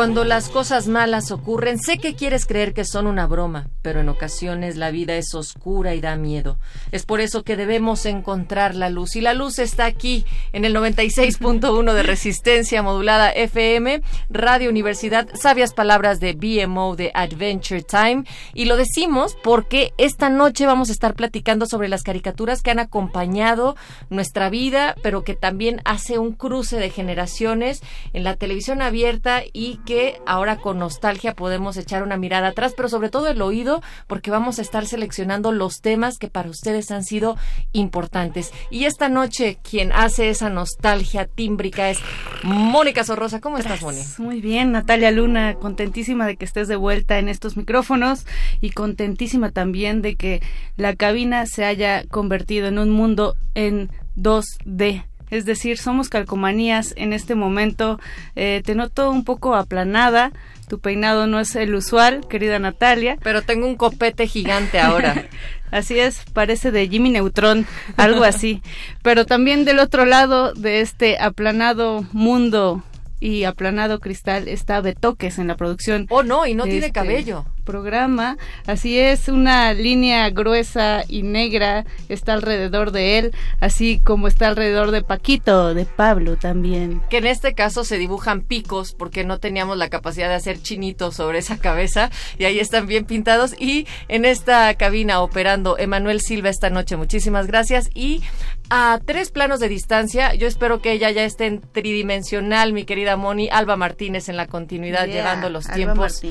[0.00, 4.08] Cuando las cosas malas ocurren, sé que quieres creer que son una broma, pero en
[4.08, 6.58] ocasiones la vida es oscura y da miedo.
[6.90, 9.14] Es por eso que debemos encontrar la luz.
[9.16, 15.74] Y la luz está aquí, en el 96.1 de Resistencia Modulada FM, Radio Universidad, sabias
[15.74, 18.24] palabras de BMO de Adventure Time.
[18.54, 22.78] Y lo decimos porque esta noche vamos a estar platicando sobre las caricaturas que han
[22.78, 23.76] acompañado
[24.08, 27.82] nuestra vida, pero que también hace un cruce de generaciones
[28.14, 32.88] en la televisión abierta y que ahora con nostalgia podemos echar una mirada atrás, pero
[32.88, 37.02] sobre todo el oído, porque vamos a estar seleccionando los temas que para ustedes han
[37.02, 37.36] sido
[37.72, 38.52] importantes.
[38.70, 41.98] Y esta noche quien hace esa nostalgia tímbrica es
[42.44, 43.40] Mónica Sorrosa.
[43.40, 44.06] ¿Cómo estás, Mónica?
[44.18, 48.26] Muy bien, Natalia Luna, contentísima de que estés de vuelta en estos micrófonos
[48.60, 50.40] y contentísima también de que
[50.76, 57.12] la cabina se haya convertido en un mundo en 2D es decir, somos calcomanías en
[57.12, 58.00] este momento.
[58.36, 60.32] Eh, te noto un poco aplanada,
[60.68, 63.16] tu peinado no es el usual, querida Natalia.
[63.22, 65.26] Pero tengo un copete gigante ahora.
[65.70, 68.62] así es, parece de Jimmy Neutron, algo así.
[69.02, 72.82] Pero también del otro lado de este aplanado mundo
[73.20, 76.06] y aplanado cristal está Betoques en la producción.
[76.08, 77.44] Oh, no, y no tiene este cabello.
[77.60, 84.48] Programa, así es, una línea gruesa y negra está alrededor de él, así como está
[84.48, 87.02] alrededor de Paquito, de Pablo también.
[87.10, 91.16] Que en este caso se dibujan picos porque no teníamos la capacidad de hacer chinitos
[91.16, 93.54] sobre esa cabeza y ahí están bien pintados.
[93.58, 97.90] Y en esta cabina operando Emanuel Silva esta noche, muchísimas gracias.
[97.94, 98.22] Y
[98.70, 100.34] a tres planos de distancia.
[100.34, 103.48] Yo espero que ella ya esté en tridimensional, mi querida Moni.
[103.50, 106.22] Alba Martínez en la continuidad, llevando los tiempos.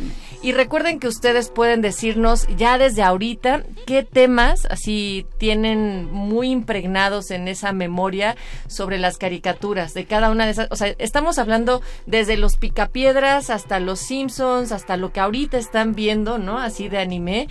[0.41, 1.18] Y recuerden que ustedes
[1.53, 8.35] pueden decirnos ya desde ahorita qué temas así tienen muy impregnados en esa memoria
[8.67, 10.67] sobre las caricaturas de cada una de esas.
[10.71, 15.93] O sea, estamos hablando desde los picapiedras hasta los Simpsons, hasta lo que ahorita están
[15.93, 16.59] viendo, ¿no?
[16.59, 17.47] Así de anime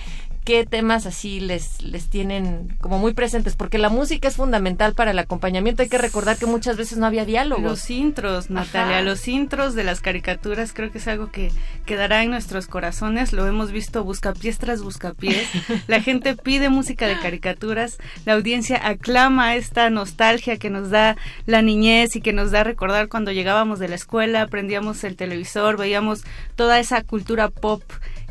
[0.48, 5.10] qué temas así les, les tienen como muy presentes, porque la música es fundamental para
[5.10, 5.82] el acompañamiento.
[5.82, 7.62] Hay que recordar que muchas veces no había diálogos.
[7.64, 11.52] Los intros, Natalia, los intros de las caricaturas creo que es algo que
[11.84, 13.34] quedará en nuestros corazones.
[13.34, 15.46] Lo hemos visto buscapiés tras buscapiés.
[15.86, 21.60] La gente pide música de caricaturas, la audiencia aclama esta nostalgia que nos da la
[21.60, 26.24] niñez y que nos da recordar cuando llegábamos de la escuela, prendíamos el televisor, veíamos
[26.56, 27.82] toda esa cultura pop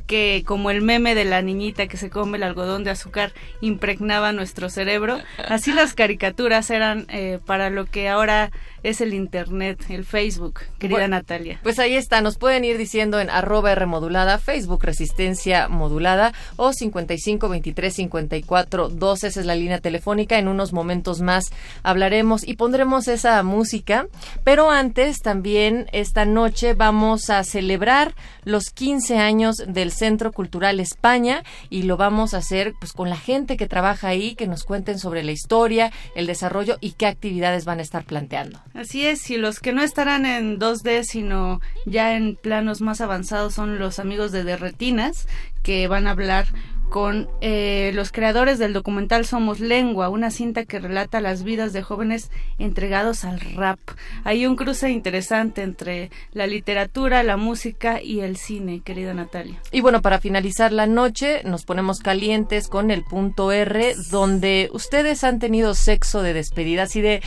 [0.07, 4.31] que como el meme de la niñita que se come el algodón de azúcar impregnaba
[4.31, 8.51] nuestro cerebro, así las caricaturas eran eh, para lo que ahora
[8.83, 11.59] es el Internet, el Facebook, querida Natalia.
[11.63, 17.49] Pues ahí está, nos pueden ir diciendo en arroba Rmodulada, Facebook Resistencia Modulada o 55
[17.49, 20.37] 23 54 12, esa es la línea telefónica.
[20.37, 21.45] En unos momentos más
[21.83, 24.07] hablaremos y pondremos esa música,
[24.43, 28.13] pero antes también esta noche vamos a celebrar
[28.45, 33.17] los 15 años del Centro Cultural España y lo vamos a hacer pues con la
[33.17, 37.65] gente que trabaja ahí, que nos cuenten sobre la historia, el desarrollo y qué actividades
[37.65, 38.59] van a estar planteando.
[38.73, 43.53] Así es, y los que no estarán en 2D, sino ya en planos más avanzados
[43.53, 45.27] son los amigos de Derretinas,
[45.63, 46.45] que van a hablar
[46.89, 51.83] con eh, los creadores del documental Somos Lengua, una cinta que relata las vidas de
[51.83, 53.79] jóvenes entregados al rap.
[54.23, 59.61] Hay un cruce interesante entre la literatura, la música y el cine, querida Natalia.
[59.71, 65.23] Y bueno, para finalizar la noche, nos ponemos calientes con el punto R, donde ustedes
[65.23, 67.21] han tenido sexo de despedida, así de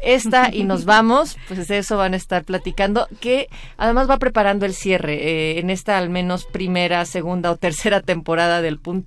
[0.00, 4.66] esta y nos vamos, pues de eso van a estar platicando, que además va preparando
[4.66, 8.99] el cierre eh, en esta al menos primera, segunda o tercera temporada del punto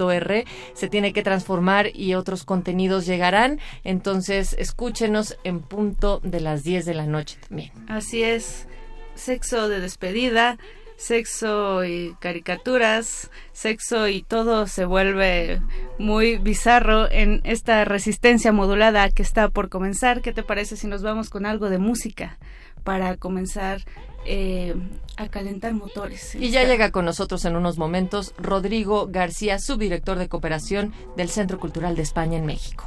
[0.74, 6.86] Se tiene que transformar y otros contenidos llegarán, entonces escúchenos en punto de las 10
[6.86, 7.72] de la noche también.
[7.88, 8.68] Así es,
[9.16, 10.57] sexo de despedida
[11.04, 15.62] sexo y caricaturas, sexo y todo se vuelve
[15.98, 20.22] muy bizarro en esta resistencia modulada que está por comenzar.
[20.22, 22.38] ¿Qué te parece si nos vamos con algo de música
[22.84, 23.81] para comenzar
[24.25, 24.75] eh,
[25.16, 26.36] a calentar motores.
[26.36, 26.40] ¿eh?
[26.42, 31.60] Y ya llega con nosotros en unos momentos Rodrigo García, subdirector de cooperación del Centro
[31.60, 32.86] Cultural de España en México.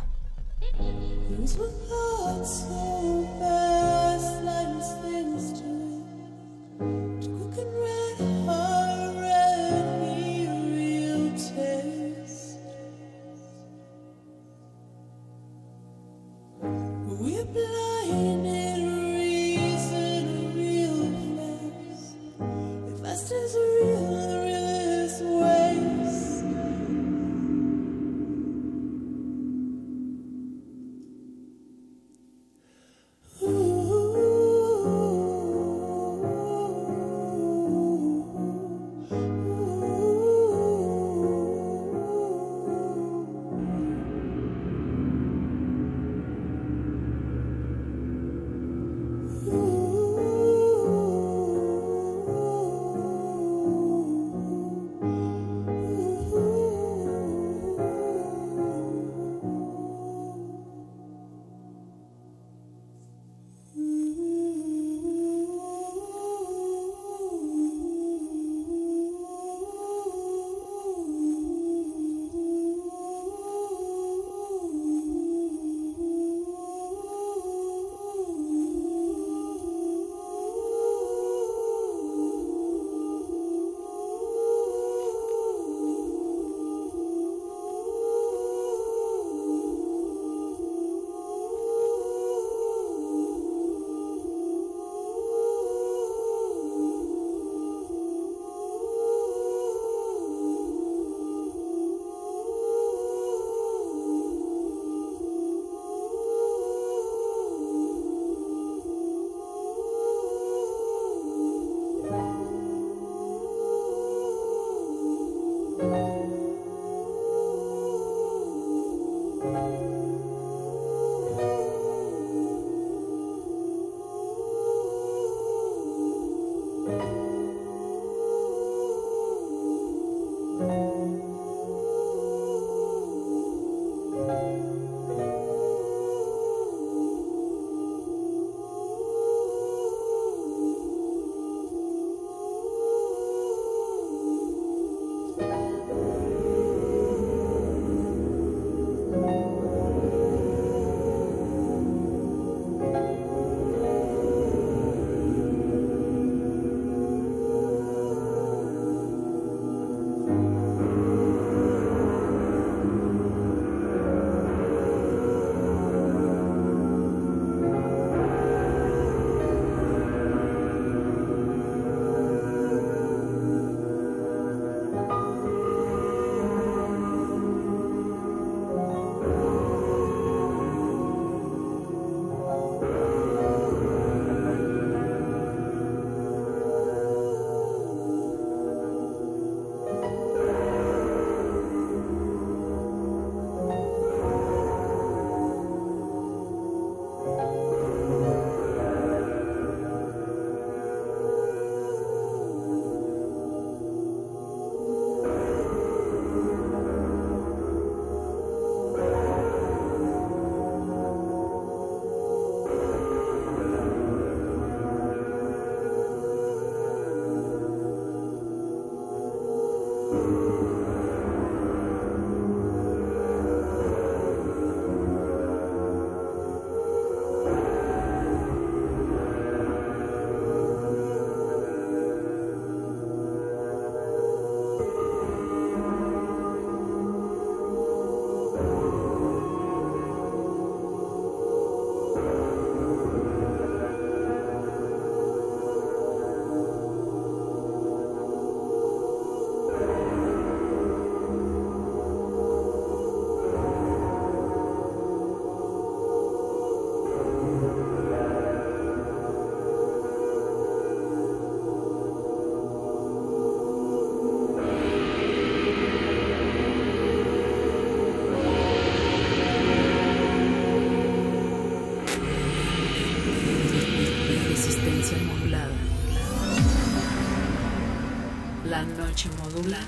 [279.17, 279.79] Noche modula.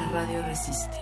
[0.00, 0.95] La radio resiste.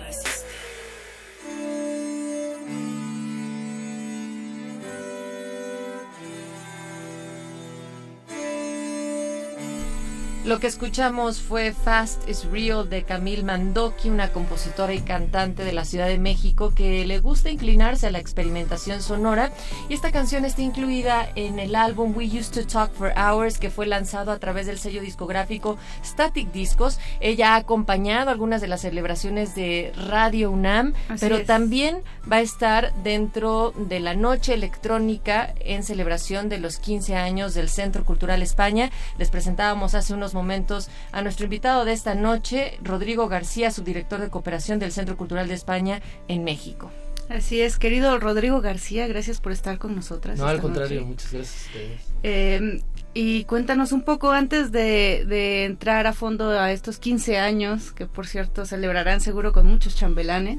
[10.44, 15.72] Lo que escuchamos fue Fast is Real de Camille Mandoki, una compositora y cantante de
[15.72, 19.52] la Ciudad de México que le gusta inclinarse a la experimentación sonora.
[19.88, 23.70] Y esta canción está incluida en el álbum We Used to Talk for Hours, que
[23.70, 26.98] fue lanzado a través del sello discográfico Static Discos.
[27.20, 32.94] Ella ha acompañado algunas de las celebraciones de Radio UNAM, pero también va a estar
[33.02, 38.90] dentro de la noche electrónica en celebración de los 15 años del Centro Cultural España.
[39.18, 44.30] Les presentábamos hace unos momentos a nuestro invitado de esta noche, Rodrigo García, subdirector de
[44.30, 46.90] cooperación del Centro Cultural de España en México.
[47.28, 50.38] Así es, querido Rodrigo García, gracias por estar con nosotras.
[50.38, 52.00] No, al contrario, muchas gracias a ustedes.
[52.22, 52.82] Eh,
[53.14, 58.26] y cuéntanos un poco antes de, entrar a fondo a estos 15 años, que por
[58.26, 60.58] cierto celebrarán seguro con muchos chambelanes.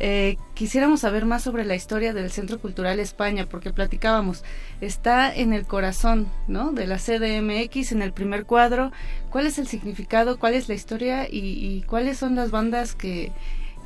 [0.00, 4.42] Eh, quisiéramos saber más sobre la historia del Centro Cultural España, porque platicábamos,
[4.80, 6.72] está en el corazón ¿no?
[6.72, 8.90] de la CDMX, en el primer cuadro.
[9.30, 13.30] ¿Cuál es el significado, cuál es la historia y cuáles son las bandas que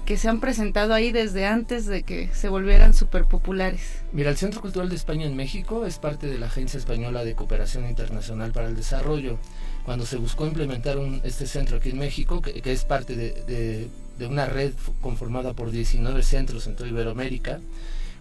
[0.09, 4.01] que se han presentado ahí desde antes de que se volvieran súper populares.
[4.11, 7.35] Mira, el Centro Cultural de España en México es parte de la Agencia Española de
[7.35, 9.37] Cooperación Internacional para el Desarrollo.
[9.85, 13.91] Cuando se buscó implementar este centro aquí en México, que, es parte de,
[14.27, 14.73] una red
[15.03, 17.61] conformada por 19 centros en toda Iberoamérica,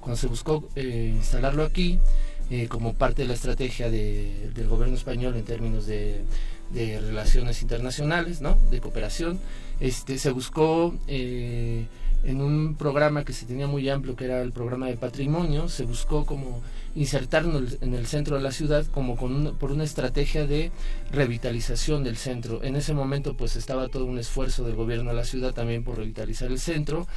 [0.02, 2.00] cuando se buscó eh, instalarlo aquí,
[2.50, 6.26] eh, como parte de la estrategia de, del gobierno español en términos de,
[6.72, 8.58] de relaciones internacionales, ¿no?
[8.70, 9.40] de cooperación,
[9.80, 11.88] este, se buscó eh,
[12.24, 15.86] en un programa que se tenía muy amplio, que era el programa de patrimonio, se
[15.86, 16.62] buscó como
[16.98, 20.72] insertarnos en el centro de la ciudad como con por una estrategia de
[21.12, 22.64] revitalización del centro.
[22.64, 25.98] En ese momento pues estaba todo un esfuerzo del gobierno de la ciudad también por
[25.98, 27.08] revitalizar el centro,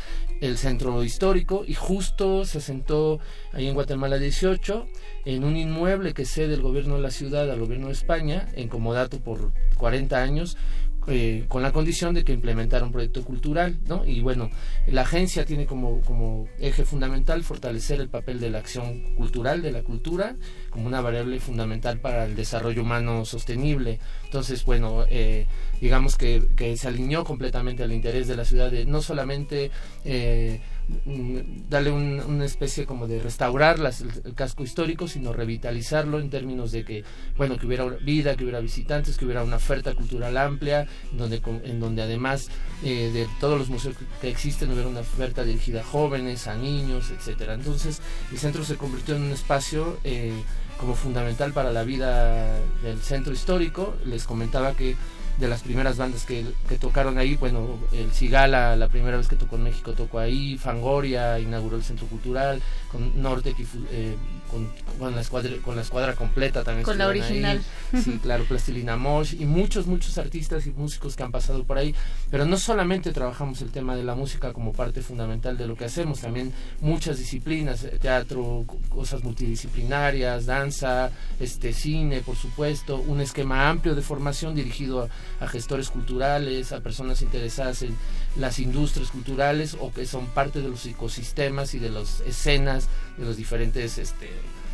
[0.43, 3.21] el centro histórico y justo se sentó
[3.53, 4.87] ahí en Guatemala 18
[5.25, 8.69] en un inmueble que cede el gobierno de la ciudad al gobierno de España en
[8.69, 10.59] comodato por 40 años
[11.07, 14.05] eh, con la condición de que implementara un proyecto cultural, ¿no?
[14.05, 14.51] Y bueno,
[14.87, 19.73] la agencia tiene como, como eje fundamental fortalecer el papel de la acción cultural, de
[19.73, 20.37] la cultura,
[20.69, 23.99] como una variable fundamental para el desarrollo humano sostenible.
[24.25, 25.47] Entonces, bueno, eh,
[25.81, 29.71] digamos que, que, se alineó completamente al interés de la ciudad de no solamente
[30.05, 30.61] eh,
[31.05, 36.85] Mm, darle una especie como de restaurar el, casco histórico, sino revitalizarlo en términos de
[36.85, 37.05] que,
[37.37, 41.81] bueno, que hubiera vida, que hubiera visitantes, que hubiera una oferta cultural amplia, donde, en
[41.81, 42.49] donde además
[42.83, 47.11] eh, de todos los museos que existen hubiera una oferta dirigida a jóvenes, a niños,
[47.11, 47.55] etcétera.
[47.55, 50.33] Entonces, el centro se convirtió en un espacio eh,
[50.79, 53.95] como fundamental para la vida del centro histórico.
[54.05, 54.97] Les comentaba que
[55.41, 56.45] de las primeras bandas que,
[56.79, 61.41] tocaron ahí, bueno, el Cigala, la primera vez que tocó en México tocó ahí, Fangoria
[61.41, 62.61] inauguró el Centro Cultural,
[62.93, 63.55] con Norte,
[63.91, 64.17] eh,
[64.51, 66.85] con, la escuadra, con la escuadra completa también.
[66.85, 67.61] Con la original.
[68.03, 71.95] Sí, claro, Plastilina Mosh y muchos, muchos artistas y músicos que han pasado por ahí.
[72.31, 75.85] Pero no solamente trabajamos el tema de la música como parte fundamental de lo que
[75.85, 83.69] hacemos, también muchas disciplinas, eh, teatro, cosas multidisciplinarias, danza, este cine, por supuesto, un esquema
[83.69, 87.97] amplio de formación dirigido a, a gestores culturales, a personas interesadas en
[88.37, 93.25] las industrias culturales o que son parte de los ecosistemas y de las escenas de
[93.25, 94.31] los diferentes este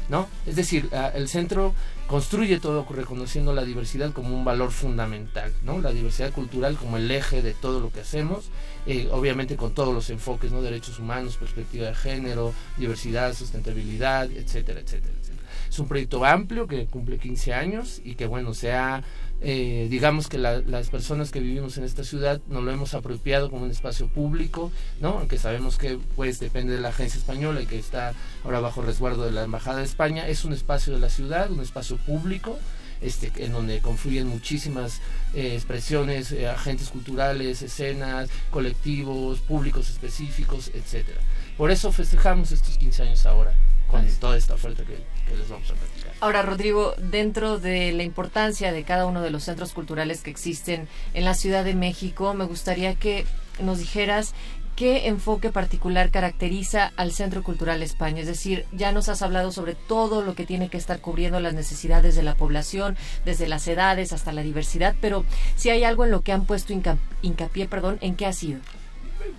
[0.09, 0.28] ¿no?
[0.47, 1.75] Es decir, el centro
[2.07, 5.81] construye todo reconociendo la diversidad como un valor fundamental, ¿no?
[5.81, 8.50] La diversidad cultural como el eje de todo lo que hacemos,
[8.87, 10.62] eh, obviamente con todos los enfoques, ¿no?
[10.62, 15.43] Derechos humanos, perspectiva de género, diversidad, sustentabilidad, etcétera, etcétera, etcétera.
[15.69, 19.02] Es un proyecto amplio que cumple 15 años y que, bueno, se ha
[19.43, 23.64] eh, digamos que las personas que vivimos en esta ciudad nos lo hemos apropiado como
[23.64, 25.19] un espacio público, ¿no?
[25.19, 28.14] Aunque sabemos que pues depende de la agencia española y que está
[28.45, 31.61] ahora bajo resguardo de la Embajada de España, es un espacio de la ciudad, un
[31.61, 32.59] espacio público,
[33.02, 35.00] este, en donde confluyen muchísimas
[35.35, 41.21] eh, expresiones, eh, agentes culturales, escenas, colectivos, públicos específicos, etcétera.
[41.59, 43.52] Por eso festejamos estos 15 años ahora,
[43.90, 44.95] con toda esta oferta que,
[45.28, 45.96] que les vamos a platicar.
[46.18, 50.88] Ahora, Rodrigo, dentro de la importancia de cada uno de los centros culturales que existen
[51.12, 53.26] en la Ciudad de México, me gustaría que
[53.61, 54.32] nos dijeras
[54.76, 58.23] qué enfoque particular caracteriza al Centro Cultural España.
[58.23, 61.52] Es decir, ya nos has hablado sobre todo lo que tiene que estar cubriendo las
[61.52, 62.96] necesidades de la población,
[63.26, 66.73] desde las edades hasta la diversidad, pero si hay algo en lo que han puesto
[67.20, 68.61] hincapié, perdón, ¿en qué ha sido?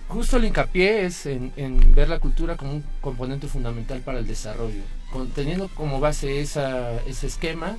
[0.06, 4.26] Justo el hincapié es en, en ver la cultura como un componente fundamental para el
[4.28, 4.82] desarrollo
[5.34, 7.76] teniendo como base ese esquema,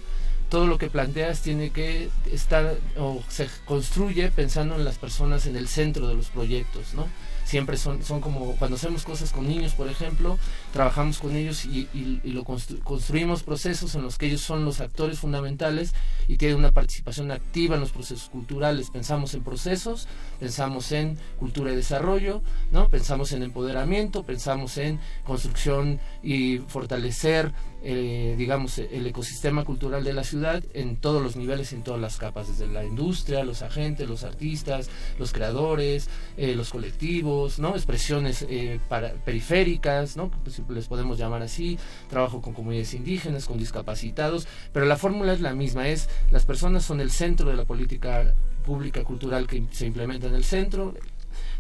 [0.50, 5.56] todo lo que planteas tiene que estar o se construye pensando en las personas en
[5.56, 7.08] el centro de los proyectos, ¿no?
[7.50, 10.38] Siempre son, son como cuando hacemos cosas con niños, por ejemplo,
[10.72, 11.88] trabajamos con ellos y,
[12.24, 15.96] lo construimos procesos en los que ellos son los actores fundamentales
[16.28, 18.92] y tienen una participación activa en los procesos culturales.
[18.92, 20.08] Pensamos en procesos,
[20.40, 22.88] pensamos en cultura y desarrollo, ¿no?
[22.88, 27.52] pensamos en empoderamiento, pensamos en construcción y fortalecer
[27.82, 32.18] eh, digamos, el ecosistema cultural de la ciudad en todos los niveles, en todas las
[32.18, 37.76] capas, desde la industria, los agentes, los artistas, los creadores, eh, los colectivos, ¿no?
[37.76, 40.30] expresiones eh, para, periféricas, ¿no?
[40.44, 41.78] Pues, les podemos llamar así,
[42.10, 46.84] trabajo con comunidades indígenas, con discapacitados, pero la fórmula es la misma, es las personas
[46.84, 48.34] son el centro de la política
[48.66, 50.94] pública cultural que se implementa en el centro,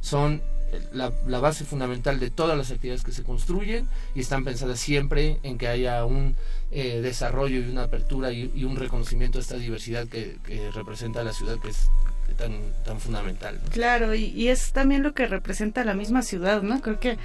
[0.02, 0.42] son
[0.92, 5.58] la, base fundamental de todas las actividades que se construyen y están pensadas siempre en
[5.58, 6.36] que haya un
[6.72, 10.38] eh, desarrollo y una apertura y, un reconocimiento de esta diversidad que,
[10.74, 11.90] representa la ciudad que es
[12.38, 13.60] tan, tan fundamental.
[13.72, 16.82] Claro, y, y, es también lo que representa la misma ciudad, ¿no?
[16.82, 17.18] Creo que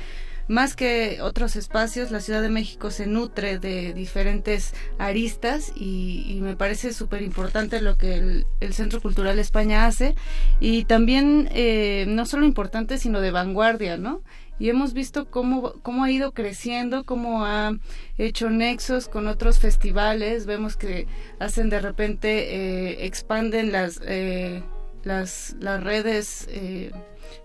[0.48, 6.56] más que otros espacios, la Ciudad de México se nutre de diferentes aristas y, me
[6.56, 10.14] parece súper importante lo que el, Centro Cultural España hace
[10.60, 14.22] y también eh, no solo importante, sino de vanguardia, ¿no?
[14.58, 17.72] y hemos visto cómo, cómo ha ido creciendo, cómo ha
[18.18, 21.06] hecho nexos con otros festivales, vemos que
[21.40, 24.62] hacen de repente, eh, expanden las, eh,
[25.04, 26.48] las, las redes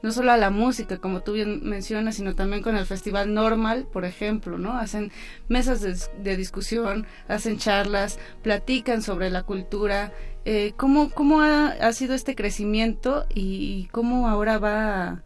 [0.01, 3.87] no solo a la música, como tú bien mencionas, sino también con el Festival Normal,
[3.91, 4.77] por ejemplo, ¿no?
[4.77, 5.11] Hacen
[5.47, 10.13] mesas de, discusión, hacen charlas, platican sobre la cultura.
[10.45, 15.23] Eh, ¿Cómo, cómo ha, sido este crecimiento y, cómo ahora va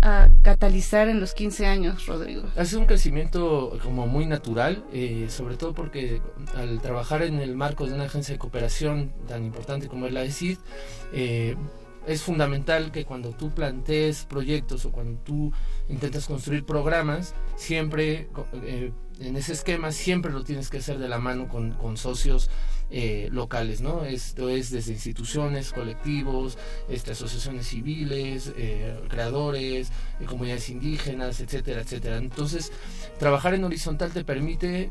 [0.00, 2.44] a, catalizar en los 15 años, Rodrigo?
[2.56, 6.20] Ha sido un crecimiento como muy natural, eh, sobre todo porque
[6.56, 10.22] al trabajar en el marco de una agencia de cooperación tan importante como es la
[10.22, 10.58] ESID,
[11.12, 11.56] eh,
[12.06, 15.52] es fundamental que cuando tú plantees proyectos o cuando tú
[15.88, 18.28] intentas construir programas, siempre
[18.64, 22.48] eh, en ese esquema siempre lo tienes que hacer de la mano con socios
[22.90, 24.04] eh, locales, ¿no?
[24.04, 29.92] Esto es desde instituciones, colectivos, este, asociaciones civiles, eh, creadores,
[30.26, 32.16] comunidades indígenas, etcétera, etcétera.
[32.16, 32.72] Entonces,
[33.18, 34.90] trabajar en horizontal te permite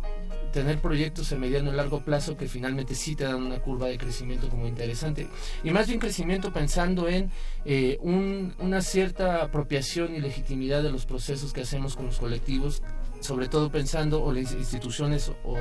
[0.54, 3.98] tener proyectos en mediano y largo plazo que finalmente sí te dan una curva de
[3.98, 5.28] crecimiento como interesante.
[5.64, 7.32] Y más bien crecimiento pensando en
[7.66, 12.82] eh, una cierta apropiación y legitimidad de los procesos que hacemos con los colectivos
[13.20, 15.58] sobre todo pensando, o las instituciones o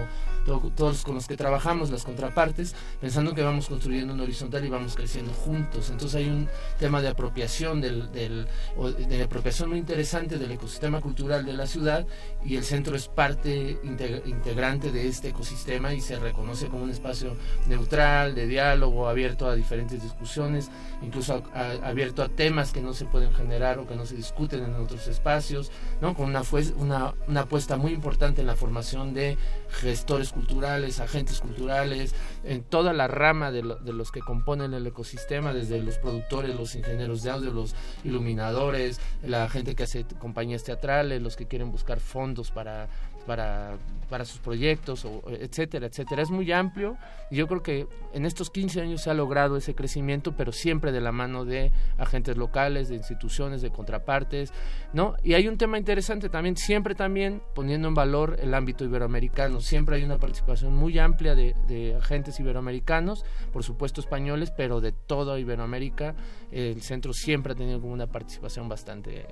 [0.49, 4.95] todos con los que trabajamos, las contrapartes, pensando que vamos construyendo un horizontal y vamos
[4.95, 5.91] creciendo juntos.
[5.91, 11.53] Entonces hay un tema de apropiación, del, de apropiación muy interesante del ecosistema cultural de
[11.53, 12.07] la ciudad
[12.45, 17.37] y el centro es parte integrante de este ecosistema y se reconoce como un espacio
[17.67, 20.71] neutral, de diálogo, abierto a diferentes discusiones,
[21.03, 21.43] incluso
[21.83, 25.07] abierto a temas que no se pueden generar o que no se discuten en otros
[25.09, 26.15] espacios, ¿no?
[26.15, 26.43] con una,
[26.77, 29.37] una, una apuesta muy importante en la formación de
[29.71, 35.53] gestores culturales, agentes culturales, en toda la rama de, de, los que componen el ecosistema,
[35.53, 41.23] desde los productores, los ingenieros de audio, los iluminadores, la gente que hace compañías teatrales,
[41.23, 42.89] los que quieren buscar fondos para
[43.29, 43.77] para,
[44.09, 46.23] para sus proyectos, o, etcétera, etcétera.
[46.23, 46.97] Es muy amplio
[47.31, 50.91] y yo creo que en estos 15 años se ha logrado ese crecimiento, pero siempre
[50.93, 54.51] de la mano de agentes locales, de instituciones, de contrapartes,
[54.95, 55.15] ¿no?
[55.23, 59.97] Y hay un tema interesante también, siempre también poniendo en valor el ámbito iberoamericano, siempre
[59.97, 65.39] hay una participación muy amplia de, de agentes iberoamericanos, por supuesto españoles, pero de toda
[65.39, 66.15] Iberoamérica,
[66.51, 69.27] el centro siempre ha tenido como una participación bastante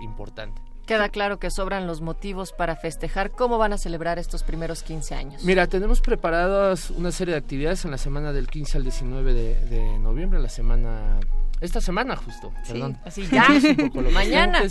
[0.00, 0.71] importante.
[0.92, 3.30] Queda claro que sobran los motivos para festejar.
[3.30, 5.42] ¿Cómo van a celebrar estos primeros 15 años?
[5.42, 9.54] Mira, tenemos preparadas una serie de actividades en la semana del 15 al 19 de,
[9.70, 11.18] de noviembre, la semana
[11.62, 12.98] esta semana justo, perdón.
[13.04, 13.46] Así ya,
[14.12, 14.62] mañana.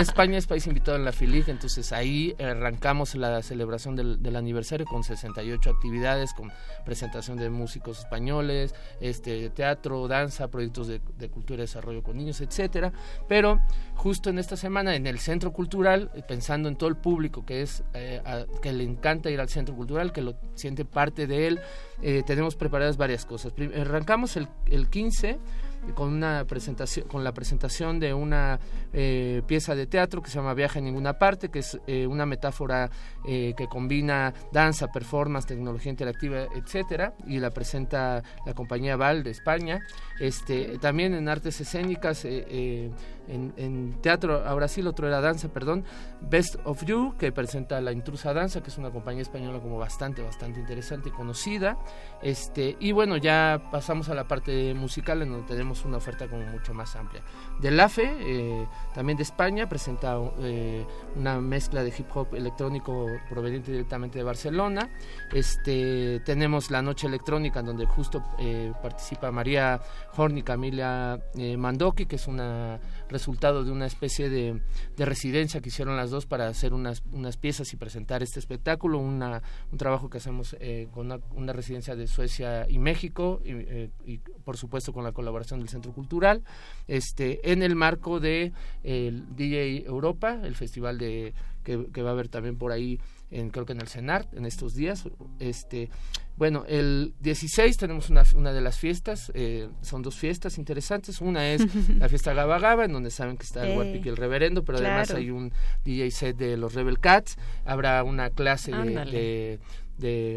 [0.00, 5.02] España es país invitado en la FILIG, entonces ahí arrancamos la celebración del, aniversario con
[5.02, 6.52] 68 actividades, con
[6.84, 12.92] presentación de músicos españoles, este teatro, danza, proyectos de, cultura y desarrollo con niños, etcétera.
[13.28, 13.60] Pero
[13.96, 17.82] justo en esta semana en el Centro Cultural, pensando en todo el público que es
[17.94, 18.22] eh,
[18.62, 21.60] que le encanta ir al Centro Cultural, que lo siente parte de él,
[22.02, 23.52] eh, tenemos preparadas varias cosas.
[23.76, 25.40] Arrancamos el, el 15
[25.94, 28.58] con una presentación, con la presentación de una
[28.92, 32.26] eh, pieza de teatro que se llama Viaje en ninguna parte, que es eh, una
[32.26, 32.90] metáfora
[33.26, 39.30] eh, que combina danza, performance, tecnología interactiva, etcétera, y la presenta la compañía Val de
[39.30, 39.80] España.
[40.18, 42.26] Este, también en artes escénicas,
[43.28, 45.84] en, en, teatro, ahora sí, el otro era danza, perdón,
[46.20, 50.22] Best of You, que presenta La Intrusa Danza, que es una compañía española como bastante,
[50.22, 51.78] bastante interesante y conocida.
[52.22, 56.44] Este, y bueno, ya pasamos a la parte musical en donde tenemos una oferta como
[56.46, 57.22] mucho más amplia.
[57.60, 63.72] Del AFE, eh, también de España, presenta eh, una mezcla de hip hop electrónico proveniente
[63.72, 64.90] directamente de Barcelona.
[65.32, 69.80] Este, tenemos la noche electrónica en donde justo eh, participa María
[70.16, 71.18] Horn y Camila
[71.56, 72.40] Mandoki, que es un
[73.10, 74.60] resultado de una especie de,
[74.96, 79.42] residencia que hicieron las dos para hacer unas, unas piezas y presentar este espectáculo, una,
[79.72, 80.56] un trabajo que hacemos
[80.92, 83.40] con una, residencia de Suecia y México
[84.04, 86.42] y, por supuesto con la colaboración del Centro Cultural,
[86.86, 92.12] este, en el marco de el DJ Europa, el festival de que, que, va a
[92.12, 92.98] haber también por ahí
[93.30, 95.04] en, creo que en el CENART en estos días.
[95.38, 95.90] Este,
[96.36, 101.20] bueno, el 16 tenemos una, una de las fiestas, eh, son dos fiestas interesantes.
[101.20, 101.62] Una es
[101.98, 104.78] la fiesta Gaba Gaba, en donde saben que está el Guapic y el Reverendo, pero
[104.78, 105.52] además hay un
[105.84, 107.36] DJ set de los Rebel Cats.
[107.64, 109.58] Habrá una clase de de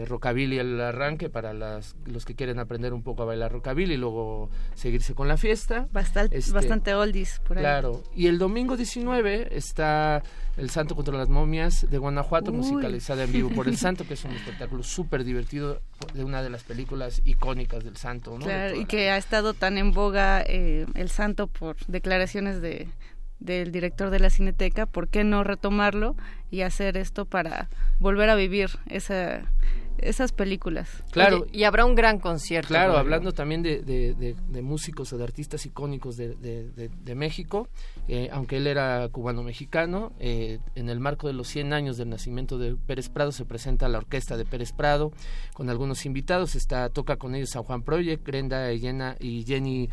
[0.07, 3.97] rockabilly al arranque para las, los que quieren aprender un poco a bailar rockabilly y
[3.97, 5.87] luego seguirse con la fiesta.
[5.91, 7.63] Bastante, este, bastante oldies por ahí.
[7.63, 8.03] Claro.
[8.15, 10.21] Y el domingo 19 está
[10.57, 14.23] El Santo contra las momias de Guanajuato, musicalizada en vivo por El Santo, que es
[14.23, 15.81] un espectáculo súper divertido
[16.13, 18.37] de una de las películas icónicas del Santo.
[18.37, 18.45] ¿no?
[18.45, 22.87] Claro, y que ha estado tan en boga eh, El Santo por declaraciones de
[23.43, 26.15] del director de la Cineteca, ¿por qué no retomarlo
[26.51, 29.43] y hacer esto para volver a vivir esa,
[29.97, 30.89] esas películas.
[31.11, 31.45] Claro.
[31.51, 32.69] y habrá un gran concierto.
[32.69, 37.67] Claro, hablando también de, de, músicos o de artistas icónicos de, México,
[38.07, 42.57] eh, aunque él era cubano-mexicano, eh, en el marco de los 100 años del nacimiento
[42.57, 45.11] de Pérez Prado se presenta la orquesta de Pérez Prado
[45.53, 49.89] con algunos invitados, está toca con ellos San Juan Project, Grenda Elena y Jenny,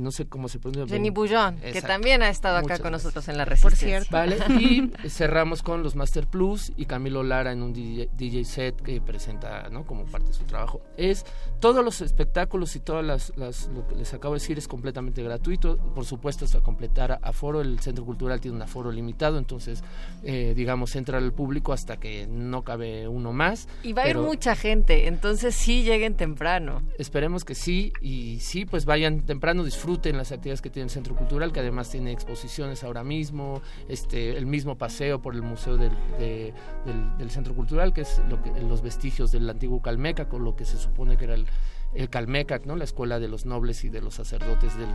[0.00, 0.86] no sé cómo se pronuncia.
[0.96, 4.02] Jenny Bullón, que también ha estado acá con nosotros en la resistencia.
[4.10, 9.00] Vale, y cerramos con los Master Plus y Camilo Lara en un DJ set que
[9.00, 9.84] presenta ¿no?
[9.84, 10.80] como parte de su trabajo.
[10.96, 11.26] Es
[11.60, 13.04] todos los espectáculos y todas
[13.36, 15.76] las, lo que les acabo de decir es completamente gratuito.
[15.76, 19.84] Por supuesto, hasta completar aforo, el Centro Cultural tiene un aforo limitado, entonces,
[20.22, 23.68] eh, digamos, entra el público hasta que no cabe uno más.
[23.82, 26.82] Y va a ir mucha gente, entonces sí lleguen temprano.
[26.98, 29.81] Esperemos que sí, y sí, pues vayan temprano, disfruten
[30.12, 34.46] las actividades que tiene el Centro Cultural, que además tiene exposiciones ahora mismo, este, el
[34.46, 39.32] mismo paseo por el Museo del, del, Centro Cultural, que es lo que, los vestigios
[39.32, 41.46] del antiguo Calmeca, con lo que se supone que era el,
[41.94, 42.76] el Calmecac, ¿no?
[42.76, 44.86] la escuela de los nobles y de los sacerdotes de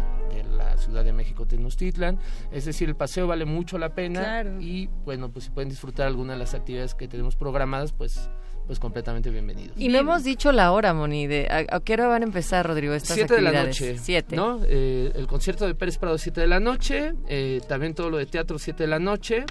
[0.55, 2.19] la Ciudad de México Tenochtitlan.
[2.51, 6.33] Es decir, el paseo vale mucho la pena y bueno, pues si pueden disfrutar alguna
[6.33, 8.29] de las actividades que tenemos programadas, pues
[8.67, 9.75] pues completamente bienvenidos.
[9.77, 12.93] Y no hemos dicho la hora, Moni, de a, qué hora van a empezar, Rodrigo,
[12.93, 13.97] estas siete de la noche.
[13.97, 14.35] Siete.
[14.35, 14.59] ¿no?
[14.65, 17.13] Eh, el concierto de Pérez Prado, siete de la noche.
[17.27, 19.45] Eh, también todo lo de teatro, siete de la noche.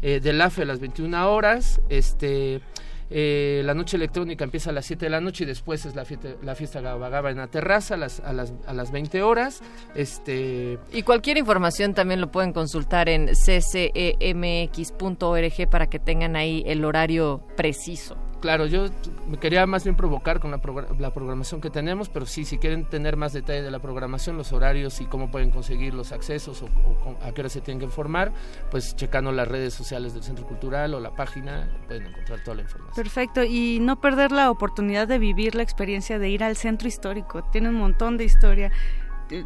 [0.00, 1.80] Eh, del AFE a las 21 horas.
[1.88, 2.60] Este
[3.14, 6.06] eh, la noche electrónica empieza a las 7 de la noche y después es la
[6.06, 9.60] fiesta, la fiesta Gaba en la terraza a las, a las, a las 20 horas.
[9.94, 10.78] Este...
[10.92, 13.68] Y cualquier información también lo pueden consultar en ccemx.org
[15.70, 18.16] para que tengan ahí el horario preciso.
[18.42, 18.86] Claro, yo
[19.28, 23.16] me quería más bien provocar con la, programación que tenemos, pero sí, si quieren tener
[23.16, 26.66] más detalle de la programación, los horarios y cómo pueden conseguir los accesos o,
[27.24, 28.32] a qué hora se tienen que informar,
[28.68, 32.62] pues checando las redes sociales del Centro Cultural o la página, pueden encontrar toda la
[32.62, 32.96] información.
[32.96, 37.44] Perfecto, y no perder la oportunidad de vivir la experiencia de ir al centro histórico.
[37.52, 38.72] Tiene un montón de historia.
[39.30, 39.44] Eh,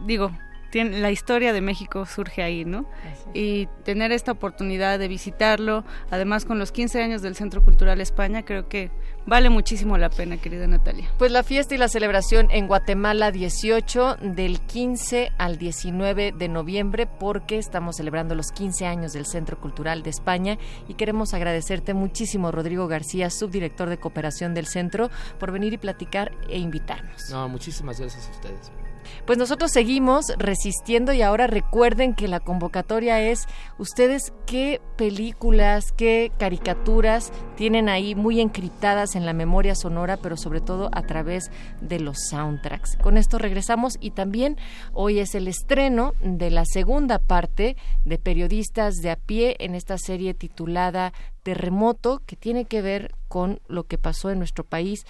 [0.72, 2.86] digo, la historia de México surge ahí, ¿no?
[3.34, 8.44] Y tener esta oportunidad de visitarlo, además con los 15 años del Centro Cultural España,
[8.44, 8.90] creo que
[9.26, 11.08] vale muchísimo la pena, querida Natalia.
[11.18, 17.06] Pues la fiesta y la celebración en Guatemala 18 del 15 al 19 de noviembre
[17.06, 22.52] porque estamos celebrando los 15 años del Centro Cultural de España y queremos agradecerte muchísimo
[22.52, 27.30] Rodrigo García, subdirector de cooperación del centro, por venir y platicar e invitarnos.
[27.30, 28.85] No, muchísimas gracias a ustedes.
[29.26, 33.46] Pues nosotros seguimos resistiendo y ahora recuerden que la convocatoria es
[33.78, 40.60] ustedes qué películas, qué caricaturas tienen ahí muy encriptadas en la memoria sonora, pero sobre
[40.60, 42.96] todo a través de los soundtracks.
[42.96, 44.56] Con esto regresamos y también
[44.92, 49.98] hoy es el estreno de la segunda parte de Periodistas de a pie en esta
[49.98, 55.04] serie titulada Terremoto, que tiene que ver con lo que pasó en nuestro país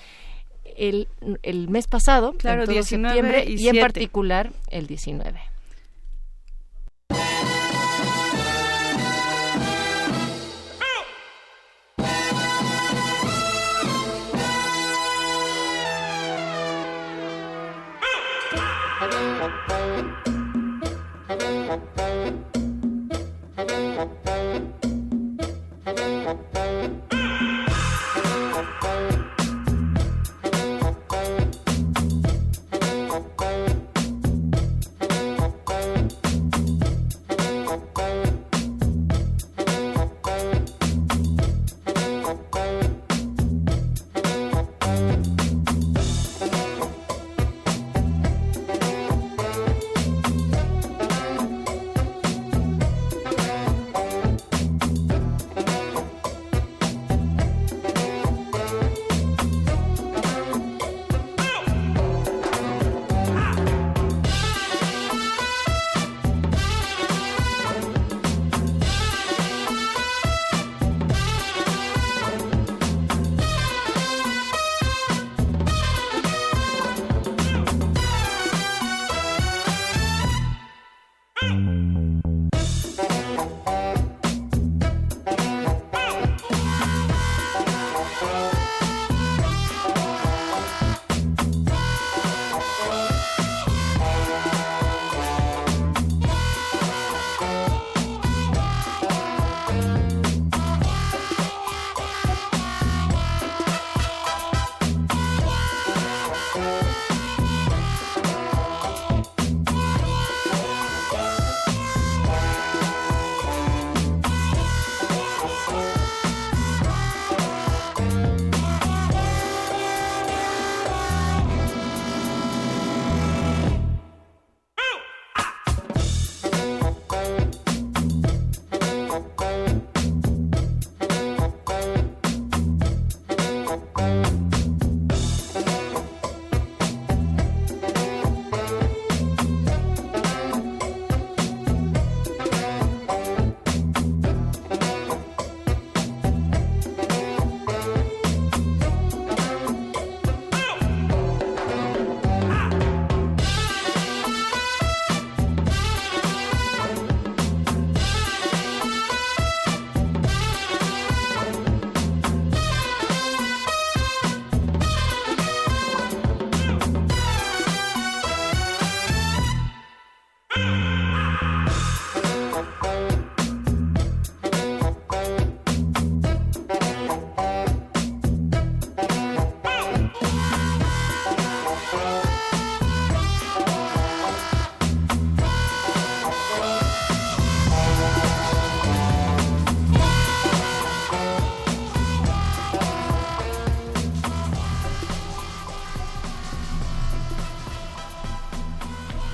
[0.76, 1.08] el,
[1.42, 3.80] el mes pasado, Claro, en todo 19 septiembre, y y en 7.
[3.80, 5.40] particular el 19.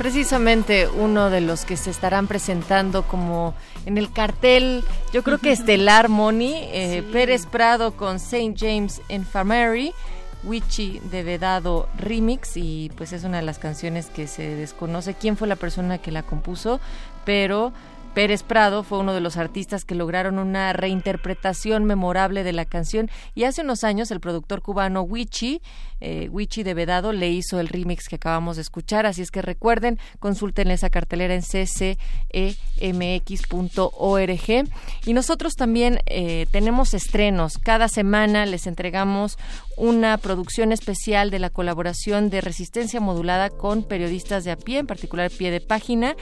[0.02, 3.54] Precisamente uno de los que se estarán presentando como
[3.86, 8.52] en el cartel, yo creo que estelar Moni, eh, Pérez Prado con St.
[8.58, 9.92] James Infirmary,
[10.42, 15.36] Wichi de Vedado Remix y pues es una de las canciones que se desconoce quién
[15.36, 16.80] fue la persona que la compuso,
[17.24, 17.72] pero
[18.14, 23.10] Pérez Prado fue uno de los artistas que lograron una reinterpretación memorable de la canción
[23.34, 25.62] y hace unos años el productor cubano Wichi,
[26.00, 29.40] eh, Wichi de Vedado, le hizo el remix que acabamos de escuchar, así es que
[29.40, 31.98] recuerden, consulten esa cartelera en ccemx.org
[35.06, 39.38] y nosotros también eh, tenemos estrenos, cada semana les entregamos
[39.78, 44.86] una producción especial de la colaboración de Resistencia Modulada con periodistas de a pie, en
[44.86, 46.14] particular pie de página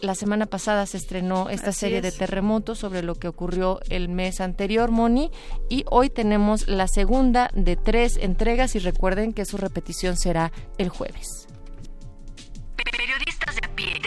[0.00, 4.08] la semana pasada se estrenó esta Así serie de terremotos sobre lo que ocurrió el
[4.08, 5.30] mes anterior, Moni,
[5.68, 10.88] y hoy tenemos la segunda de tres entregas y recuerden que su repetición será el
[10.88, 11.48] jueves.
[12.76, 14.00] Periodistas de a pie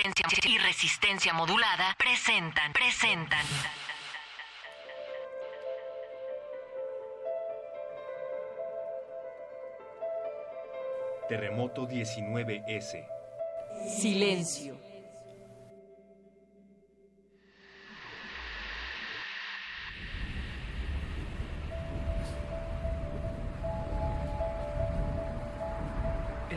[0.45, 3.45] y resistencia modulada presentan, presentan.
[11.29, 13.07] Terremoto 19S.
[13.87, 14.90] Silencio.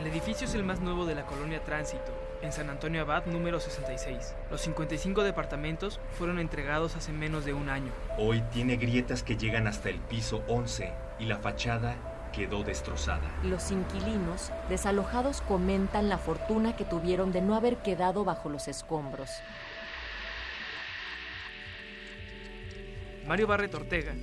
[0.05, 2.13] El edificio es el más nuevo de la colonia Tránsito,
[2.43, 4.35] en San Antonio Abad número 66.
[4.51, 7.91] Los 55 departamentos fueron entregados hace menos de un año.
[8.19, 11.95] Hoy tiene grietas que llegan hasta el piso 11 y la fachada
[12.31, 13.23] quedó destrozada.
[13.41, 19.31] Los inquilinos, desalojados, comentan la fortuna que tuvieron de no haber quedado bajo los escombros.
[23.25, 24.13] Mario Barret Ortega,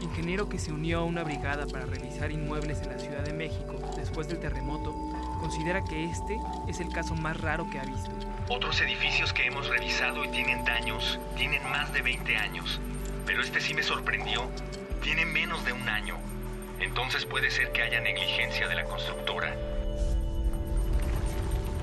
[0.00, 3.76] ingeniero que se unió a una brigada para revisar inmuebles en la Ciudad de México
[3.96, 5.07] después del terremoto,
[5.38, 8.10] considera que este es el caso más raro que ha visto.
[8.48, 12.80] Otros edificios que hemos revisado y tienen daños tienen más de 20 años,
[13.26, 14.48] pero este sí me sorprendió.
[15.02, 16.16] Tiene menos de un año.
[16.80, 19.54] Entonces puede ser que haya negligencia de la constructora.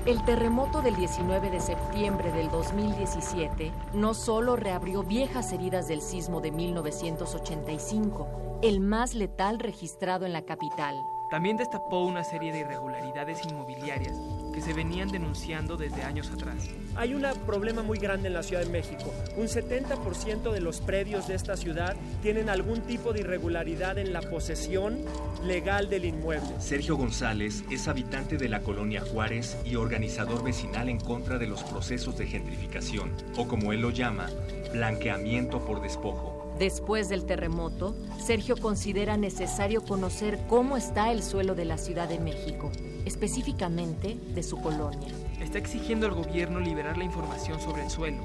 [0.06, 6.40] El terremoto del 19 de septiembre del 2017 no solo reabrió viejas heridas del sismo
[6.40, 11.02] de 1985, el más letal registrado en la capital.
[11.30, 14.16] También destapó una serie de irregularidades inmobiliarias
[14.54, 16.68] que se venían denunciando desde años atrás.
[16.94, 19.12] Hay un problema muy grande en la Ciudad de México.
[19.36, 24.22] Un 70% de los predios de esta ciudad tienen algún tipo de irregularidad en la
[24.22, 25.04] posesión
[25.44, 26.60] legal del inmueble.
[26.60, 31.64] Sergio González es habitante de la colonia Juárez y organizador vecinal en contra de los
[31.64, 34.30] procesos de gentrificación, o como él lo llama,
[34.72, 36.35] blanqueamiento por despojo.
[36.58, 42.18] Después del terremoto, Sergio considera necesario conocer cómo está el suelo de la Ciudad de
[42.18, 42.72] México,
[43.04, 45.12] específicamente de su colonia.
[45.38, 48.22] Está exigiendo al gobierno liberar la información sobre el suelo,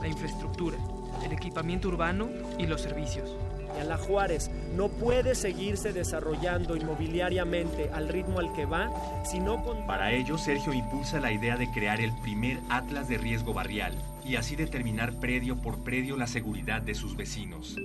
[0.00, 0.78] la infraestructura,
[1.22, 3.36] el equipamiento urbano y los servicios.
[3.76, 8.90] Y a la Juárez no puede seguirse desarrollando inmobiliariamente al ritmo al que va,
[9.24, 9.86] sino con...
[9.86, 14.36] Para ello, Sergio impulsa la idea de crear el primer Atlas de Riesgo Barrial y
[14.36, 17.76] así determinar predio por predio la seguridad de sus vecinos.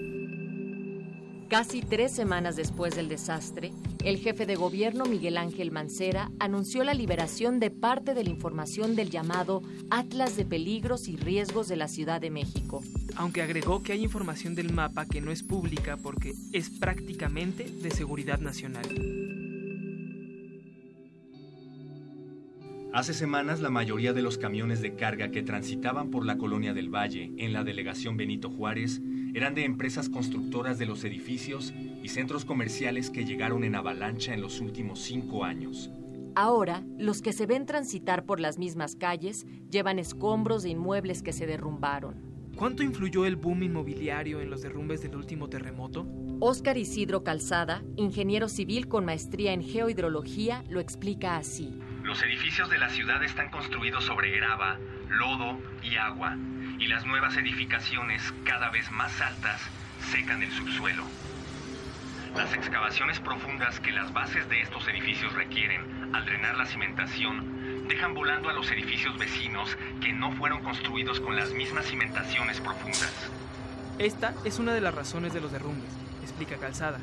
[1.50, 3.72] Casi tres semanas después del desastre,
[4.06, 8.96] el jefe de gobierno Miguel Ángel Mancera anunció la liberación de parte de la información
[8.96, 12.84] del llamado Atlas de Peligros y Riesgos de la Ciudad de México.
[13.16, 17.90] Aunque agregó que hay información del mapa que no es pública porque es prácticamente de
[17.90, 18.86] seguridad nacional.
[22.94, 26.94] Hace semanas la mayoría de los camiones de carga que transitaban por la colonia del
[26.94, 29.02] Valle en la delegación Benito Juárez
[29.34, 34.42] eran de empresas constructoras de los edificios y centros comerciales que llegaron en avalancha en
[34.42, 35.92] los últimos cinco años.
[36.36, 41.34] Ahora, los que se ven transitar por las mismas calles llevan escombros de inmuebles que
[41.34, 42.30] se derrumbaron.
[42.56, 46.06] ¿Cuánto influyó el boom inmobiliario en los derrumbes del último terremoto?
[46.42, 51.80] Óscar Isidro Calzada, ingeniero civil con maestría en geohidrología, lo explica así.
[52.04, 54.78] Los edificios de la ciudad están construidos sobre grava,
[55.10, 56.38] lodo y agua,
[56.80, 59.62] y las nuevas edificaciones, cada vez más altas,
[60.12, 61.04] secan el subsuelo.
[62.36, 68.14] Las excavaciones profundas que las bases de estos edificios requieren al drenar la cimentación dejan
[68.14, 73.32] volando a los edificios vecinos que no fueron construidos con las mismas cimentaciones profundas.
[73.98, 77.00] Esta es una de las razones de los derrumbes, explica Calzada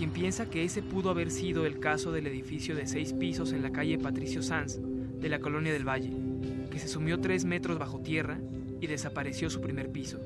[0.00, 3.62] quien piensa que ese pudo haber sido el caso del edificio de seis pisos en
[3.62, 6.16] la calle Patricio Sanz, de la colonia del Valle,
[6.70, 8.38] que se sumió tres metros bajo tierra
[8.80, 10.18] y desapareció su primer piso.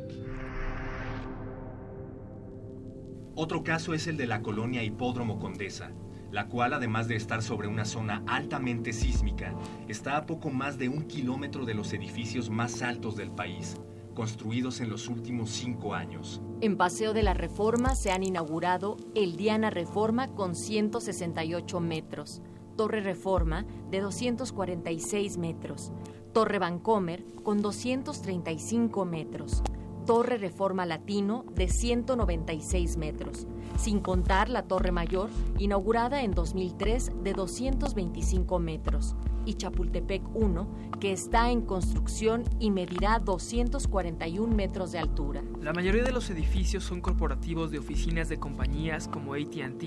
[3.37, 5.91] Otro caso es el de la colonia Hipódromo Condesa,
[6.31, 9.55] la cual además de estar sobre una zona altamente sísmica,
[9.89, 13.77] está a poco más de un kilómetro de los edificios más altos del país,
[14.15, 16.43] construidos en los últimos cinco años.
[16.61, 22.43] En Paseo de la Reforma se han inaugurado el Diana Reforma con 168 metros,
[22.77, 25.93] Torre Reforma de 246 metros,
[26.35, 29.63] Torre Vancomer con 235 metros,
[30.05, 33.47] Torre Reforma Latino de 196 metros,
[33.79, 39.15] sin contar la Torre Mayor, inaugurada en 2003 de 225 metros,
[39.47, 40.69] y Chapultepec 1,
[40.99, 45.45] que está en construcción y medirá 241 metros de altura.
[45.63, 49.85] La mayoría de los edificios son corporativos de oficinas de compañías como ATT,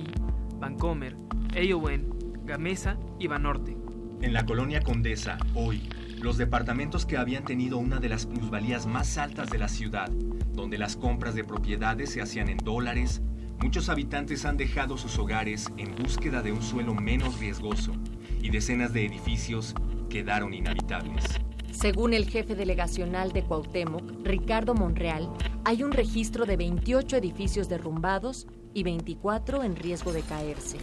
[0.61, 1.17] Vancomer,
[1.57, 3.75] AON, Gamesa y Banorte.
[4.21, 5.83] En la colonia Condesa, hoy,
[6.21, 10.09] los departamentos que habían tenido una de las plusvalías más altas de la ciudad,
[10.53, 13.21] donde las compras de propiedades se hacían en dólares,
[13.59, 17.93] muchos habitantes han dejado sus hogares en búsqueda de un suelo menos riesgoso
[18.41, 19.75] y decenas de edificios
[20.09, 21.23] quedaron inhabitables.
[21.71, 25.29] Según el jefe delegacional de Cuauhtémoc, Ricardo Monreal,
[25.63, 30.77] hay un registro de 28 edificios derrumbados y 24 en riesgo de caerse.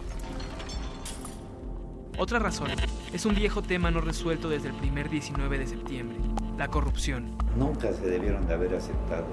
[2.17, 2.69] Otra razón
[3.11, 6.17] es un viejo tema no resuelto desde el primer 19 de septiembre,
[6.57, 7.35] la corrupción.
[7.57, 9.27] Nunca se debieron de haber aceptado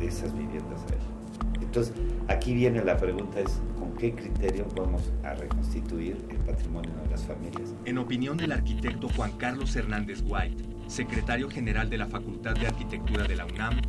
[0.00, 1.60] esas viviendas ahí.
[1.60, 1.94] Entonces,
[2.28, 7.24] aquí viene la pregunta es, ¿con qué criterio vamos a reconstituir el patrimonio de las
[7.24, 7.74] familias?
[7.84, 13.24] En opinión del arquitecto Juan Carlos Hernández White, secretario general de la Facultad de Arquitectura
[13.24, 13.80] de la UNAM,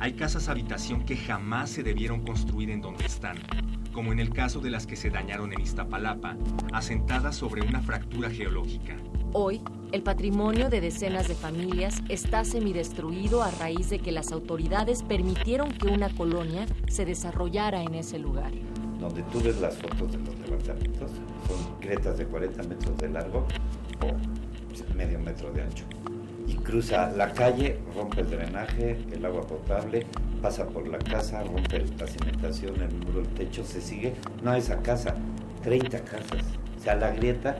[0.00, 3.36] hay casas habitación que jamás se debieron construir en donde están,
[3.96, 6.36] como en el caso de las que se dañaron en Iztapalapa,
[6.70, 8.94] asentadas sobre una fractura geológica.
[9.32, 15.02] Hoy, el patrimonio de decenas de familias está semidestruido a raíz de que las autoridades
[15.02, 18.52] permitieron que una colonia se desarrollara en ese lugar.
[19.00, 21.10] Donde tú ves las fotos de los levantamientos,
[21.48, 23.46] son grietas de 40 metros de largo
[24.02, 25.86] o medio metro de ancho.
[26.46, 30.04] Y cruza la calle, rompe el drenaje, el agua potable,
[30.46, 34.14] pasa por la casa, rompe la cimentación, el muro, el techo, se sigue.
[34.44, 35.16] No esa casa,
[35.64, 36.44] 30 casas.
[36.78, 37.58] O sea, la grieta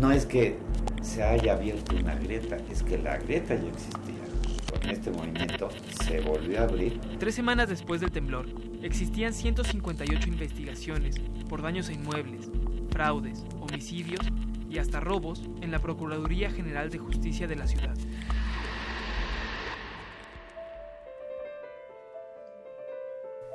[0.00, 0.58] no es que
[1.02, 4.24] se haya abierto una grieta, es que la grieta ya existía.
[4.72, 5.68] Con este movimiento
[6.04, 7.00] se volvió a abrir.
[7.20, 8.46] Tres semanas después del temblor,
[8.82, 11.14] existían 158 investigaciones
[11.48, 12.50] por daños a inmuebles,
[12.90, 14.26] fraudes, homicidios
[14.68, 17.94] y hasta robos en la Procuraduría General de Justicia de la ciudad.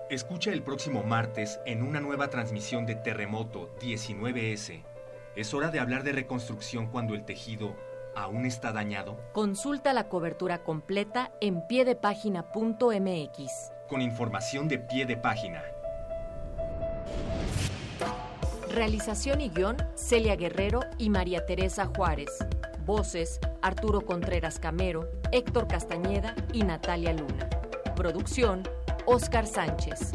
[0.10, 4.82] Escucha el próximo martes en una nueva transmisión de Terremoto 19S.
[5.36, 7.76] Es hora de hablar de reconstrucción cuando el tejido
[8.16, 9.20] aún está dañado.
[9.34, 13.72] Consulta la cobertura completa en piedepágina.mx.
[13.88, 15.62] Con información de pie de página.
[18.74, 22.32] Realización y guion, Celia Guerrero y María Teresa Juárez.
[22.84, 27.48] Voces, Arturo Contreras Camero, Héctor Castañeda y Natalia Luna.
[27.96, 28.64] Producción,
[29.10, 30.14] Oscar Sánchez.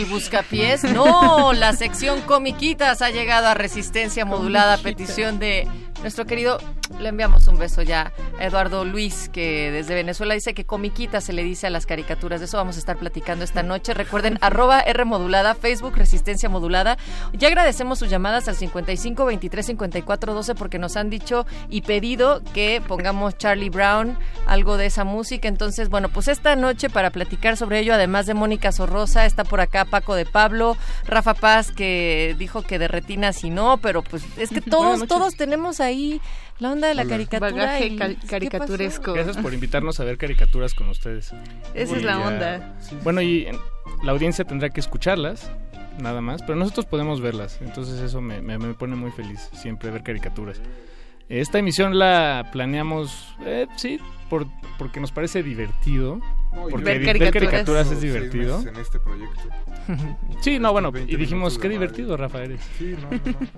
[0.00, 0.82] El buscapiés.
[0.82, 5.68] No, la sección comiquitas ha llegado a resistencia modulada a petición de
[6.00, 6.58] nuestro querido.
[7.00, 11.32] Le enviamos un beso ya a Eduardo Luis, que desde Venezuela dice que comiquita se
[11.32, 12.40] le dice a las caricaturas.
[12.40, 13.94] De eso vamos a estar platicando esta noche.
[13.94, 16.98] Recuerden, arroba R modulada, Facebook Resistencia Modulada.
[17.32, 22.42] Ya agradecemos sus llamadas al 55 23 54 12 porque nos han dicho y pedido
[22.52, 25.48] que pongamos Charlie Brown, algo de esa música.
[25.48, 29.60] Entonces, bueno, pues esta noche para platicar sobre ello, además de Mónica Sorrosa, está por
[29.60, 30.76] acá Paco de Pablo,
[31.06, 35.34] Rafa Paz, que dijo que de retinas y no, pero pues es que todos, todos
[35.34, 36.20] tenemos ahí
[36.60, 37.10] la onda de la Hola.
[37.10, 37.50] caricatura.
[37.50, 39.12] Bagaje y- cal- ¿qué caricaturesco.
[39.14, 41.32] Gracias por invitarnos a ver caricaturas con ustedes.
[41.74, 42.76] Esa es la onda.
[43.02, 43.48] bueno, y
[44.04, 45.50] la audiencia tendrá que escucharlas,
[46.00, 49.90] nada más, pero nosotros podemos verlas, entonces eso me, me- me pone muy feliz, siempre
[49.90, 50.60] ver caricaturas.
[51.28, 53.98] Esta emisión la planeamos, eh, sí,
[54.28, 54.46] por,
[54.78, 56.20] porque nos parece divertido.
[56.52, 57.90] No, porque ver caricaturas.
[57.90, 58.60] es divertido.
[58.66, 59.40] en este proyecto.
[60.40, 62.58] Sí, no, bueno, 20 y dijimos, qué divertido, Rafael.
[62.78, 63.48] Sí, no, no, no.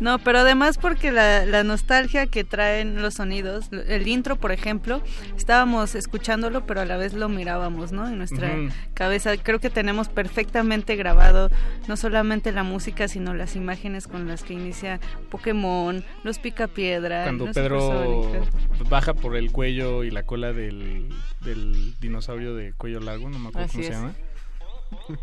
[0.00, 5.00] No, pero además porque la, la nostalgia que traen los sonidos, el intro, por ejemplo,
[5.36, 8.08] estábamos escuchándolo, pero a la vez lo mirábamos, ¿no?
[8.08, 8.50] En nuestra
[8.94, 9.36] cabeza.
[9.36, 11.50] Creo que tenemos perfectamente grabado
[11.86, 14.98] no solamente la música, sino las imágenes con las que inicia
[15.30, 18.42] Pokémon, los Picapiedra, Cuando los Pedro
[18.90, 21.08] baja por el cuello y la cola del,
[21.42, 24.14] del dinosaurio de cuello largo, no me acuerdo cómo se llama.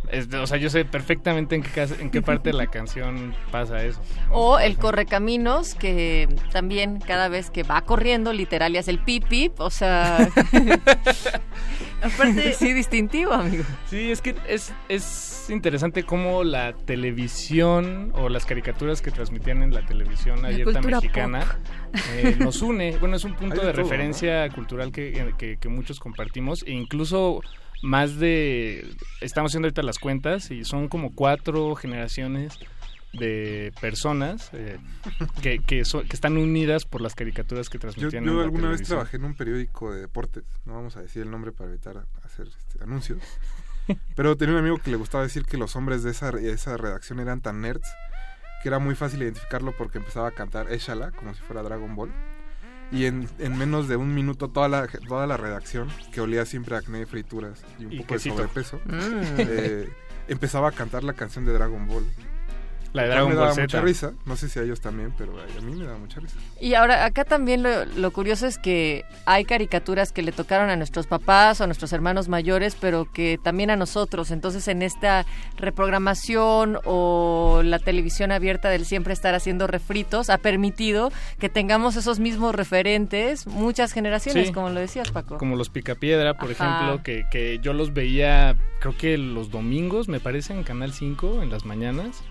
[0.09, 3.83] Es- o sea, yo sé perfectamente en qué, en qué parte de la canción pasa
[3.83, 3.99] eso.
[4.29, 9.27] O el correcaminos, que también cada vez que va corriendo, literal, y hace el pip
[9.27, 10.27] pip, o sea...
[12.01, 12.53] Aparte...
[12.57, 13.63] sí, distintivo, amigo.
[13.89, 19.73] Sí, es que es, es interesante cómo la televisión o las caricaturas que transmitían en
[19.73, 21.57] la televisión La abierta mexicana
[22.15, 22.97] eh, nos une.
[22.97, 26.71] Bueno, es un punto Hay de todo, referencia cultural que, que- que muchos compartimos e
[26.71, 27.41] incluso
[27.81, 28.87] más de...
[29.21, 32.57] Estamos haciendo ahorita las cuentas y son como cuatro generaciones
[33.13, 34.77] de personas eh,
[35.41, 38.43] que, que, so- que están unidas por las caricaturas que Yo, transmitían yo en la
[38.43, 41.69] alguna vez trabajé en un periódico de deportes, no vamos a decir el nombre para
[41.69, 43.19] evitar hacer este, anuncios,
[44.15, 46.77] pero tenía un amigo que le gustaba decir que los hombres de esa, de esa
[46.77, 47.89] redacción eran tan nerds
[48.63, 52.13] que era muy fácil identificarlo porque empezaba a cantar Eshala como si fuera Dragon Ball.
[52.91, 56.75] Y en, en menos de un minuto toda la, toda la redacción, que olía siempre
[56.75, 58.35] a acné, frituras y un Y poco quesito.
[58.35, 59.35] de sobrepeso, Mm.
[59.37, 59.89] eh,
[60.27, 62.03] empezaba a cantar la canción de Dragon Ball.
[62.93, 63.61] La de Dragon me Ball daba Z.
[63.63, 66.35] mucha risa, no sé si a ellos también, pero a mí me daba mucha risa.
[66.59, 70.75] Y ahora, acá también lo, lo curioso es que hay caricaturas que le tocaron a
[70.75, 74.29] nuestros papás o a nuestros hermanos mayores, pero que también a nosotros.
[74.31, 75.25] Entonces, en esta
[75.57, 82.19] reprogramación o la televisión abierta del siempre estar haciendo refritos, ha permitido que tengamos esos
[82.19, 84.53] mismos referentes muchas generaciones, Sí.
[84.53, 85.37] como lo decías, Paco.
[85.37, 86.65] Como los Picapiedra, por Ajá.
[86.79, 91.41] ejemplo, que, que yo los veía, creo que los domingos, me parece, en Canal 5,
[91.41, 92.21] en las mañanas.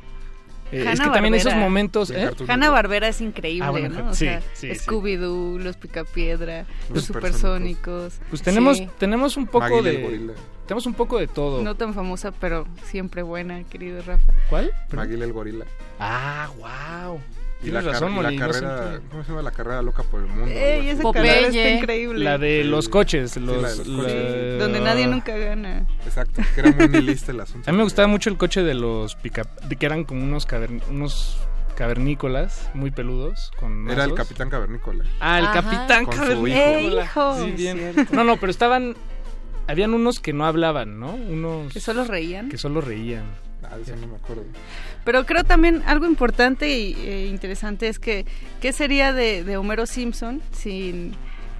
[0.72, 2.10] Eh, es que también esos momentos...
[2.10, 2.30] ¿eh?
[2.48, 4.10] Hanna Barbera es increíble, Ah, bueno, ¿no?
[4.10, 4.80] O sí, sea, sí, sí.
[4.86, 8.20] Scooby-Doo, los Picapiedra, los, Los Supersónicos.
[8.28, 8.88] Pues tenemos, Sí.
[8.98, 10.02] tenemos un poco Maggie el de...
[10.02, 10.32] gorila.
[10.66, 11.62] Tenemos un poco de todo.
[11.62, 14.32] No tan famosa, pero siempre buena, querido Rafa.
[14.48, 14.70] ¿Cuál?
[14.92, 15.64] Maguila el gorila.
[15.98, 17.20] Ah, wow.
[17.60, 19.42] Y Tienes la, razón, la no carrera, siempre- ¿cómo se llama?
[19.42, 20.46] La carrera loca por el mundo.
[20.50, 22.24] Ey, esa carrera está increíble.
[22.24, 23.32] La de los coches.
[23.32, 24.52] Sí, Los, la de los coches.
[24.58, 25.86] la- Donde nadie nunca gana.
[26.06, 27.68] Exacto, que era muy nihilista el asunto.
[27.68, 29.42] A mí me gustaba mucho el coche de los pica...
[29.68, 31.36] de que eran como unos, cavern- unos
[31.76, 33.50] cavernícolas muy peludos.
[33.60, 35.04] Con Era el capitán cavernícola.
[35.20, 35.62] Ah, el Ajá.
[35.62, 37.04] capitán Con cavernícola.
[37.04, 37.44] hijo.
[37.44, 37.94] Sí, bien.
[38.12, 38.94] No, no, pero estaban...
[39.66, 41.12] Habían unos que no hablaban, ¿no?
[41.14, 41.72] Unos...
[41.72, 42.48] Que solo reían.
[42.48, 43.24] Que solo reían.
[43.76, 44.44] De eso no me acuerdo.
[45.04, 48.26] Pero creo también algo importante eh, interesante es que
[48.60, 51.14] ¿qué sería de, de Homero Simpson sin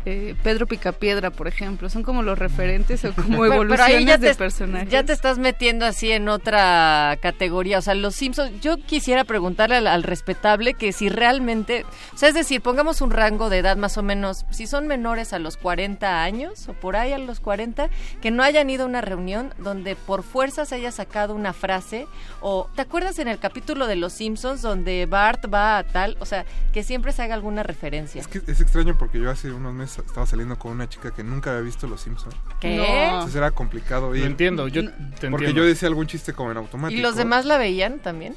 [0.06, 1.90] eh, Pedro Picapiedra, por ejemplo?
[1.90, 4.88] Son como los referentes o como Pero- pero ahí evoluciones ya de te- personajes.
[4.88, 7.78] Ya te estás metiendo así en otra categoría.
[7.78, 11.84] O sea, los Simpsons, yo quisiera preguntarle al, al respetable que si realmente,
[12.14, 15.32] o sea, es decir, pongamos un rango de edad más o menos, si son menores
[15.32, 17.88] a los 40 años o por ahí a los 40,
[18.22, 22.06] que no hayan ido a una reunión donde por fuerza se haya sacado una frase
[22.40, 26.16] o, ¿te acuerdas en el capítulo de los Simpsons donde Bart va a tal?
[26.20, 28.20] O sea, que siempre se haga alguna referencia.
[28.20, 31.22] Es que es extraño porque yo hace unos meses estaba saliendo con una chica que
[31.24, 32.34] nunca había visto Los Simpsons.
[32.60, 32.76] ¿Qué?
[33.04, 34.22] Entonces era complicado ir.
[34.22, 35.52] Lo entiendo, yo te Porque entiendo.
[35.52, 36.98] yo decía algún chiste como en automático.
[36.98, 38.36] ¿Y los demás la veían también?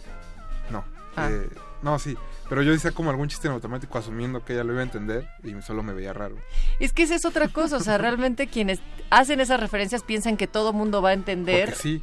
[0.71, 0.83] No.
[1.15, 1.29] Ah.
[1.31, 1.49] Eh,
[1.81, 2.17] no, sí.
[2.49, 5.27] Pero yo decía como algún chiste en automático asumiendo que ella lo iba a entender
[5.43, 6.35] y solo me veía raro.
[6.79, 8.79] Es que esa es otra cosa, o sea, realmente quienes
[9.09, 12.01] hacen esas referencias piensan que todo mundo va a entender Porque sí.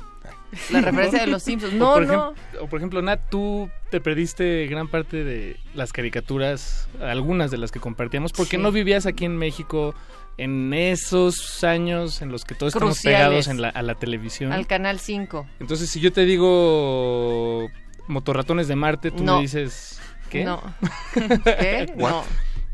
[0.70, 1.74] La referencia de los Simpsons.
[1.74, 2.34] O No, por no.
[2.60, 7.70] o por ejemplo, Nat, tú te perdiste gran parte de las caricaturas, algunas de las
[7.72, 8.62] que compartíamos, porque Sí.
[8.62, 9.94] no vivías aquí en México
[10.38, 14.52] en esos años en los que todos estamos pegados en la, a la televisión.
[14.52, 15.46] Al Canal 5.
[15.60, 17.68] Entonces, si yo te digo
[18.06, 19.36] motorratones de Marte, tú No.
[19.36, 20.44] me dices, ¿qué?
[20.44, 20.62] No.
[21.44, 21.92] ¿Qué?
[21.96, 22.10] What?
[22.10, 22.24] No.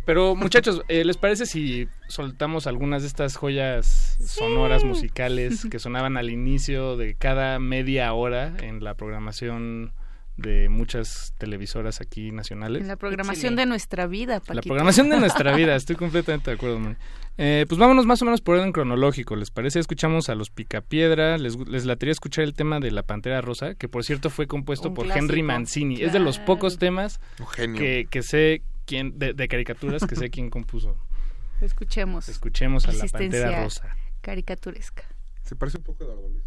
[0.07, 6.17] Pero muchachos, eh, ¿les parece si soltamos algunas de estas joyas sonoras musicales que sonaban
[6.17, 9.93] al inicio de cada media hora en la programación
[10.37, 12.83] de muchas televisoras aquí nacionales?
[12.83, 16.95] En la programación de nuestra vida, La programación de nuestra vida, estoy completamente de acuerdo.
[17.37, 19.81] Eh, pues vámonos más o menos por orden cronológico, ¿les parece?
[19.81, 23.89] Escuchamos a los Picapiedra, les, les latería escuchar el tema de La Pantera Rosa, que
[23.89, 25.25] por cierto fue compuesto Un por clásico.
[25.25, 26.01] Henry Mancini.
[26.01, 27.21] Es de los pocos temas
[27.57, 30.97] que, que sé quién, de, de caricaturas que sé quién compuso.
[31.61, 32.29] Escuchemos.
[32.29, 33.97] Escuchemos a La Pantera Rosa.
[34.23, 35.05] Caricaturesca.
[35.43, 36.45] Se parece un poco a Eduardo Luis.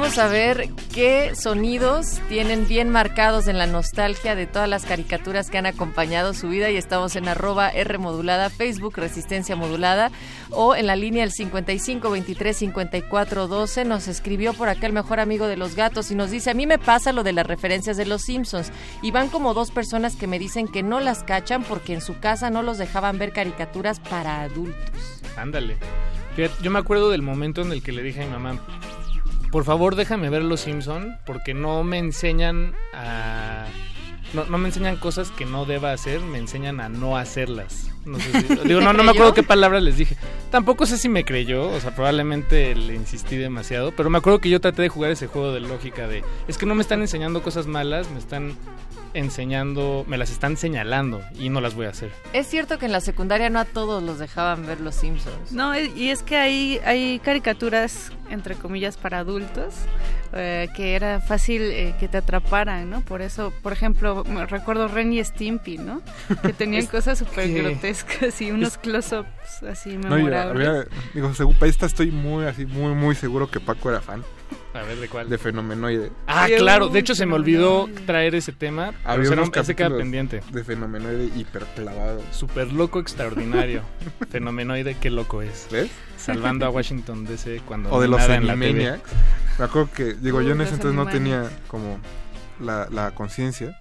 [0.00, 5.58] Queremos saber qué sonidos tienen bien marcados en la nostalgia de todas las caricaturas que
[5.58, 7.98] han acompañado su vida y estamos en arroba R
[8.48, 10.10] Facebook Resistencia Modulada
[10.48, 15.20] o en la línea el 55 23 54 12 nos escribió por acá el mejor
[15.20, 17.98] amigo de los gatos y nos dice a mí me pasa lo de las referencias
[17.98, 18.72] de los Simpsons
[19.02, 22.18] y van como dos personas que me dicen que no las cachan porque en su
[22.20, 25.20] casa no los dejaban ver caricaturas para adultos.
[25.36, 25.76] Ándale.
[26.62, 28.58] Yo me acuerdo del momento en el que le dije a mi mamá,
[29.50, 33.66] por favor déjame ver Los Simpson porque no me enseñan a...
[34.32, 37.90] No, no me enseñan cosas que no deba hacer, me enseñan a no hacerlas.
[38.04, 40.16] No sé si- digo, no, no me acuerdo qué palabras les dije.
[40.50, 44.48] Tampoco sé si me creyó, o sea, probablemente le insistí demasiado, pero me acuerdo que
[44.50, 47.42] yo traté de jugar ese juego de lógica de, es que no me están enseñando
[47.42, 48.54] cosas malas, me están
[49.14, 52.10] enseñando, me las están señalando y no las voy a hacer.
[52.32, 55.52] Es cierto que en la secundaria no a todos los dejaban ver los Simpsons.
[55.52, 59.74] No, y es que hay, hay caricaturas, entre comillas, para adultos,
[60.32, 63.00] eh, que era fácil eh, que te atraparan, ¿no?
[63.00, 66.02] Por eso, por ejemplo, me recuerdo Ren y Stimpy, ¿no?
[66.42, 70.68] Que tenían cosas súper que- grotescas y unos close-ups así No, memorables.
[70.68, 74.22] había- digo, según para esta estoy muy así, muy, muy seguro que Paco era fan.
[74.74, 75.28] A ver, ¿de cuál?
[75.28, 76.12] De Fenomenoide.
[76.28, 79.60] Ah, claro, de hecho se me olvidó traer ese tema, pero Había se unos no-
[79.62, 80.42] ese queda pendiente.
[80.52, 82.22] De Fenomenoide hiperclavado.
[82.30, 83.82] Super loco extraordinario.
[84.30, 85.66] Fenomenoide, qué loco es.
[85.72, 85.90] ¿Ves?
[86.16, 88.66] Salvando a Washington DC cuando O de no los nada en la TV.
[88.66, 89.10] Animaniacs.
[89.58, 91.98] Me acuerdo que, digo, yo en ese entonces no tenía como
[92.60, 93.80] la, la conciencia,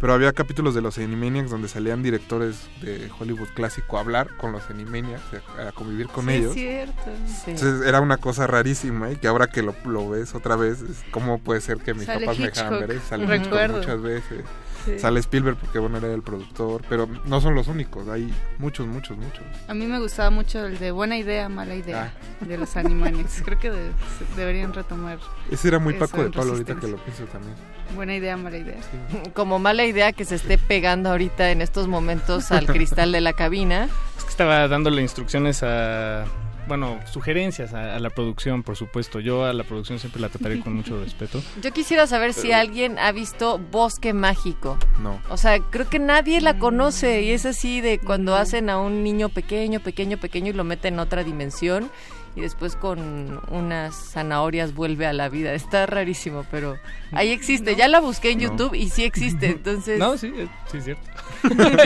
[0.00, 4.50] pero había capítulos de los Animaniacs donde salían directores de Hollywood clásico a hablar con
[4.50, 5.22] los Animaniacs,
[5.58, 6.56] a, a convivir con Sí, ellos.
[6.56, 7.02] Es cierto.
[7.46, 11.04] Entonces era una cosa rarísima y que ahora que lo, lo ves otra vez, es
[11.10, 13.02] ¿cómo puede ser que mis Sale papás me dejaran ver eso?
[13.10, 13.76] Sale recuerdo.
[13.78, 14.44] Muchas veces.
[14.84, 14.98] Sí.
[14.98, 19.16] Sale Spielberg porque bueno era el productor, pero no son los únicos, hay muchos, muchos,
[19.18, 19.42] muchos.
[19.68, 23.42] A mí me gustaba mucho el de buena idea, mala idea de los Animaniacs.
[23.44, 23.90] Creo que de-
[24.36, 25.18] deberían retomar.
[25.50, 27.54] Ese era muy Paco de Pablo ahorita que lo pienso también.
[27.94, 28.76] Buena idea, mala idea.
[29.34, 33.32] Como mala idea que se esté pegando ahorita en estos momentos al cristal de la
[33.32, 33.88] cabina.
[34.16, 36.24] Es que estaba dándole instrucciones a.
[36.70, 39.18] Bueno, sugerencias a, a la producción, por supuesto.
[39.18, 41.42] Yo a la producción siempre la trataré con mucho respeto.
[41.60, 44.78] Yo quisiera saber si alguien ha visto Bosque Mágico.
[45.00, 45.20] No.
[45.30, 49.02] O sea, creo que nadie la conoce y es así de cuando hacen a un
[49.02, 51.90] niño pequeño, pequeño, pequeño y lo meten en otra dimensión
[52.36, 55.52] y después con unas zanahorias vuelve a la vida.
[55.54, 56.76] Está rarísimo, pero
[57.10, 57.74] ahí existe.
[57.74, 58.44] Ya la busqué en No.
[58.44, 59.98] YouTube y sí existe, entonces...
[59.98, 60.32] No, sí,
[60.70, 61.02] sí es cierto.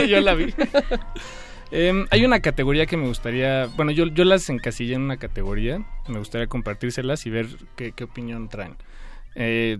[0.07, 0.53] yo la vi.
[1.71, 5.83] Em, hay una categoría que me gustaría, bueno, yo, yo las encasillé en una categoría,
[6.07, 8.75] me gustaría compartírselas y ver qué, qué opinión traen.
[9.35, 9.79] Eh,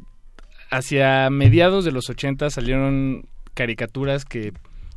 [0.72, 4.52] hacia mediados de los 80 salieron caricaturas que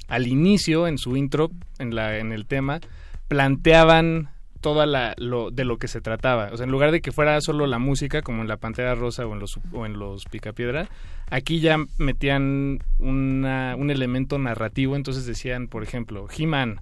[0.08, 2.80] al inicio, en su intro, en, la, en el tema,
[3.28, 4.30] planteaban
[4.60, 6.50] toda la lo de lo que se trataba.
[6.52, 9.26] O sea, en lugar de que fuera solo la música, como en la Pantera Rosa
[9.26, 10.88] o en los o en los Picapiedra,
[11.30, 14.96] aquí ya metían una, un elemento narrativo.
[14.96, 16.80] Entonces decían, por ejemplo, He-Man.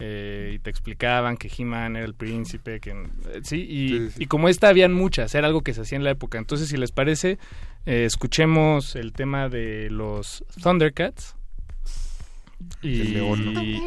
[0.00, 4.48] eh, y te explicaban que He-Man era el príncipe, que eh, sí, y, y como
[4.48, 6.38] esta habían muchas, era algo que se hacía en la época.
[6.38, 7.38] Entonces, si les parece,
[7.86, 11.36] eh, escuchemos el tema de los Thundercats.
[12.82, 13.18] Y,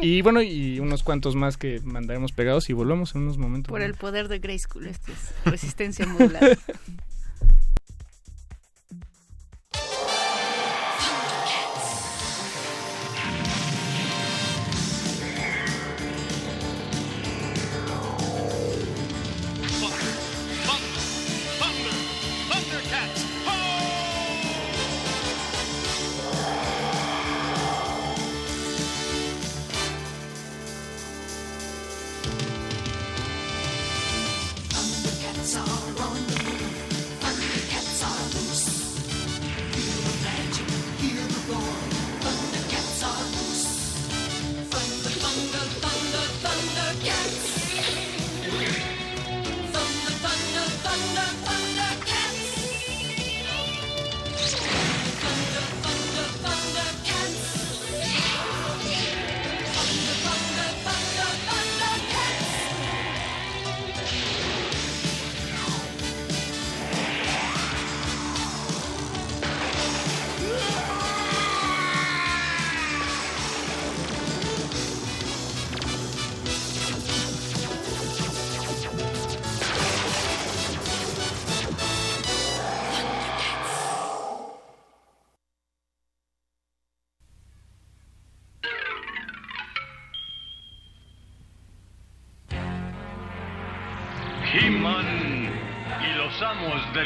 [0.02, 3.70] y bueno, y unos cuantos más que mandaremos pegados y volvemos en unos momentos.
[3.70, 6.56] Por el poder de Grey School, esto es resistencia modulada.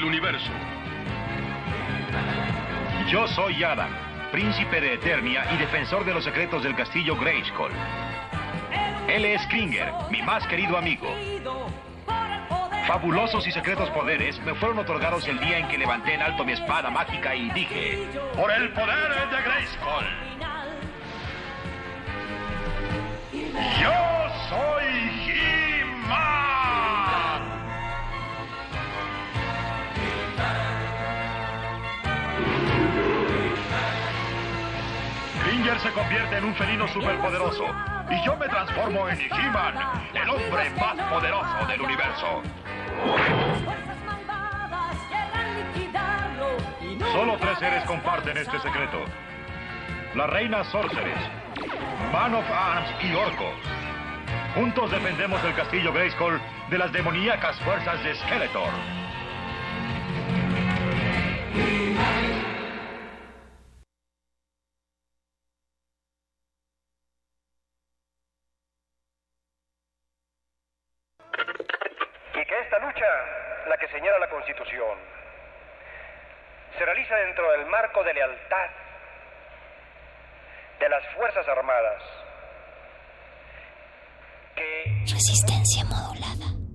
[0.05, 0.51] universo.
[3.11, 3.91] Yo soy Adam,
[4.31, 7.73] príncipe de Eternia y defensor de los secretos del castillo Grayskull.
[9.09, 11.09] Él es Kringer, mi más querido amigo.
[12.87, 16.53] Fabulosos y secretos poderes me fueron otorgados el día en que levanté en alto mi
[16.53, 20.28] espada mágica y dije, Por el poder de Grayskull.
[35.89, 37.65] Se convierte en un felino superpoderoso
[38.11, 39.75] y yo me transformo en He-Man,
[40.13, 42.43] el hombre más poderoso del universo.
[47.13, 49.03] Solo tres seres comparten este secreto.
[50.15, 51.21] La reina Sorceress,
[52.13, 53.51] Man of Arms y Orco.
[54.57, 58.71] Juntos defendemos el castillo Grayskull de las demoníacas fuerzas de Skeletor.
[72.41, 73.07] y que esta lucha,
[73.69, 74.99] la que señala la Constitución,
[76.77, 78.71] se realiza dentro del marco de lealtad
[80.81, 82.03] de las Fuerzas Armadas,
[84.55, 86.68] que Resistencia modulada.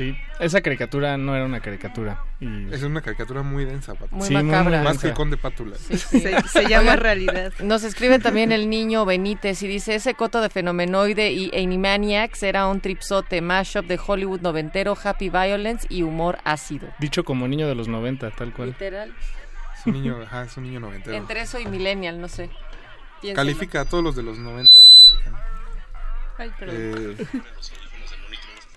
[0.00, 2.24] Sí, esa caricatura no era una caricatura.
[2.40, 2.72] Y...
[2.72, 4.16] Es una caricatura muy densa, Pato.
[4.16, 4.78] Muy Sí, macabra.
[4.78, 5.00] muy Más densa.
[5.02, 5.76] que el Conde Pátula.
[5.76, 6.20] Sí, sí.
[6.20, 7.52] Se, se llama realidad.
[7.62, 12.66] Nos escribe también el niño Benítez y dice, ese coto de Fenomenoide y Animaniacs era
[12.66, 16.88] un tripsote, mashup de Hollywood noventero, happy violence y humor ácido.
[16.98, 18.70] Dicho como niño de los 90, tal cual.
[18.70, 19.12] Literal.
[19.78, 21.14] Es un niño, ajá, es un niño noventero.
[21.14, 22.48] Entre eso y millennial, no sé.
[23.20, 23.34] Piénsenlo.
[23.36, 24.72] Califica a todos los de los 90.
[24.96, 25.40] califican.
[26.38, 26.76] Ay, perdón.
[26.78, 27.26] Eh,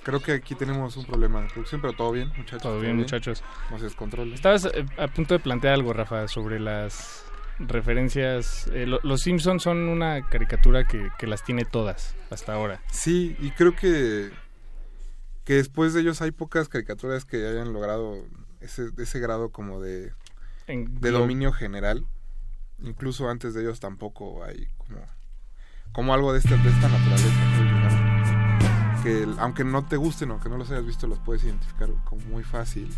[0.03, 2.61] creo que aquí tenemos un problema de producción, pero todo bien, muchachos.
[2.61, 3.43] Todo bien, muchachos.
[3.71, 4.33] No se descontrolen.
[4.33, 7.23] Estabas eh, a punto de plantear algo, Rafa, sobre las
[7.59, 8.67] referencias.
[8.73, 12.81] eh, lo- los Simpsons son una caricatura que, que las tiene todas hasta ahora.
[12.91, 14.31] Sí, y creo que,
[15.43, 18.17] que después de ellos hay pocas caricaturas que hayan logrado
[18.61, 20.11] ese, ese grado como de,
[20.67, 22.05] En de dominio general.
[22.81, 24.99] Incluso antes de ellos tampoco hay como,
[25.93, 27.82] como algo de esta, de esta naturaleza.
[29.39, 32.43] Aunque no te gusten o que no los hayas visto, los puedes identificar como muy
[32.43, 32.89] fácil.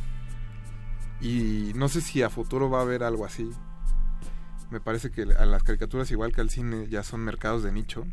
[1.22, 3.50] Y no sé si a futuro va a haber algo así.
[4.72, 8.06] Me parece que a las caricaturas, igual que al cine, ya son mercados de nicho.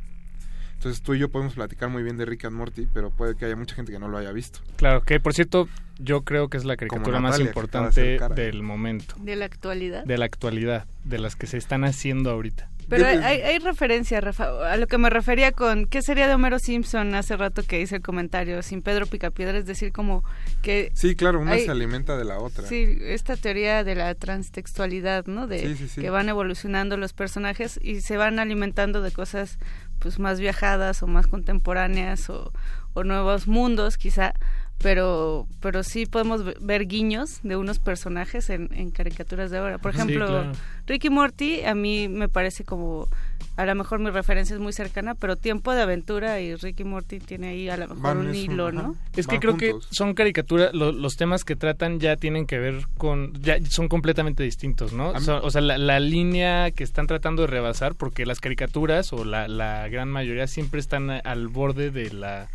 [0.75, 3.45] Entonces tú y yo podemos platicar muy bien de Rick and Morty, pero puede que
[3.45, 4.61] haya mucha gente que no lo haya visto.
[4.77, 5.69] Claro, que por cierto,
[5.99, 10.05] yo creo que es la caricatura más Natalia, de importante del momento, De la actualidad.
[10.05, 12.69] de la actualidad, de las que se están haciendo ahorita.
[12.89, 16.35] Pero hay, hay, hay referencia, Rafa, a lo que me refería con qué sería de
[16.35, 20.25] Homero Simpson hace rato que hice el comentario, sin Pedro Picapiedra, es decir, como
[20.63, 20.91] que...
[20.95, 22.67] Sí, claro, una hay- se alimenta de la otra.
[22.67, 25.47] Sí, esta teoría de la transtextualidad, ¿no?
[25.47, 26.01] De Sí, sí, sí.
[26.03, 29.59] que van evolucionando los personajes y se van alimentando de cosas
[29.99, 32.53] pues más viajadas o más contemporáneas o,
[32.93, 34.35] o nuevos mundos quizá,
[34.83, 39.79] pero pero sí podemos ve- ver guiños de unos personajes en, en caricaturas de ahora.
[39.79, 40.53] Por Sí, ejemplo, claro.
[40.87, 43.09] Ricky Morty a mí me parece como
[43.57, 47.19] a lo mejor mi referencia es muy cercana, pero Tiempo de Aventura y Ricky Morty
[47.19, 48.73] tiene ahí a lo mejor Van, un hilo, ajá.
[48.83, 48.97] ¿no?
[49.15, 52.87] Es que creo que son caricaturas, lo- los temas que tratan ya tienen que ver
[52.97, 55.11] con, ya son completamente distintos, ¿no?
[55.11, 59.47] O sea, la, la línea que están tratando de rebasar, porque las caricaturas o la,
[59.49, 62.49] la gran mayoría siempre están al borde de la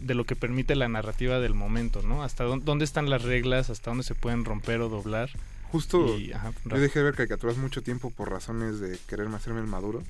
[0.00, 2.22] de lo que permite la narrativa del momento, ¿no?
[2.22, 5.30] Hasta dónde, están las reglas, hasta dónde se pueden romper o doblar.
[5.70, 9.60] Justo Y, ajá, yo dejé de ver caricaturas mucho tiempo por razones de quererme hacerme
[9.60, 10.02] el maduro.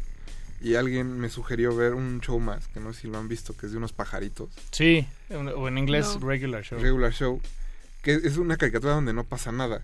[0.61, 3.57] Y alguien me sugirió ver un show más, que no sé si lo han visto,
[3.57, 4.49] que es de unos pajaritos.
[4.73, 6.27] Sí, o en inglés No.
[6.29, 6.81] regular show.
[6.81, 7.41] Regular Show.
[8.03, 9.83] Que es una caricatura donde no pasa nada.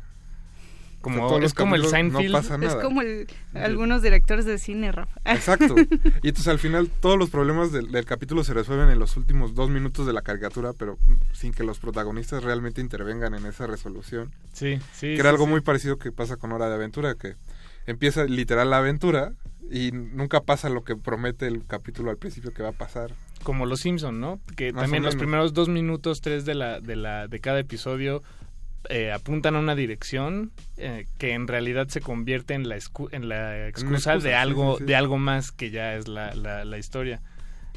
[1.04, 2.26] Como- es como el Seinfeld.
[2.26, 2.82] No pasa Es nada.
[2.82, 5.20] como el- algunos directores de cine, Rafa.
[5.26, 5.74] Exacto.
[6.22, 9.54] Y entonces al final todos los problemas del, del capítulo se resuelven en los últimos
[9.54, 10.98] dos minutos de la caricatura, pero
[11.32, 14.32] sin que los protagonistas realmente intervengan en esa resolución.
[14.52, 15.08] Sí, sí.
[15.08, 15.50] Que sí, era algo sí.
[15.50, 17.34] muy parecido que pasa con Hora de Aventura, que
[17.86, 19.32] empieza literal la aventura
[19.70, 23.12] y nunca pasa lo que promete el capítulo al principio que va a pasar.
[23.42, 24.40] como los Simpson, ¿no?
[24.56, 28.22] Que Más también los primeros dos minutos, tres de la de la de cada episodio
[28.88, 33.28] eh, apuntan a una dirección eh, que en realidad se convierte en la excu- en
[33.28, 34.84] la excusa, excusa, de algo sí, sí.
[34.86, 37.20] de algo más que ya es la, la, la historia.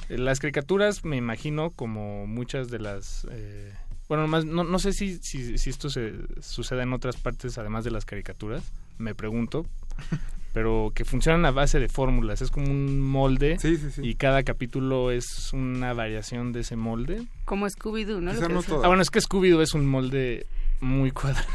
[0.09, 3.73] Eh, Las caricaturas, me imagino, como muchas de las eh,
[4.07, 7.83] Bueno, más, no, no sé si, si, si esto se sucede en otras partes además
[7.83, 8.63] de las caricaturas,
[8.97, 9.65] me pregunto,
[10.53, 13.57] pero que funcionan a base de fórmulas, es como un molde
[14.01, 17.27] y cada capítulo es una variación de ese molde.
[17.45, 18.33] Como Scooby-Doo, ¿no?
[18.33, 20.47] Lo que es- Ah, bueno, es que Scooby-Doo es un molde
[20.79, 21.47] muy cuadrado.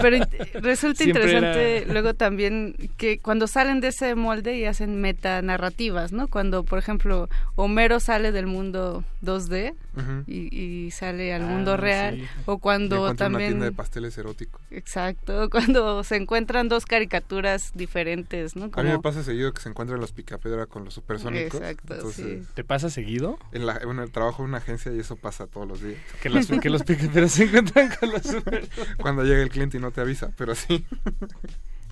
[0.00, 0.26] Pero
[0.60, 6.12] resulta Siempre interesante era- luego también que cuando salen de ese molde y hacen metanarrativas,
[6.12, 6.28] ¿no?
[6.28, 10.24] Cuando, por ejemplo, Homero sale del mundo 2D Ujú.
[10.26, 10.56] y,
[10.86, 12.26] y sale al Ah, mundo real, sí.
[12.46, 13.50] o cuando encuentra una también...
[13.52, 14.60] tienda de pasteles eróticos.
[14.70, 18.64] Exacto, cuando se encuentran dos caricaturas diferentes, ¿no?
[18.64, 21.60] A mí me Como- pasa seguido que se encuentran los picapiedra con los supersónicos.
[21.60, 23.38] Exacto, entonces, ¿Te pasa seguido?
[23.52, 25.98] En, la, en el trabajo en una agencia y eso pasa todos los días.
[26.22, 28.68] Que los, que los picapiedra se encuentran con los super...
[29.00, 30.84] Cuando llega el cliente y no te avisa, pero sí.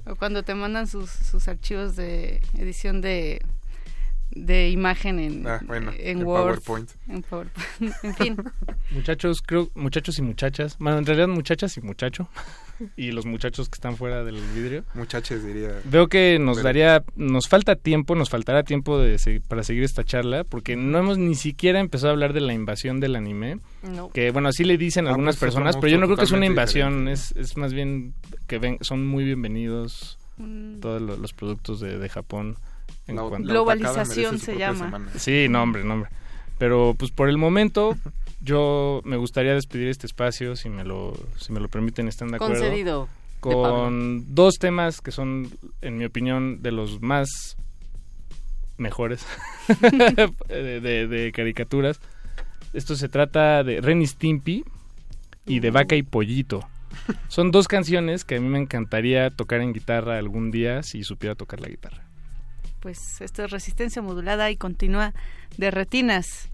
[0.06, 3.42] O cuando te mandan sus, sus archivos de edición de,
[4.46, 6.60] de imagen en, Ah, bueno, en en Word.
[6.62, 6.90] PowerPoint.
[7.08, 7.66] En PowerPoint.
[8.02, 8.36] en fin.
[8.90, 12.28] Muchachos, creo, muchachos y muchachas, bueno, en realidad muchachas y muchacho,
[12.96, 14.84] y los muchachos que están fuera del vidrio.
[14.94, 15.80] Muchaches diría.
[15.84, 19.18] Veo que nos Pero- daría, nos falta tiempo, nos faltará tiempo de
[19.48, 23.00] para seguir esta charla, porque no hemos ni siquiera empezado a hablar de la invasión
[23.00, 24.10] del anime, No.
[24.10, 26.32] que bueno, así le dicen Ah, algunas pues, personas, pero yo no creo que es
[26.32, 28.14] una invasión, es, es más bien
[28.46, 30.78] que ven, son muy bienvenidos Mm.
[30.78, 32.56] todos lo- los productos de, de Japón.
[33.08, 34.84] En La- cuanto- la Globalización se llama.
[34.86, 35.10] semana.
[35.16, 36.10] Sí, no, hombre, no, hombre.
[36.58, 37.96] Pero pues por el momento
[38.40, 42.36] yo me gustaría despedir este espacio, si me lo, si me lo permiten, están de
[42.36, 42.54] acuerdo.
[42.54, 43.08] Concedido,
[43.40, 45.50] Con dos temas que son,
[45.80, 47.56] en mi opinión, de los más
[48.76, 49.24] mejores
[50.48, 52.00] de, de- de caricaturas.
[52.72, 54.64] Esto se trata de Ren y Stimpy
[55.46, 56.68] y de Vaca y Pollito.
[57.28, 61.34] Son dos canciones que a mí me encantaría tocar en guitarra algún día si supiera
[61.34, 62.04] tocar la guitarra.
[62.80, 65.12] Pues esto es resistencia modulada y continúa
[65.56, 66.48] de retinas.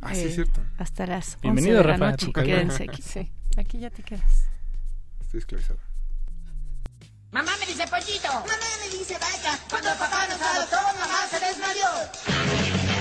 [0.00, 0.60] Ah, sí, es cierto.
[0.78, 2.32] Hasta las 11 Bienvenido, de la Rafa, a noche.
[2.32, 3.02] Quédense aquí.
[3.02, 4.44] Sí, aquí ya te quedas.
[5.20, 5.78] Estoy esclavizado.
[7.30, 8.28] Mamá me dice pollito.
[8.28, 9.58] Mamá me dice vaca.
[9.68, 12.97] Cuando papá nos adoptó, mamá se desmayó.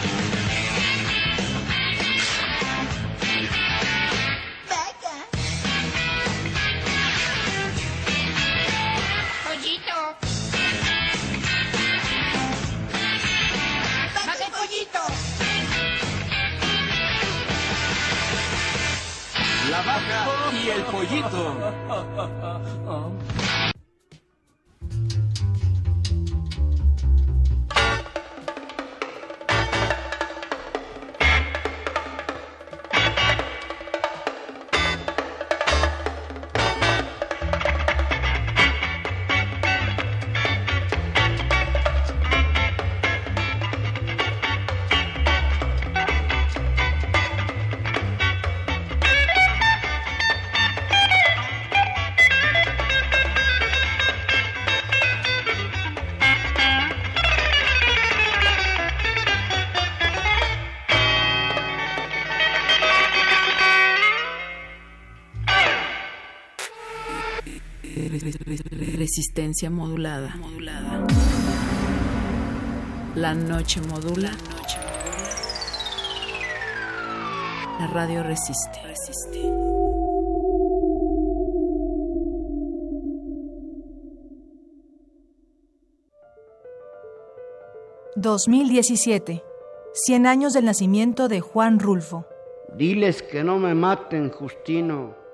[19.72, 21.56] La vaca y el pollito.
[69.70, 70.36] Modulada.
[73.16, 74.32] La noche modula.
[77.80, 78.82] La radio resiste.
[78.84, 79.40] resiste.
[88.18, 89.44] ...2017...
[90.10, 92.26] ...100 años del nacimiento de Juan Rulfo...
[92.76, 95.27] Diles que no me maten, Justino.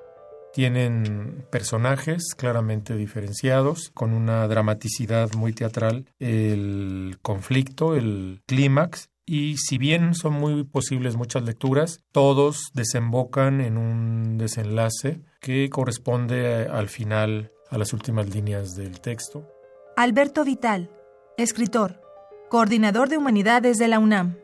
[0.54, 9.78] Tienen personajes claramente diferenciados, con una dramaticidad muy teatral, el conflicto, el clímax, y si
[9.78, 17.52] bien son muy posibles muchas lecturas, todos desembocan en un desenlace que corresponde al final,
[17.70, 19.50] a las últimas líneas del texto.
[19.96, 20.92] Alberto Vital,
[21.38, 22.00] escritor,
[22.50, 24.38] coordinador de humanidades de la UNAM.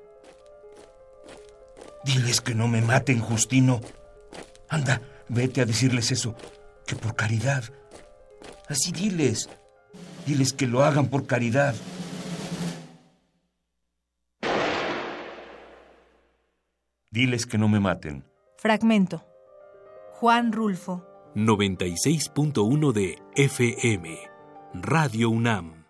[2.06, 3.82] Diles que no me maten, Justino.
[4.70, 6.36] Anda, vete a decirles eso.
[6.86, 7.64] Que por caridad.
[8.68, 9.50] Así diles.
[10.26, 11.76] Diles que lo hagan por caridad.
[17.12, 18.24] Diles que no me maten.
[18.58, 19.26] Fragmento.
[20.14, 21.06] Juan Rulfo.
[21.36, 24.18] 96.1 de FM.
[24.74, 25.86] Radio UNAM.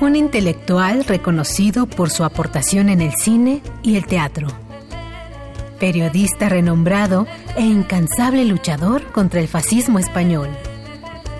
[0.00, 4.65] Un intelectual reconocido por su aportación en el cine y el teatro.
[5.78, 10.48] Periodista renombrado e incansable luchador contra el fascismo español.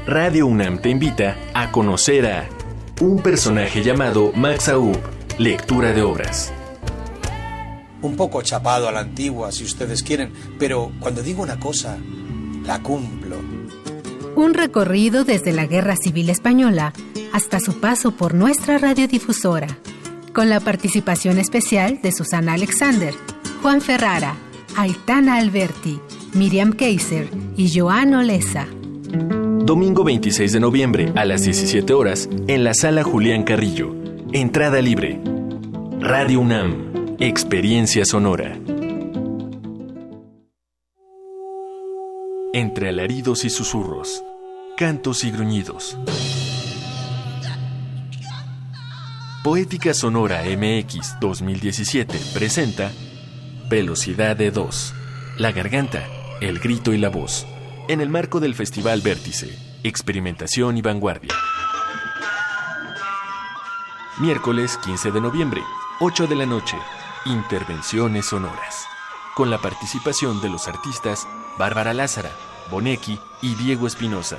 [0.06, 2.48] Radio UNAM te invita a conocer a
[3.00, 4.96] un personaje llamado Max Aub,
[5.38, 6.52] lectura de obras.
[8.02, 11.98] un poco chapado a la antigua, si ustedes quieren, pero cuando digo una cosa,
[12.64, 13.36] la cumplo.
[14.36, 16.92] Un recorrido desde la Guerra Civil Española
[17.32, 19.78] hasta su paso por nuestra radiodifusora,
[20.32, 23.14] con la participación especial de Susana Alexander,
[23.66, 24.36] Juan Ferrara,
[24.76, 25.98] Aitana Alberti,
[26.34, 28.64] Miriam Keiser y Joan Olesa.
[28.70, 33.92] Domingo 26 de noviembre a las 17 horas en la sala Julián Carrillo.
[34.32, 35.20] Entrada libre.
[35.98, 37.16] Radio UNAM.
[37.18, 38.56] Experiencia sonora.
[42.52, 44.22] Entre alaridos y susurros,
[44.76, 45.98] cantos y gruñidos.
[49.42, 52.92] Poética Sonora MX 2017 presenta
[53.68, 54.94] Velocidad de 2.
[55.38, 56.06] La garganta,
[56.40, 57.48] el grito y la voz.
[57.88, 61.34] En el marco del Festival Vértice, Experimentación y Vanguardia.
[64.20, 65.62] Miércoles 15 de noviembre,
[65.98, 66.76] 8 de la noche.
[67.24, 68.86] Intervenciones sonoras.
[69.34, 71.26] Con la participación de los artistas
[71.58, 72.30] Bárbara Lázara,
[72.70, 74.38] Bonecki y Diego Espinosa.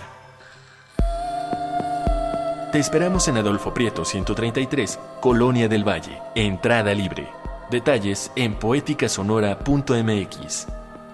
[2.71, 6.17] Te esperamos en Adolfo Prieto 133, Colonia del Valle.
[6.33, 7.27] Entrada libre.
[7.69, 10.67] Detalles en poéticasonora.mx.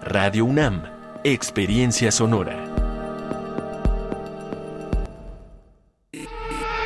[0.03, 0.83] Radio UNAM.
[1.23, 2.69] Experiencia sonora.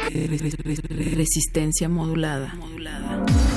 [0.09, 2.53] Resistencia modulada.
[2.53, 3.56] Resistencia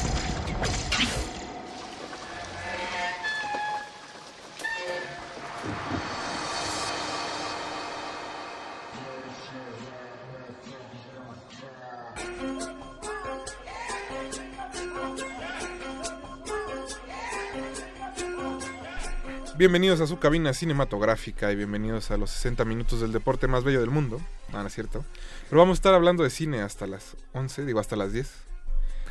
[19.61, 23.79] Bienvenidos a su cabina cinematográfica y bienvenidos a los 60 minutos del deporte más bello
[23.79, 24.19] del mundo.
[24.51, 25.05] No, no es cierto.
[25.51, 28.27] Pero vamos a estar hablando de cine hasta las 11, digo hasta las 10.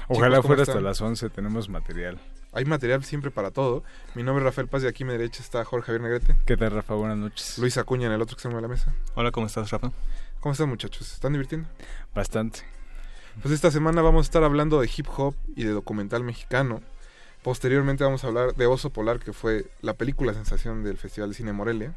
[0.08, 2.18] Ojalá Chicos, ¿cómo fuera hasta las 11, tenemos material.
[2.52, 3.84] Hay material siempre para todo.
[4.16, 6.36] Mi nombre es Rafael Paz y aquí a mi derecha está Jorge Javier Negrete.
[6.46, 6.94] ¿Qué tal, Rafa?
[6.94, 7.56] Buenas noches.
[7.58, 8.92] Luis Acuña en el otro extremo de la mesa.
[9.14, 9.92] Hola, ¿cómo estás, Rafa?
[10.40, 11.06] ¿Cómo están muchachos?
[11.06, 11.68] ¿Se ¿Están divirtiendo?
[12.12, 12.62] Bastante.
[13.40, 16.82] Pues esta semana vamos a estar hablando de hip hop y de documental mexicano.
[17.42, 21.36] Posteriormente vamos a hablar de Oso Polar, que fue la película sensación del Festival de
[21.36, 21.94] Cine Morelia.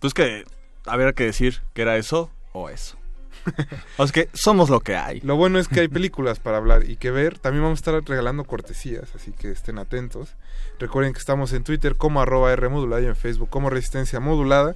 [0.00, 0.44] Pues que
[0.86, 2.96] habría que decir que era eso o eso.
[3.96, 5.20] o sea que somos lo que hay.
[5.20, 7.38] Lo bueno es que hay películas para hablar y que ver.
[7.38, 10.34] También vamos a estar regalando cortesías, así que estén atentos.
[10.78, 14.74] Recuerden que estamos en Twitter como arroba R modulada y en Facebook como Resistencia Modulada.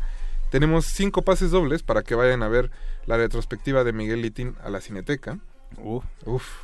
[0.50, 2.70] Tenemos cinco pases dobles para que vayan a ver
[3.06, 5.38] la retrospectiva de Miguel Litín a la Cineteca.
[5.78, 6.04] Uf.
[6.24, 6.63] Uf.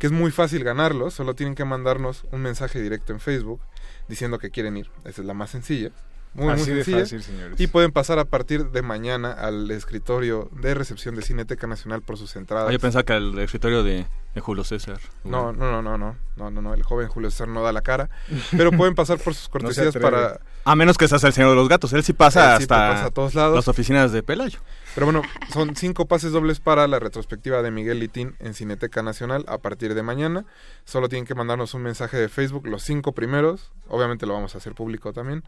[0.00, 3.60] Que es muy fácil ganarlo, solo tienen que mandarnos un mensaje directo en Facebook
[4.08, 4.90] diciendo que quieren ir.
[5.04, 5.90] Esa es la más sencilla.
[6.32, 7.00] Muy, muy de sencilla.
[7.00, 7.60] fácil, señores.
[7.60, 12.16] Y pueden pasar a partir de mañana al escritorio de recepción de Cineteca Nacional por
[12.16, 12.68] sus entradas.
[12.68, 15.00] Ah, yo pensaba que el escritorio de, de Julio César.
[15.24, 17.82] No, no, no, no, no, no, no, no, el joven Julio César no da la
[17.82, 18.08] cara,
[18.56, 20.40] pero pueden pasar por sus cortesías para...
[20.64, 21.92] A menos que seas el señor de los gatos.
[21.92, 23.56] Él sí pasa Él sí hasta pasa a todos lados.
[23.56, 24.60] las oficinas de Pelayo.
[24.94, 25.22] Pero bueno,
[25.52, 29.94] son cinco pases dobles para la retrospectiva de Miguel Litín en Cineteca Nacional a partir
[29.94, 30.44] de mañana.
[30.84, 34.58] Solo tienen que mandarnos un mensaje de Facebook, los cinco primeros, obviamente lo vamos a
[34.58, 35.44] hacer público también.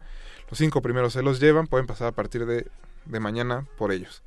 [0.49, 2.67] Los cinco primeros se los llevan, pueden pasar a partir de,
[3.05, 4.23] de mañana por ellos.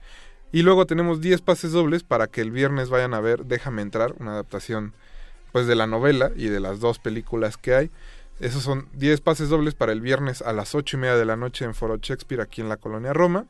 [0.52, 4.14] Y luego tenemos 10 pases dobles para que el viernes vayan a ver Déjame entrar,
[4.18, 4.94] una adaptación
[5.52, 7.90] pues de la novela y de las dos películas que hay.
[8.38, 11.36] Esos son 10 pases dobles para el viernes a las 8 y media de la
[11.36, 13.46] noche en Foro Shakespeare aquí en la colonia Roma.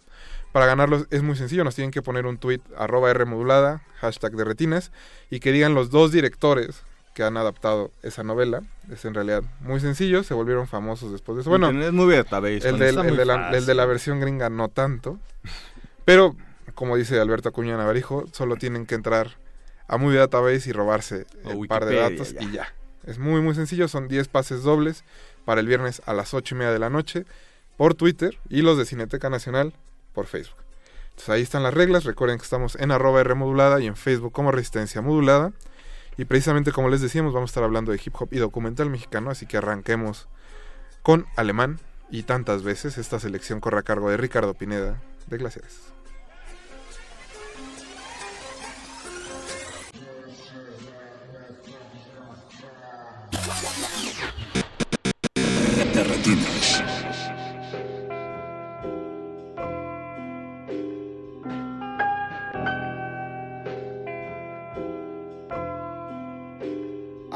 [0.56, 4.32] Para ganarlos es muy sencillo, nos tienen que poner un tweet arroba R modulada, hashtag
[4.32, 4.90] de retinas,
[5.28, 6.82] y que digan los dos directores
[7.12, 8.62] que han adaptado esa novela.
[8.90, 11.50] Es en realidad muy sencillo, se volvieron famosos después de eso.
[11.50, 13.54] Bueno, es muy database, el, del- el de la, fácil.
[13.58, 15.18] el de la versión gringa no tanto.
[16.06, 16.34] Pero,
[16.74, 19.32] como dice Alberto Acuña Navarijo, solo tienen que entrar
[19.88, 22.42] a Movie Database y robarse O el par de datos ya.
[22.42, 22.72] y ya.
[23.06, 23.88] Es muy, muy sencillo.
[23.88, 25.04] Son 10 pases dobles
[25.44, 27.26] para el viernes a las 8 y media de la noche
[27.76, 29.74] por Twitter y los de Cineteca Nacional
[30.16, 30.56] por Facebook.
[31.10, 32.04] Entonces ahí están las reglas.
[32.04, 33.34] Recuerden que estamos en arroba R
[33.80, 35.52] y en Facebook como Resistencia Modulada.
[36.16, 39.30] Y precisamente como les decíamos, vamos a estar hablando de hip hop y documental mexicano,
[39.30, 40.28] así que arranquemos
[41.02, 41.78] con Alemán
[42.10, 42.96] y tantas veces.
[42.96, 45.92] Esta selección corre a cargo de Ricardo Pineda de Glaciares.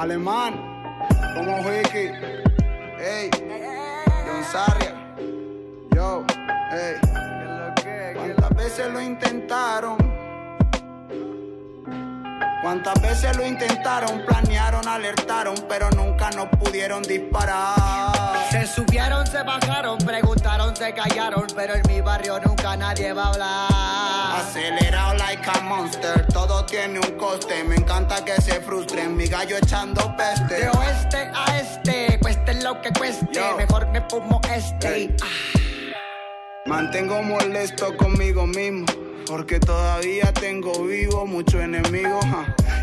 [0.00, 0.54] Alemán,
[1.34, 2.10] como Wiki,
[2.98, 3.30] ey,
[4.24, 4.94] John Sarria,
[5.94, 6.24] yo,
[6.72, 10.09] ey, ¿cuántas veces lo intentaron?
[12.70, 14.24] ¿Cuántas veces lo intentaron?
[14.24, 18.46] Planearon, alertaron, pero nunca nos pudieron disparar.
[18.48, 23.28] Se subieron, se bajaron, preguntaron, se callaron, pero en mi barrio nunca nadie va a
[23.30, 24.40] hablar.
[24.40, 27.64] Acelerado like a monster, todo tiene un coste.
[27.64, 30.54] Me encanta que se frustren, mi gallo echando peste.
[30.54, 35.16] De oeste a este, cueste lo que cueste, mejor me fumo este.
[36.66, 38.86] Mantengo molesto conmigo mismo.
[39.26, 42.24] Porque todavía tengo vivo muchos enemigos.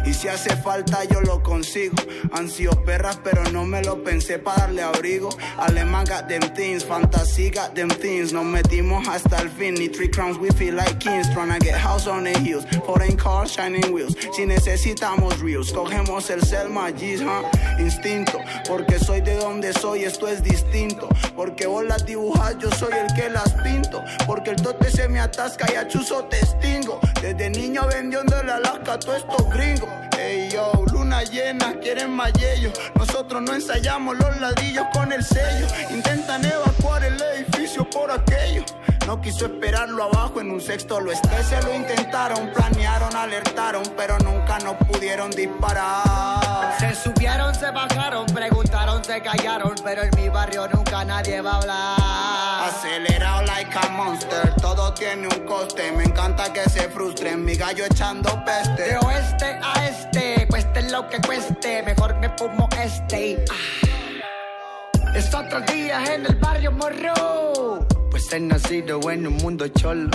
[0.08, 1.96] Y si hace falta yo lo consigo.
[2.32, 2.48] Han
[2.86, 5.30] perras, pero no me lo pensé para darle abrigo.
[5.58, 8.32] Alemán got them things, fantasy got them things.
[8.32, 9.74] Nos metimos hasta el fin.
[9.74, 11.28] Ni three crowns, we feel like kings.
[11.30, 12.66] Tryna get house on the hills.
[12.86, 14.16] Foreign cars, shining wheels.
[14.34, 17.44] Si necesitamos reels, cogemos el Selma G's, huh?
[17.78, 18.40] Instinto.
[18.66, 21.10] Porque soy de donde soy, esto es distinto.
[21.36, 24.02] Porque vos las dibujas, yo soy el que las pinto.
[24.26, 27.02] Porque el tote se me atasca y a chuzo te extingo.
[27.22, 29.97] Desde niño vendiendo el Alaska a todos estos gringos.
[30.20, 32.72] Ey yo, luna llena, quieren más yello.
[32.96, 35.68] Nosotros no ensayamos los ladrillos con el sello.
[35.92, 38.64] Intentan evacuar el edificio por aquello.
[39.08, 41.42] No quiso esperarlo abajo, en un sexto lo esté.
[41.42, 46.76] Se lo intentaron, planearon, alertaron, pero nunca nos pudieron disparar.
[46.78, 51.56] Se subieron, se bajaron, preguntaron, se callaron, pero en mi barrio nunca nadie va a
[51.56, 52.70] hablar.
[52.70, 55.90] Acelerado like a monster, todo tiene un coste.
[55.94, 58.90] Me encanta que se frustren, mi gallo echando peste.
[58.90, 63.46] De oeste a este, cueste lo que cueste, mejor me fumo este.
[63.50, 65.16] Ah.
[65.16, 67.88] Es otro día en el barrio morro.
[68.18, 70.10] Pues he nacido en un mundo cholo.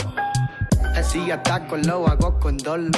[0.97, 2.91] Así ataco, lo hago con dolo.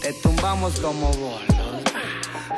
[0.00, 1.42] Te tumbamos como bolos.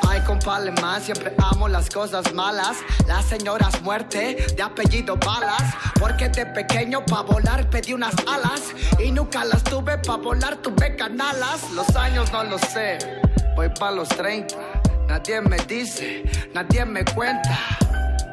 [0.07, 2.77] Ay, compadre más, siempre amo las cosas malas.
[3.07, 5.63] La señora es muerte, de apellido balas.
[5.99, 8.61] Porque de pequeño pa' volar pedí unas alas.
[9.03, 11.71] Y nunca las tuve pa' volar, tuve canalas.
[11.71, 12.99] Los años no lo sé,
[13.55, 14.55] voy pa' los 30.
[15.09, 16.21] Nadie me dice,
[16.53, 17.57] nadie me cuenta.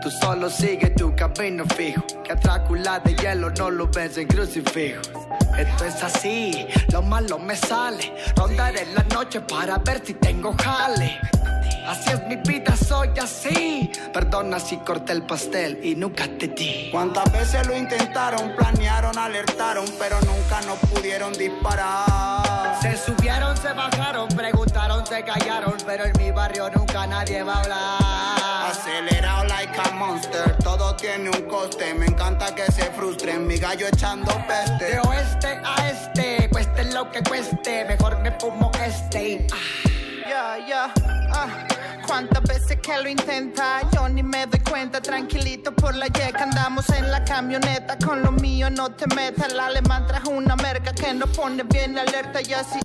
[0.00, 2.02] Tú solo sigue tu camino fijo.
[2.22, 5.10] Que a de hielo no lo ves en crucifijos.
[5.58, 8.14] Esto es así, lo malo me sale.
[8.36, 11.18] Rondaré la noche para ver si tengo jale.
[11.86, 13.90] Así es mi vida, soy así.
[14.12, 16.90] Perdona si corté el pastel y nunca te di.
[16.92, 18.54] ¿Cuántas veces lo intentaron?
[18.54, 22.76] Planearon, alertaron, pero nunca nos pudieron disparar.
[22.82, 27.60] Se subieron, se bajaron, preguntaron, se callaron, pero en mi barrio nunca nadie va a
[27.62, 28.70] hablar.
[28.70, 31.94] Acelerado like a monster, todo tiene un coste.
[31.94, 34.84] Me encanta que se frustren, mi gallo echando peste.
[34.84, 39.46] De oeste a este, cueste lo que cueste, mejor me fumo este.
[40.28, 40.92] Ya, ya,
[41.32, 41.48] ah.
[42.06, 45.00] Cuántas veces que lo intenta, yo ni me doy cuenta.
[45.00, 47.96] Tranquilito por la yeca, andamos en la camioneta.
[47.96, 49.52] Con lo mío no te metas.
[49.52, 52.78] El alemán trajo una merca que nos pone bien alerta y así.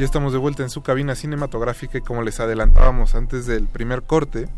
[0.00, 4.04] Ya estamos de vuelta en su cabina cinematográfica y como les adelantábamos antes del primer
[4.04, 4.48] corte,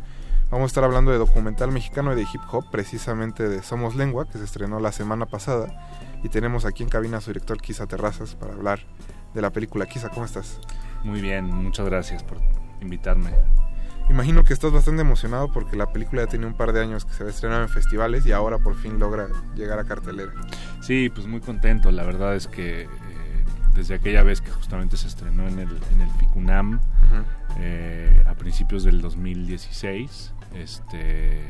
[0.53, 4.29] vamos a estar hablando de documental mexicano y de hip hop, precisamente de Somos Lengua,
[4.29, 5.67] que se estrenó la semana pasada.
[6.23, 8.87] Y tenemos aquí en cabina a su director Kisa Terrazas para hablar
[9.35, 9.87] de la película.
[9.87, 10.61] Kisa, ¿cómo estás?
[11.03, 12.39] Muy bien, muchas gracias por
[12.81, 13.33] invitarme.
[14.11, 17.15] Imagino que estás bastante emocionado porque la película ya tenía un par de años que
[17.15, 20.33] se había estrenado en festivales y ahora por fin logra llegar a cartelera.
[20.83, 21.91] Sí, pues muy contento.
[21.91, 22.89] La verdad es que
[23.75, 26.81] desde aquella vez que justamente se estrenó en el, en el Ficunam
[27.59, 31.41] eh, a principios del 2016, este,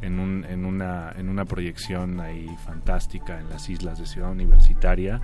[0.00, 5.20] en, un, en, una, en una proyección ahí fantástica en las islas de Ciudad Universitaria,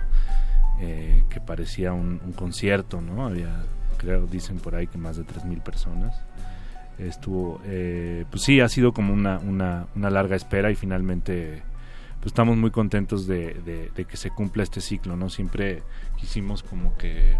[0.79, 3.25] eh, que parecía un, un concierto, ¿no?
[3.25, 3.63] Había,
[3.97, 6.15] creo, dicen por ahí que más de 3.000 personas
[6.97, 11.63] estuvo eh, pues sí ha sido como una, una, una larga espera y finalmente
[12.19, 15.83] pues estamos muy contentos de, de- de que se cumpla este ciclo no siempre
[16.17, 17.37] quisimos como que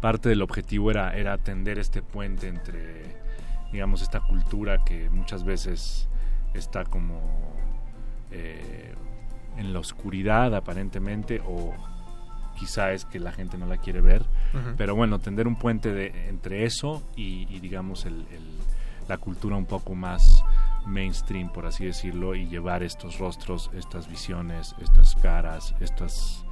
[0.00, 3.16] parte del objetivo era era atender este puente entre
[3.72, 6.08] digamos esta cultura que muchas veces
[6.54, 7.20] está como
[8.30, 8.94] eh,
[9.56, 11.74] en la oscuridad aparentemente o
[12.58, 14.24] quizá es que la gente no la quiere ver.
[14.76, 18.58] Pero bueno tender un puente de, entre eso y, y digamos el, el-
[19.08, 20.44] la cultura un poco más
[20.86, 26.44] mainstream, por así decirlo, y llevar estos rostros, estas visiones, estas caras, estas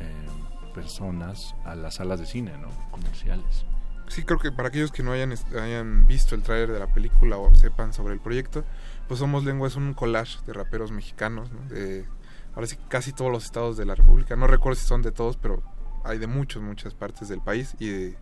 [0.00, 0.26] eh,
[0.74, 2.68] personas a las salas de cine, ¿no?
[2.90, 3.64] Comerciales.
[4.08, 7.36] Sí, creo que para aquellos que no hayan, hayan visto el tráiler de la película
[7.36, 8.64] o sepan sobre el proyecto,
[9.06, 11.60] pues Somos Lengua es un collage de raperos mexicanos, ¿no?
[11.68, 12.06] de
[12.54, 14.34] ahora sí casi todos los estados de la República.
[14.34, 15.62] No recuerdo si son de todos, pero
[16.04, 18.18] hay de muchos, muchas partes del país y de,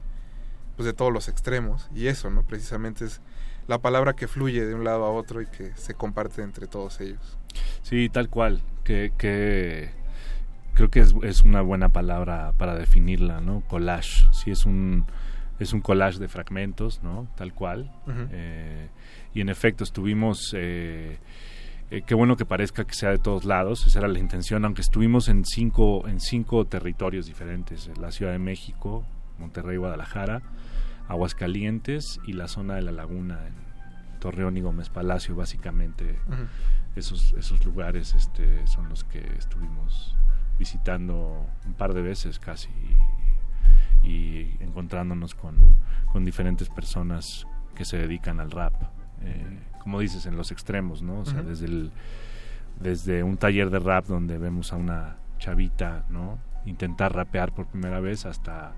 [0.76, 1.88] pues de todos los extremos.
[1.94, 2.42] Y eso, ¿no?
[2.42, 3.20] Precisamente es
[3.66, 7.00] la palabra que fluye de un lado a otro y que se comparte entre todos
[7.00, 7.38] ellos.
[7.82, 8.60] Sí, tal cual.
[8.84, 9.90] Que, que
[10.74, 13.62] creo que es, es una buena palabra para definirla, ¿no?
[13.68, 14.26] Collage.
[14.32, 15.06] Sí, es un
[15.58, 17.28] es un collage de fragmentos, ¿no?
[17.36, 17.90] Tal cual.
[18.30, 18.88] Eh,
[19.34, 20.52] y en efecto estuvimos.
[20.54, 21.18] Eh,
[21.90, 23.86] eh, qué bueno que parezca que sea de todos lados.
[23.86, 28.38] Esa era la intención, aunque estuvimos en cinco en cinco territorios diferentes: la Ciudad de
[28.38, 29.04] México,
[29.38, 30.42] Monterrey, Guadalajara,
[31.08, 33.54] Aguascalientes y la zona de la Laguna en
[34.20, 36.18] Torreón y Gómez Palacio, básicamente
[36.96, 40.16] esos, esos lugares este, son los que estuvimos
[40.58, 42.70] visitando un par de veces casi
[44.02, 45.56] y, y encontrándonos con,
[46.10, 48.74] con diferentes personas que se dedican al rap.
[49.22, 51.20] Eh, como dices, en los extremos, ¿no?
[51.20, 51.92] O sea, desde, el,
[52.80, 56.38] desde un taller de rap donde vemos a una chavita, ¿no?
[56.64, 58.74] Intentar rapear por primera vez hasta,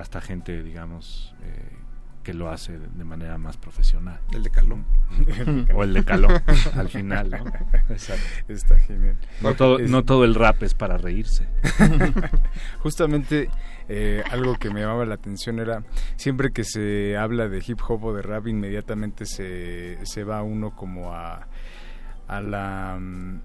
[0.00, 1.76] hasta gente, digamos, eh,
[2.22, 4.20] que lo hace de manera más profesional.
[4.32, 4.78] El de Caló.
[5.74, 6.28] o el de Caló,
[6.76, 7.44] al final, ¿no?
[7.88, 8.24] Exacto.
[8.48, 9.16] Está genial.
[9.40, 11.46] No todo, Es- no todo el rap es para reírse.
[12.80, 13.48] Justamente
[13.88, 15.82] eh, algo que me llamaba la atención era
[16.16, 20.74] siempre que se habla de hip hop o de rap inmediatamente se, se va uno
[20.76, 21.46] como a,
[22.28, 23.40] a la mm,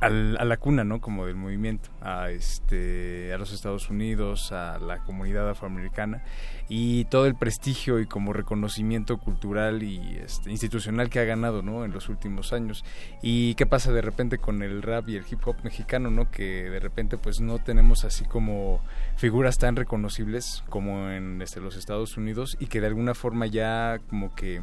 [0.00, 1.00] al- a la cuna, ¿no?
[1.00, 6.22] Como del movimiento, a este, a los Estados Unidos, a la comunidad afroamericana
[6.68, 11.84] y todo el prestigio y como reconocimiento cultural y este, institucional que ha ganado, ¿no?
[11.84, 12.84] En los últimos años.
[13.22, 16.30] Y qué pasa de repente con el rap y el hip hop mexicano, ¿no?
[16.30, 18.82] Que de repente pues no tenemos así como
[19.16, 23.98] figuras tan reconocibles como en este, los Estados Unidos y que de alguna forma ya
[24.10, 24.62] como que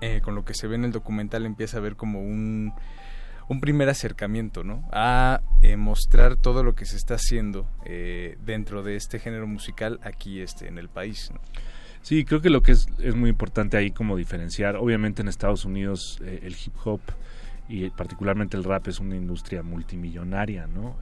[0.00, 2.72] eh, con lo que se ve en el documental empieza a ver como un
[3.50, 4.88] un primer acercamiento, ¿no?
[4.92, 9.98] A eh, mostrar todo lo que se está haciendo eh, dentro de este género musical
[10.04, 11.32] aquí este, en el país.
[12.00, 15.64] Sí, creo que lo que es, es muy importante ahí como diferenciar, obviamente en Estados
[15.64, 17.00] Unidos eh, el hip hop
[17.68, 20.96] y particularmente el rap es una industria multimillonaria, ¿no?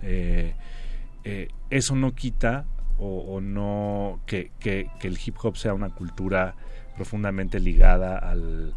[1.70, 2.64] Eso no quita
[2.98, 6.54] o, no que- que el hip hop sea una cultura
[6.96, 8.72] profundamente ligada al,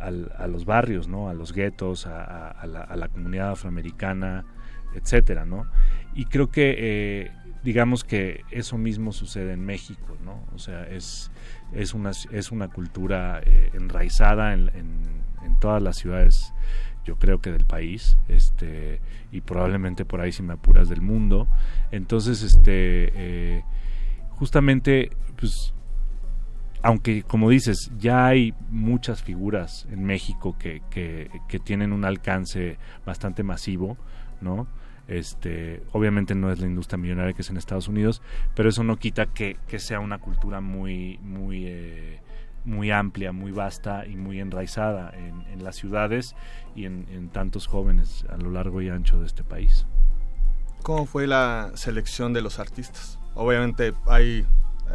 [0.00, 1.28] al- a los barrios, ¿no?
[1.28, 4.44] A los guetos, a, la, comunidad afroamericana,
[4.94, 5.66] etcétera, ¿no?
[6.14, 7.32] Y creo que, eh,
[7.62, 10.42] digamos que eso mismo sucede en México, ¿no?
[10.54, 11.30] O sea, es,
[11.72, 16.52] es, una, es una cultura eh, enraizada en, en- en todas las ciudades,
[17.04, 19.00] yo creo que del país, este,
[19.32, 21.48] y probablemente por ahí si me apuras del mundo.
[21.92, 23.64] Entonces, este, eh,
[24.30, 25.72] justamente, pues,
[26.82, 33.42] aunque como dices, ya hay muchas figuras en México que, que, tienen un alcance bastante
[33.42, 33.96] masivo,
[34.40, 34.66] ¿no?
[35.08, 38.22] Este, obviamente no es la industria millonaria que es en Estados Unidos,
[38.54, 42.20] pero eso no quita que, que sea una cultura muy, muy, eh,
[42.64, 46.34] muy amplia, muy vasta y muy enraizada en, las ciudades
[46.74, 49.86] y en, tantos jóvenes a lo largo y ancho de este país.
[50.82, 53.18] ¿Cómo fue la selección de los artistas?
[53.34, 54.46] Obviamente hay,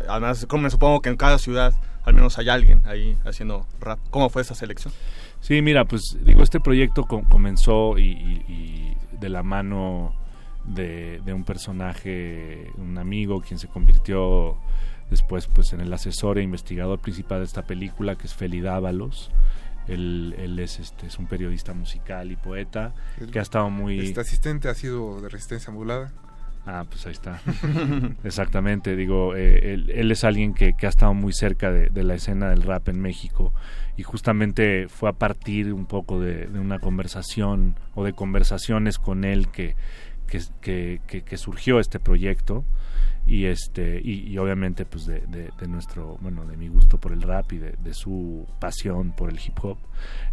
[0.08, 1.74] además, como me supongo que en cada ciudad
[2.04, 4.00] al menos hay alguien ahí haciendo rap.
[4.12, 4.94] ¿Cómo fue esa selección?
[5.42, 10.14] Sí, mira, pues digo, este proyecto co- comenzó y, y- y de la mano
[10.66, 14.58] de, de un personaje, un amigo, quien se convirtió
[15.10, 19.32] después pues en el asesor e investigador principal de esta película, que es Feli Dávalos.
[19.88, 22.94] Él, él es, este, es un periodista musical y poeta
[23.32, 24.00] que ha estado muy...
[24.00, 26.12] Este asistente ha sido de resistencia modulada.
[26.66, 27.40] Ah, pues ahí está.
[28.24, 32.50] Exactamente, digo, eh, él, él es alguien que, ha estado muy cerca de, la escena
[32.50, 33.54] del rap en México
[33.98, 39.50] y justamente fue a partir un poco de, una conversación o de conversaciones con él
[39.50, 39.76] que,
[40.28, 42.66] que, surgió este proyecto
[43.28, 47.24] y este y, obviamente pues de, de- de nuestro bueno de mi gusto por el
[47.24, 49.78] rap y de, de su pasión por el hip hop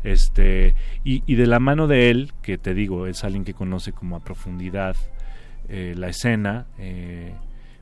[0.04, 3.92] este y, y de la mano de él que te digo es alguien que conoce
[3.92, 4.94] como a profundidad
[5.68, 7.34] eh, la escena eh,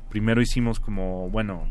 [0.08, 1.68] primero hicimos como bueno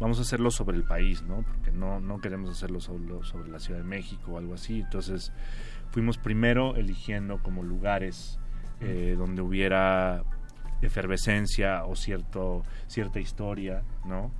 [0.00, 3.58] vamos a hacerlo sobre el país no porque no no queremos hacerlo solo sobre la
[3.58, 4.80] Ciudad de México o algo así.
[4.80, 5.32] Entonces
[5.90, 8.38] fuimos primero eligiendo como lugares
[8.80, 10.24] eh, donde hubiera
[10.80, 14.32] efervescencia o cierto cierta historia no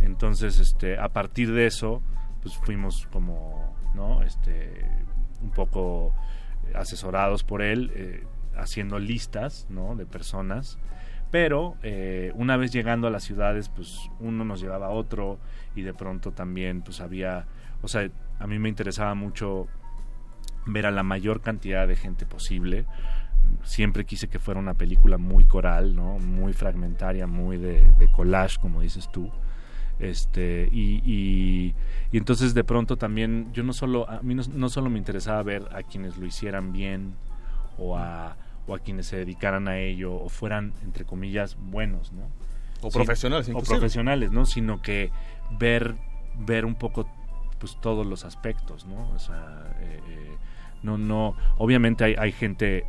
[0.00, 2.02] entonces este a partir de eso
[2.42, 4.22] pues fuimos como, ¿no?
[4.22, 4.86] Este,
[5.42, 6.14] un poco
[6.74, 8.24] asesorados por él, eh,
[8.58, 9.94] haciendo listas, ¿no?
[9.94, 10.78] De personas.
[11.30, 15.38] Pero eh, una vez llegando a las ciudades, pues uno nos llevaba a otro
[15.74, 17.46] y de pronto también, pues había,
[17.82, 18.08] o sea,
[18.38, 19.66] a mí me interesaba mucho
[20.66, 22.86] ver a la mayor cantidad de gente posible.
[23.62, 26.18] Siempre quise que fuera una película muy coral, ¿no?
[26.18, 29.30] Muy fragmentaria, muy de, de collage, como dices tú
[29.98, 31.74] este y, y,
[32.16, 35.82] entonces de pronto también yo no solo a mí no solo me interesaba ver a
[35.82, 37.14] quienes lo hicieran bien
[37.78, 38.36] o a,
[38.68, 42.28] o a quienes se dedicaran a ello o fueran entre comillas buenos no
[42.80, 45.10] O profesionales, o profesionales no sino que
[45.58, 45.96] ver
[46.38, 47.10] ver un poco
[47.58, 50.36] pues todos los aspectos no o sea eh, eh,
[50.82, 52.84] no no obviamente hay, hay gente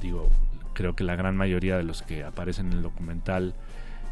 [0.00, 0.28] digo
[0.72, 3.54] creo que la gran mayoría de los que aparecen en el documental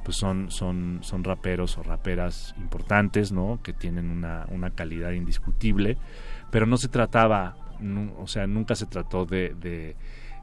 [0.08, 3.60] pues son, son, son raperos o raperas importantes, ¿no?
[3.62, 5.98] Que tienen una, una calidad indiscutible,
[6.50, 7.56] pero no se trataba,
[8.18, 9.96] o sea, nunca se trató de, de,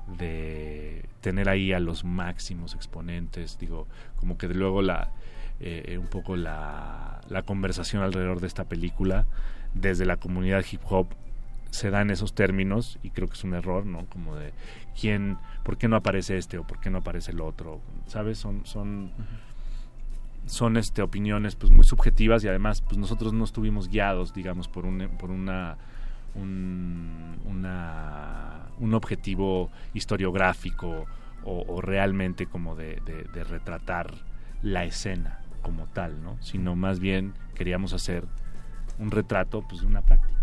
[0.08, 3.88] de tener ahí a los máximos exponentes, digo,
[4.18, 5.12] como que de luego la,
[5.60, 9.26] eh, un poco la, la conversación alrededor de esta película
[9.74, 11.08] desde la comunidad hip hop
[11.72, 14.06] se da en esos términos y creo que es un error, ¿no?
[14.06, 14.54] Como de
[15.00, 17.82] quién, ¿por qué no aparece este o por qué no aparece el otro?
[18.08, 18.38] ¿Sabes?
[18.38, 19.12] Son, son,
[20.46, 24.86] son este opiniones pues muy subjetivas y además pues nosotros no estuvimos guiados digamos por
[24.86, 25.78] un por una
[26.36, 31.06] un, una un objetivo historiográfico
[31.44, 34.14] o, o realmente como de, de- de retratar
[34.62, 38.26] la escena como tal no sino más bien queríamos hacer
[39.00, 40.34] un retrato pues de una práctica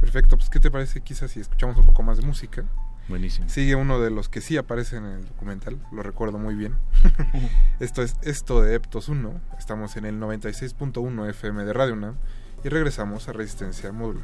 [0.00, 2.62] Perfecto, pues ¿qué te parece quizás si escuchamos un poco más de música?
[3.08, 3.48] Buenísimo.
[3.48, 6.74] Sigue uno de los que sí aparece en el documental, lo recuerdo muy bien.
[7.80, 12.14] Esto es esto de Eptos 1, estamos en el 96.1 FM de Radio UNAM
[12.62, 14.20] y regresamos a Resistencia Módulo.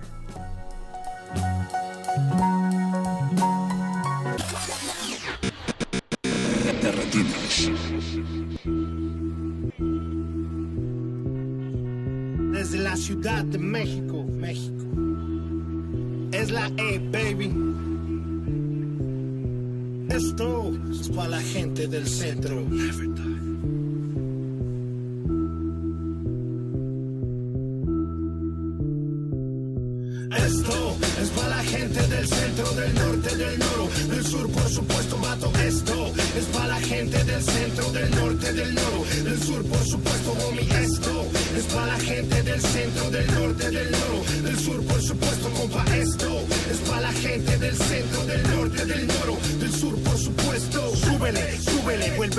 [12.52, 14.84] Desde la Ciudad de México, México.
[16.32, 17.52] Es la E, baby.
[20.08, 22.64] Esto es para la gente del centro.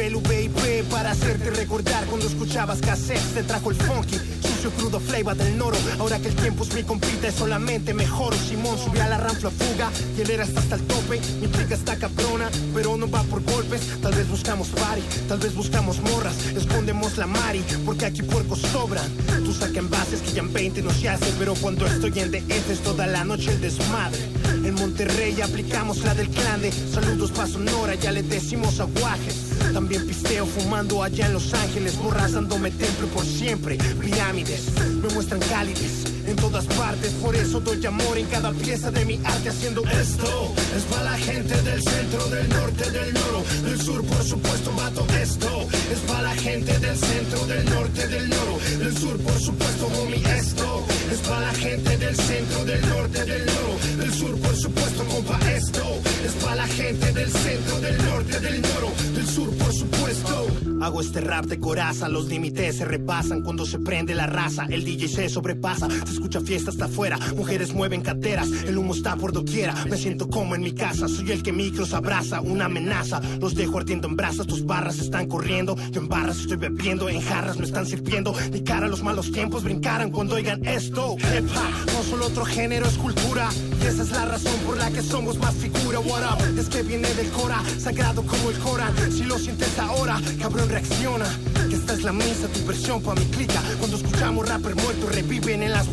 [0.03, 5.35] El VIP para hacerte recordar cuando escuchabas cassettes, te trajo el funky, sucio, crudo, flavor
[5.35, 5.77] del noro.
[5.99, 8.35] Ahora que el tiempo es mi compita, es solamente mejor.
[8.35, 11.21] Simón subió a la ranfla fuga y él era hasta, el tope.
[11.39, 13.81] Mi pica está cabrona, pero no va por golpes.
[14.01, 19.09] Tal vez buscamos party, tal vez buscamos morras, escondemos la mari, porque aquí puercos sobran.
[19.45, 22.69] Tú saca envases que ya en 20 no se hace, pero cuando estoy en DF
[22.69, 24.19] es toda la noche el desmadre.
[24.63, 26.61] En Monterrey aplicamos la del clan
[26.91, 29.44] saludos pa' Sonora, ya le decimos aguajes.
[29.75, 33.77] También pisteo fumando allá en Los Ángeles, borras dándome templo por siempre.
[33.99, 34.71] Pirámides
[35.03, 39.19] me muestran cálides en todas partes, por eso doy amor en cada pieza de mi
[39.23, 40.53] arte haciendo esto.
[40.75, 45.05] Es para la gente del centro, del norte, del noro, del sur, por supuesto, mato
[45.21, 45.67] esto.
[45.91, 50.23] Es para la gente del centro, del norte, del noro, del sur, por supuesto, homie,
[50.37, 50.85] esto.
[51.11, 55.39] Es para la gente del centro, del norte, del noro, del sur, por supuesto, compa,
[55.51, 55.83] esto.
[56.25, 60.47] Es para la gente del centro, del norte, del noro, del sur, por supuesto.
[60.81, 64.65] Hago este rap de coraza, los límites se repasan cuando se prende la raza.
[64.69, 67.19] El DJ se sobrepasa, escucha fiesta hasta afuera.
[67.35, 69.75] Mujeres mueven caderas, el humo está por doquiera.
[69.89, 73.21] Me siento como en mi casa, soy el que micros abraza, una amenaza.
[73.39, 75.75] Los dejo ardiendo en brasas, tus barras están corriendo.
[75.91, 78.33] Yo en barras estoy bebiendo, en jarras me están sirviendo.
[78.51, 81.15] Mi cara los malos tiempos brincaran cuando oigan esto.
[81.17, 83.49] Hip hop, no solo otro género, es cultura.
[83.81, 85.99] Y esa es la razón por la que somos más figura.
[85.99, 86.59] What up?
[86.59, 88.93] Es que viene del Cora, sagrado como el Corán.
[89.11, 91.25] Si lo sientes ahora, cabrón, reacciona.
[91.69, 93.61] Que esta es la misa, tu versión pa' mi clica.
[93.79, 95.91] Cuando escuchamos rapper muerto, reviven en las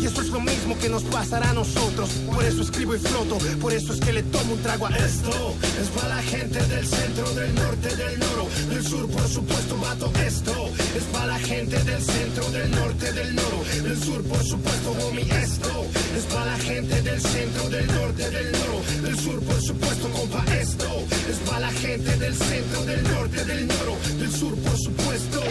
[0.00, 2.10] Y eso es lo mismo que nos pasará a nosotros.
[2.32, 5.54] Por eso escribo y floto, por eso es que le tomo un trago a esto.
[5.80, 10.12] Es para la gente del centro, del norte, del noro, del sur, por supuesto, mato
[10.26, 10.70] esto.
[10.96, 15.26] Es para la gente del centro, del norte, del noro, del sur, por supuesto, homie,
[15.42, 15.86] esto.
[16.16, 20.44] Es para la gente del centro, del norte, del noro, del sur, por supuesto, compa,
[20.60, 20.86] esto.
[21.30, 25.42] Es para la gente del centro, del norte, del noro, del sur, por supuesto.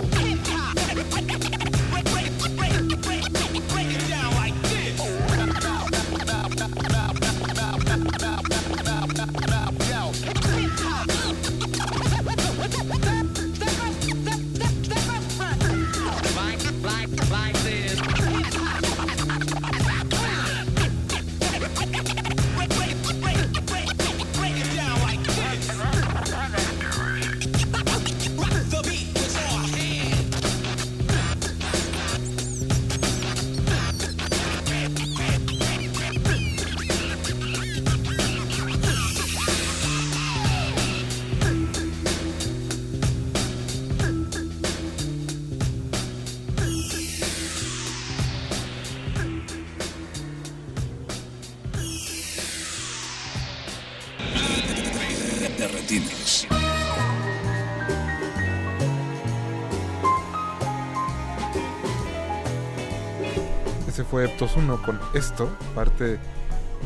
[64.16, 66.20] Fue Eptos 1 con esto, parte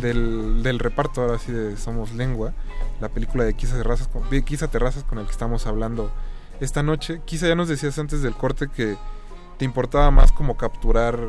[0.02, 2.54] del, reparto ahora sí de Somos Lengua,
[3.00, 6.10] la película de Quizá Terrazas con, Quizá Terrazas con el que estamos hablando
[6.60, 7.22] esta noche.
[7.26, 8.98] Quizá ya nos decías antes del corte que
[9.60, 11.20] te importaba más como capturar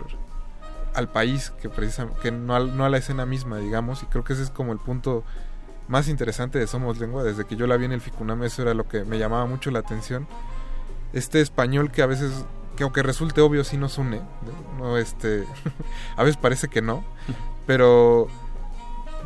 [0.95, 4.33] al país que precisamente que no, no a la escena misma, digamos, y creo que
[4.33, 5.23] ese es como el punto
[5.87, 8.73] más interesante de Somos Lengua, desde que yo la vi en el Ficunam, eso era
[8.73, 10.27] lo que me llamaba mucho la atención.
[11.13, 12.47] Este español que a veces,
[12.81, 14.23] que aunque resulte obvio, sí nos une,
[14.79, 15.45] no este,
[16.17, 17.05] a veces parece que no,
[17.67, 18.27] pero,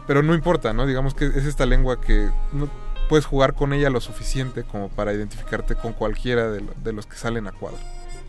[0.08, 0.86] pero no importa, ¿no?
[0.86, 2.68] Digamos que es esta lengua que no
[3.08, 7.14] puedes jugar con ella lo suficiente como para identificarte con cualquiera de, de los que
[7.16, 7.78] salen a cuadro.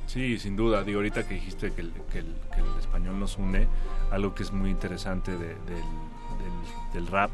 [0.06, 0.84] Sí, sin duda.
[0.84, 3.68] Digo, ahorita que dijiste que el, que el- que el español nos une,
[4.12, 7.32] algo que es muy interesante de- del, del- del rap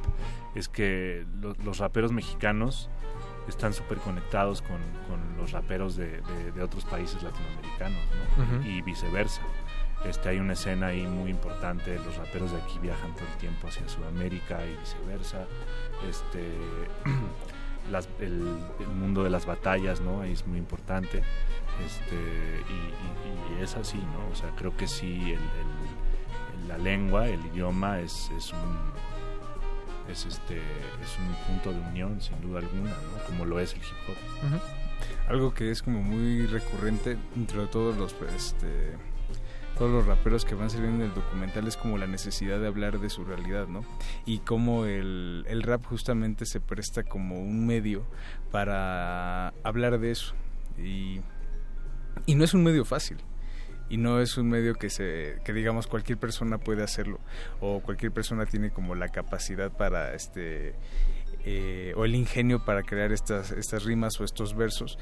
[0.55, 2.89] es que lo- los raperos mexicanos
[3.51, 7.99] están súper conectados con, con los raperos de, de- de otros países latinoamericanos
[8.65, 9.41] y viceversa.
[10.05, 13.67] Este, hay una escena ahí muy importante, los raperos de aquí viajan todo el tiempo
[13.67, 15.45] hacia Sudamérica y viceversa.
[16.09, 16.41] Este,
[17.91, 20.21] las- el, el mundo de las batallas, ¿no?
[20.21, 21.23] Ahí es muy importante.
[21.85, 24.31] Este, y, y- y es así, ¿no?
[24.31, 28.77] O sea, creo que sí, el, el- la lengua, el idioma es, es un
[30.09, 33.23] es este es un punto de unión sin duda alguna, ¿no?
[33.25, 34.59] Como lo es el hip hop.
[35.27, 38.95] Algo que es como muy recurrente dentro de todos los este,
[39.77, 42.99] todos los raperos que van saliendo en el documental es como la necesidad de hablar
[42.99, 43.83] de su realidad, ¿no?
[44.25, 48.05] Y cómo el, el rap justamente se presta como un medio
[48.51, 50.33] para hablar de eso.
[50.77, 51.21] Y,
[52.25, 53.17] y no es un medio fácil.
[53.91, 57.19] Y no es un medio que se que digamos cualquier persona puede hacerlo
[57.59, 60.75] o cualquier persona tiene como la capacidad para este
[61.43, 64.97] eh, o el ingenio para crear estas estas rimas o estos versos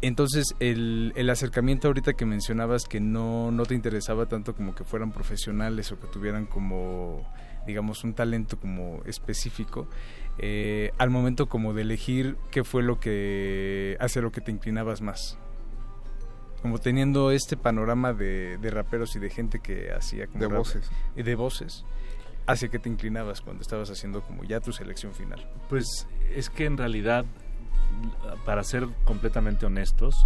[0.00, 4.84] entonces, el, el acercamiento ahorita que mencionabas que no, no te interesaba tanto como que
[4.84, 7.26] fueran profesionales o que tuvieran como,
[7.66, 9.88] digamos, un talento como específico,
[10.38, 15.00] eh, al momento como de elegir qué fue lo que, hacia lo que te inclinabas
[15.00, 15.36] más.
[16.62, 20.58] Como teniendo este panorama de, de raperos y de gente que hacía como De rap-
[20.58, 20.90] voces.
[21.16, 21.84] y de voces,
[22.46, 25.48] hacia qué te inclinabas cuando estabas haciendo como ya tu selección final.
[25.68, 27.24] Pues es que en realidad,
[28.44, 30.16] para ser completamente honestos,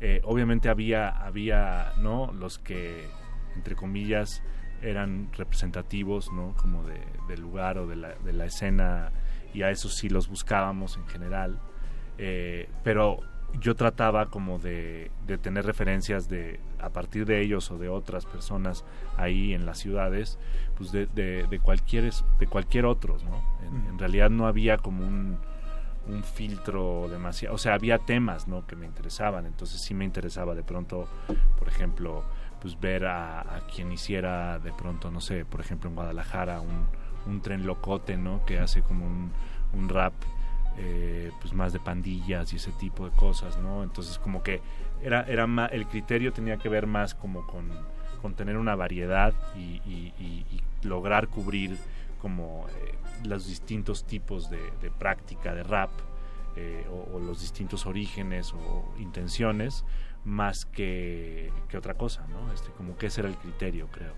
[0.00, 2.32] eh, obviamente había, había, ¿no?
[2.32, 3.06] Los que,
[3.54, 4.42] entre comillas,
[4.82, 6.54] eran representativos, ¿no?
[6.60, 9.10] Como de, del lugar o de la, de la escena,
[9.54, 11.58] y a esos sí los buscábamos en general.
[12.18, 13.20] Eh, pero
[13.60, 18.26] yo trataba como de, de tener referencias de a partir de ellos o de otras
[18.26, 18.84] personas
[19.16, 20.38] ahí en las ciudades
[20.76, 23.42] pues de, de, de cualquier de cualquier otros no
[23.88, 25.38] en, realidad no había como un,
[26.06, 29.46] un filtro demasiado o sea había temas no que me interesaban.
[29.46, 31.08] Entonces sí me interesaba de pronto
[31.58, 32.24] por ejemplo
[32.60, 36.86] pues ver a, a quien hiciera de pronto no sé por ejemplo en Guadalajara un,
[37.26, 39.32] un tren locote no que hace como un,
[39.72, 40.12] un rap
[40.78, 43.82] eh, pues más de pandillas y ese tipo de cosas, ¿no?
[43.82, 44.60] Entonces como que
[45.02, 47.70] era, era ma- el criterio tenía que ver más como con,
[48.22, 50.12] con tener una variedad y, y-
[50.82, 51.76] lograr cubrir
[52.20, 52.94] como eh,
[53.26, 55.90] los distintos tipos de, de práctica de rap
[56.56, 59.84] eh, o, o los distintos orígenes o intenciones
[60.24, 62.52] más que, que otra cosa, ¿no?
[62.52, 64.12] Este, como que ese era el criterio, creo.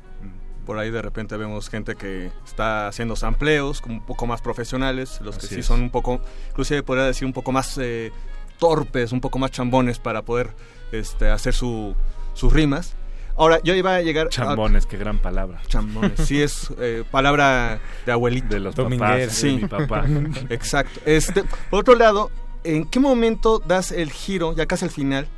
[0.67, 5.19] Por ahí de repente vemos gente que está haciendo sampleos como un poco más profesionales,
[5.23, 5.67] los que sí es.
[5.67, 6.21] son un poco,
[6.51, 8.13] inclusive podría decir un poco más eh,
[8.59, 10.51] torpes, un poco más chambones para poder
[10.93, 11.95] este, hacer su,
[12.35, 12.95] sus rimas.
[13.37, 14.27] Ahora, yo iba a llegar...
[14.27, 15.63] a- Chambones, qué gran palabra.
[15.69, 18.49] Chambones, sí es eh, palabra de abuelito.
[18.49, 19.59] De los papás, de sí.
[19.63, 20.05] mi papá.
[20.51, 21.01] Exacto.
[21.07, 22.31] Este, por otro lado,
[22.65, 25.29] ¿en qué momento das el giro, ya casi al final,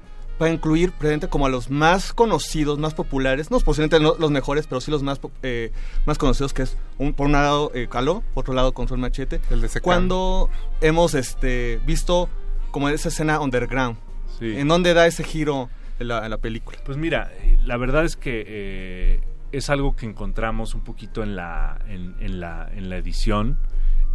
[0.40, 4.66] para incluir presente como a los más conocidos, más populares, no posiblemente no los mejores,
[4.66, 5.70] pero sí los más eh,
[6.06, 9.40] más conocidos, que es un- por un lado eh, Caló, por otro lado Control Machete.
[9.50, 9.68] El de.
[9.82, 10.48] Cuando
[10.80, 12.28] hemos este visto
[12.72, 13.98] como esa escena underground,
[14.38, 14.56] Sí.
[14.58, 15.68] ¿en dónde da ese giro
[15.98, 16.78] en la, en la película?
[16.86, 17.30] Pues mira,
[17.66, 19.20] la verdad es que eh,
[19.52, 23.58] es algo que encontramos un poquito en la, en, en la, en la edición.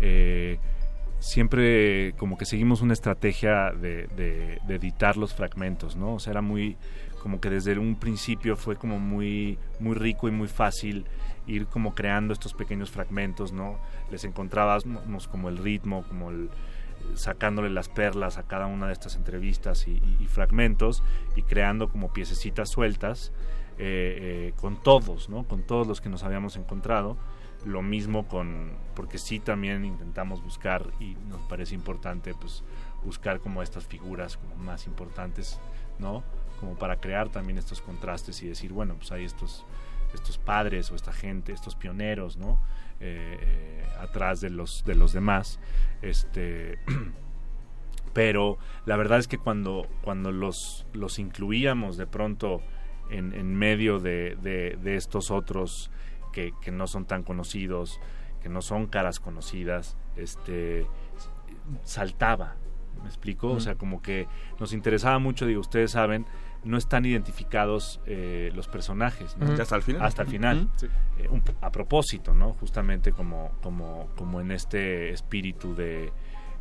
[0.01, 0.57] Eh,
[1.25, 6.13] siempre como que seguimos una estrategia de, de- de editar los fragmentos, ¿no?
[6.13, 6.77] O sea, era muy,
[7.23, 11.05] como que desde un principio fue como muy, muy rico y muy fácil
[11.47, 13.79] ir como creando estos pequeños fragmentos, ¿no?
[14.11, 16.49] Les encontrábamos como el ritmo, como el
[17.15, 21.01] sacándole las perlas a cada una de estas entrevistas y, y- fragmentos
[21.35, 23.31] y creando como piececitas sueltas
[23.79, 25.43] eh, eh, con todos, ¿no?
[25.43, 27.17] Con todos los que nos habíamos encontrado
[27.65, 32.63] lo mismo con, porque sí también intentamos buscar y nos parece importante pues
[33.03, 35.59] buscar como estas figuras como más importantes,
[35.99, 36.23] ¿no?
[36.59, 39.65] Como para crear también estos contrastes y decir, bueno, pues hay estos,
[40.13, 42.59] estos padres o esta gente, estos pioneros, ¿no?
[42.99, 45.59] Eh, eh, atrás de los, de los demás.
[46.01, 46.77] Este,
[48.13, 52.61] pero la verdad es que cuando, cuando los, los incluíamos de pronto
[53.09, 55.91] en, en medio de, de, de estos otros
[56.35, 57.99] que, que no son tan conocidos,
[58.43, 60.85] que no son caras conocidas, este
[61.83, 62.55] saltaba,
[63.01, 63.49] ¿me explico?
[63.51, 64.27] O sea, como que
[64.59, 66.25] nos interesaba mucho, digo, ustedes saben,
[66.63, 69.35] no están identificados eh, los personajes.
[69.59, 70.01] Hasta el final.
[70.03, 70.69] Hasta el final.
[70.77, 70.87] Sí.
[71.19, 72.53] Eh, un- a propósito, ¿no?
[72.53, 76.11] Justamente como, como, como en este espíritu de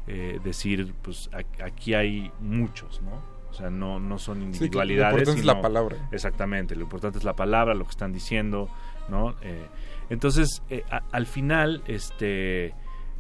[0.07, 3.35] eh, decir, pues a- aquí hay muchos, ¿no?
[3.51, 5.13] O sea, no, no son Sí, que lo individualidades.
[5.21, 5.97] importante es la palabra.
[6.13, 8.69] Exactamente, lo importante es la palabra, lo que están diciendo,
[9.09, 9.35] ¿no?
[9.43, 9.67] Eh,
[10.11, 12.75] entonces, eh, al final, este,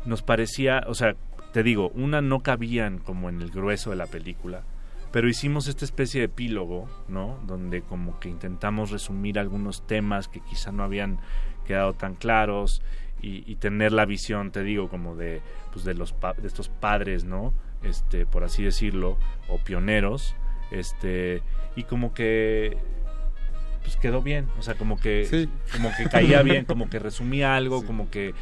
[0.04, 1.14] nos parecía, o sea,
[1.52, 4.64] te digo, una no cabían como en el grueso de la película,
[5.12, 7.38] pero hicimos esta especie de epílogo, ¿no?
[7.46, 11.20] Donde como que intentamos resumir algunos temas que quizá no habían
[11.64, 12.82] quedado tan claros
[13.22, 15.40] y, y tener la visión, te digo, como de,
[15.72, 17.54] pues de los de estos padres, ¿no?
[17.82, 19.16] Este, por así decirlo,
[19.48, 20.34] o pioneros,
[20.70, 21.42] este,
[21.76, 22.76] y como que
[23.84, 25.48] pues quedó bien, o sea, como que Sí.
[25.72, 28.34] como que caía bien, como que resumía algo, como que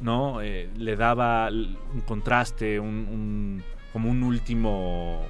[0.00, 5.24] no Eh, le daba un contraste, un, un- como un último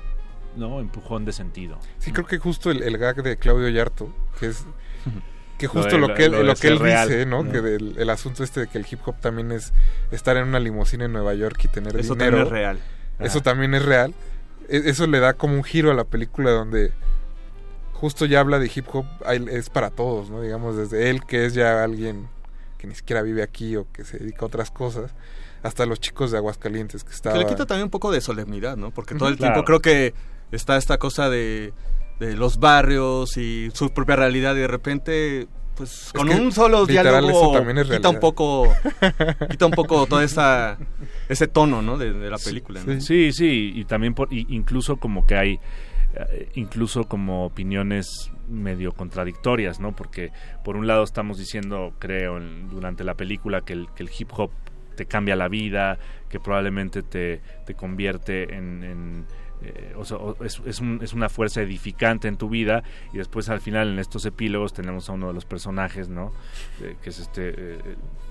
[0.56, 1.78] no empujón de sentido.
[1.98, 4.64] Sí, creo que justo el, el gag de Claudio Yarto, que es
[5.58, 7.42] que Lo justo de- lo, lo- que él, lo que él real, dice, ¿no?
[7.42, 7.52] ¿no?
[7.52, 9.72] Que del, el asunto este de que el hip hop también es
[10.10, 12.38] estar en una limusina en Nueva York y tener Eso dinero.
[12.38, 12.78] también es real.
[13.18, 14.14] Eso también es real.
[14.68, 16.92] Eso le da como un giro a la película donde
[18.02, 19.06] justo ya habla de hip hop,
[19.48, 20.42] es para todos, ¿no?
[20.42, 22.26] Digamos, desde él que es ya alguien
[22.76, 25.14] que ni siquiera vive aquí o que se dedica a otras cosas,
[25.62, 27.38] hasta los chicos de Aguascalientes que Que estaban...
[27.38, 28.90] le quita también un poco de solemnidad, ¿no?
[28.90, 30.14] Porque todo el tiempo creo que
[30.50, 31.72] está esta cosa de,
[32.18, 35.46] de los barrios y su propia realidad y de repente
[35.76, 38.68] pues Es con que, un solo literal, diálogo eso también es quita un poco
[39.48, 40.76] quita un poco todo esa
[41.28, 41.96] ese tono, ¿no?
[41.98, 42.82] De, de la película.
[42.84, 43.00] ¿no?
[43.00, 45.60] Sí, sí, y también por, y- incluso como que hay
[46.54, 49.92] incluso como opiniones medio contradictorias, ¿no?
[49.92, 50.30] Porque
[50.64, 54.50] por un lado estamos diciendo, creo, en- durante la película que el, hip hop
[54.96, 55.98] te cambia la vida,
[56.28, 58.84] que probablemente te, te convierte en...
[58.84, 59.26] en,
[59.64, 59.94] eh,
[60.44, 62.82] es, es un- es una fuerza edificante en tu vida
[63.12, 66.32] y después al final en estos epílogos tenemos a uno de los personajes, ¿no?
[66.82, 67.78] Eh, que es este eh,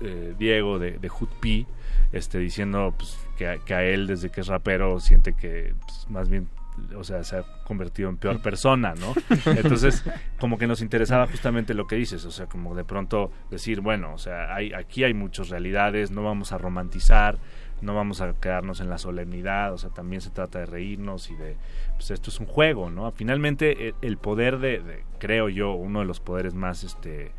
[0.02, 1.10] eh, Diego de, de
[1.40, 1.66] P,
[2.12, 6.28] este, diciendo pues, que, que a él desde que es rapero siente que pues, más
[6.28, 6.48] bien
[6.96, 9.12] o sea, se ha convertido en peor persona, ¿no?
[9.52, 10.04] Entonces,
[10.40, 14.14] como que nos interesaba justamente lo que dices, o sea, como de pronto decir, bueno,
[14.14, 17.38] o sea, hay, aquí hay muchas realidades, no vamos a romantizar,
[17.82, 21.34] no vamos a quedarnos en la solemnidad, o sea, también se trata de reírnos y
[21.36, 21.56] de,
[21.96, 23.10] pues esto es un juego, ¿no?
[23.12, 27.32] Finalmente, el, el poder de, de, creo yo, uno de los poderes más, este,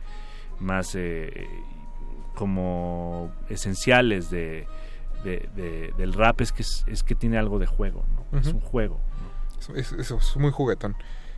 [0.60, 1.48] más eh,
[2.36, 4.68] como esenciales de,
[5.24, 8.40] de- de- del rap es que es, es que tiene algo de juego, ¿no?
[8.40, 9.00] Es un juego.
[9.76, 10.96] Eso es muy juguetón.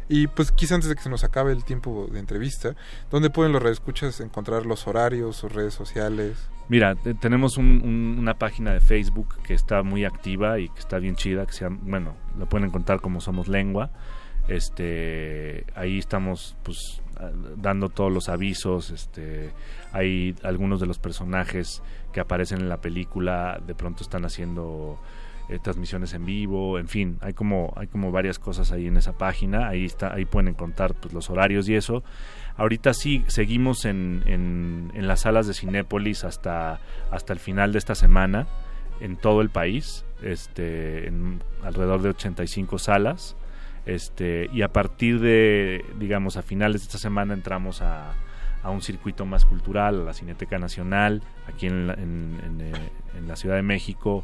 [0.07, 2.75] Y pues quizá antes de que se nos acabe el tiempo de entrevista,
[3.09, 6.47] ¿dónde pueden los radioescuchas encontrar los horarios, sus redes sociales?
[6.69, 10.79] Mira, te- tenemos un- un- una página de Facebook que está muy activa y que
[10.79, 13.89] está bien chida, que se llama- bueno, la pueden encontrar como Somos Lengua.
[14.47, 17.01] Este, ahí estamos pues
[17.57, 19.51] dando todos los avisos, este,
[19.93, 21.81] hay algunos de los personajes
[22.11, 24.99] que aparecen en la película, de pronto están haciendo
[25.61, 29.67] transmisiones en vivo, en fin, hay como hay como varias cosas ahí en esa página,
[29.67, 32.03] ahí está, ahí pueden encontrar pues, los horarios y eso.
[32.57, 36.79] Ahorita sí seguimos en, en, en las salas de Cinépolis hasta
[37.11, 38.47] hasta el final de esta semana
[38.99, 43.35] en todo el país, este, en alrededor de 85 salas,
[43.85, 48.13] este, y a partir de, digamos, a finales de esta semana entramos a,
[48.63, 52.73] a un circuito más cultural, a la Cineteca Nacional, aquí en la, en, en, eh,
[53.17, 54.23] en la Ciudad de México,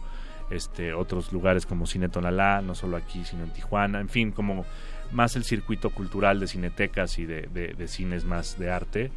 [0.51, 4.65] este, otros lugares como Cine Tonalá, no solo aquí, sino en Tijuana, en fin, como
[5.11, 9.11] más el circuito cultural de cinetecas y de, de- de cines más de arte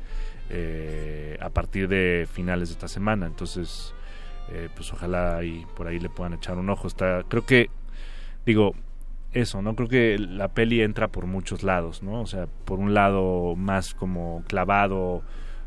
[0.50, 3.26] eh, a partir de finales de esta semana.
[3.26, 3.94] Entonces,
[4.50, 6.86] eh, pues ojalá ahí, por ahí le puedan echar un ojo.
[6.88, 7.70] Está, creo que,
[8.44, 8.74] digo,
[9.32, 9.74] eso, ¿no?
[9.74, 12.20] Creo que la peli entra por muchos lados, ¿no?
[12.20, 15.22] O sea, por un lado más como clavado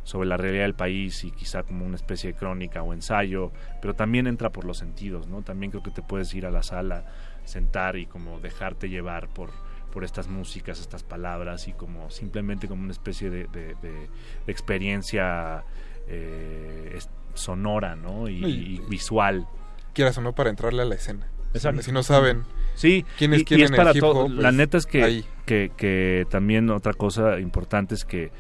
[0.08, 3.52] sobre la realidad del país y quizá como una especie de crónica o ensayo,
[3.82, 5.42] pero también entra por los sentidos, ¿no?
[5.42, 7.04] También creo que te puedes ir a la sala,
[7.44, 9.50] sentar y como dejarte llevar por,
[9.92, 14.08] por estas músicas, estas palabras y como simplemente como una especie de, de- de-
[14.46, 15.66] de experiencia
[16.08, 16.98] eh,
[17.34, 18.30] sonora, ¿no?
[18.30, 19.46] Y, Y- y visual.
[19.94, 21.28] Quieras o no para entrarle a la escena.
[21.54, 21.82] Exacto.
[21.82, 22.44] Si no saben
[22.76, 24.30] Sí, quién es y- quién y es en para el hip todo.
[24.30, 28.32] La pues, neta es que, que, que también otra cosa importante es que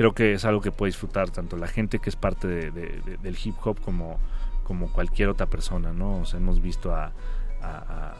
[0.00, 3.02] creo que es algo que puede disfrutar tanto la gente que es parte de- de-
[3.04, 4.18] de- del hip hop como,
[4.64, 6.20] como cualquier otra persona, ¿no?
[6.20, 7.12] O sea, hemos visto a,
[7.60, 7.66] a-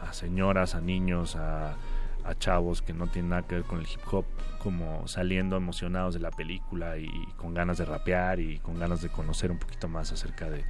[0.02, 1.76] a- a señoras, a niños, a,
[2.22, 4.26] a chavos que no tienen nada que ver con el hip hop,
[4.58, 7.08] como saliendo emocionados de la película y
[7.38, 10.66] con ganas de rapear y con ganas de conocer un poquito más acerca de,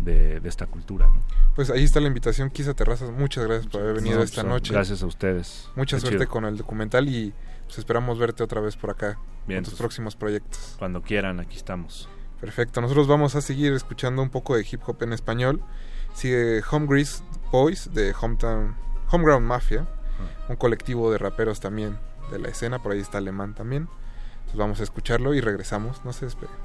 [0.00, 1.22] de- de esta cultura, ¿no?
[1.54, 3.10] Pues ahí está la invitación, Kisa Terrazas.
[3.10, 4.74] Muchas gracias por haber venido No, esta noche.
[4.74, 5.70] gracias a ustedes.
[5.76, 6.30] Mucha Qué suerte chido.
[6.30, 7.32] con el documental y
[7.72, 9.16] pues esperamos verte otra vez por acá
[9.46, 10.76] Bien, con tus pues, próximos proyectos.
[10.78, 12.06] Cuando quieran, aquí estamos.
[12.38, 15.62] Perfecto, nosotros vamos a seguir escuchando un poco de hip hop en español.
[16.12, 18.76] Sigue Home Grease Boys de Hometown,
[19.10, 19.88] Homeground Mafia,
[20.50, 21.98] un colectivo de raperos también
[22.30, 23.88] de la escena, por ahí está Alemán también.
[24.34, 26.56] Entonces vamos a escucharlo y regresamos, no se despeguen.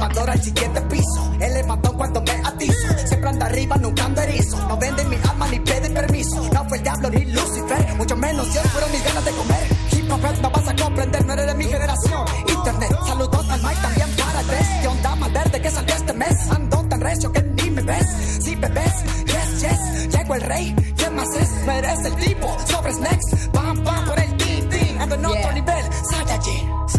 [0.00, 2.88] Elevador al siguiente piso, elevador cuando me atizo.
[3.06, 4.56] Siempre anda arriba, nunca ando erizo.
[4.66, 6.42] No venden mi alma ni piden permiso.
[6.54, 9.68] No fue el diablo ni Lucifer, mucho menos Dios fueron mis ganas de comer.
[9.92, 12.24] Hip hop no vas a comprender, no eres de mi generación.
[12.48, 14.66] Internet, saludos al Mike también para tres.
[14.80, 16.50] ¿Qué onda más verde que salió este mes?
[16.50, 18.06] Ando tan recio que ni me ves.
[18.42, 18.94] Si me ves,
[19.26, 20.16] yes, yes.
[20.16, 21.50] Llego el rey, ¿quién más es?
[21.66, 23.48] No eres el tipo, sobres next.
[23.52, 24.98] Pam, pam, por el team, team.
[24.98, 25.79] Ando en otro nivel.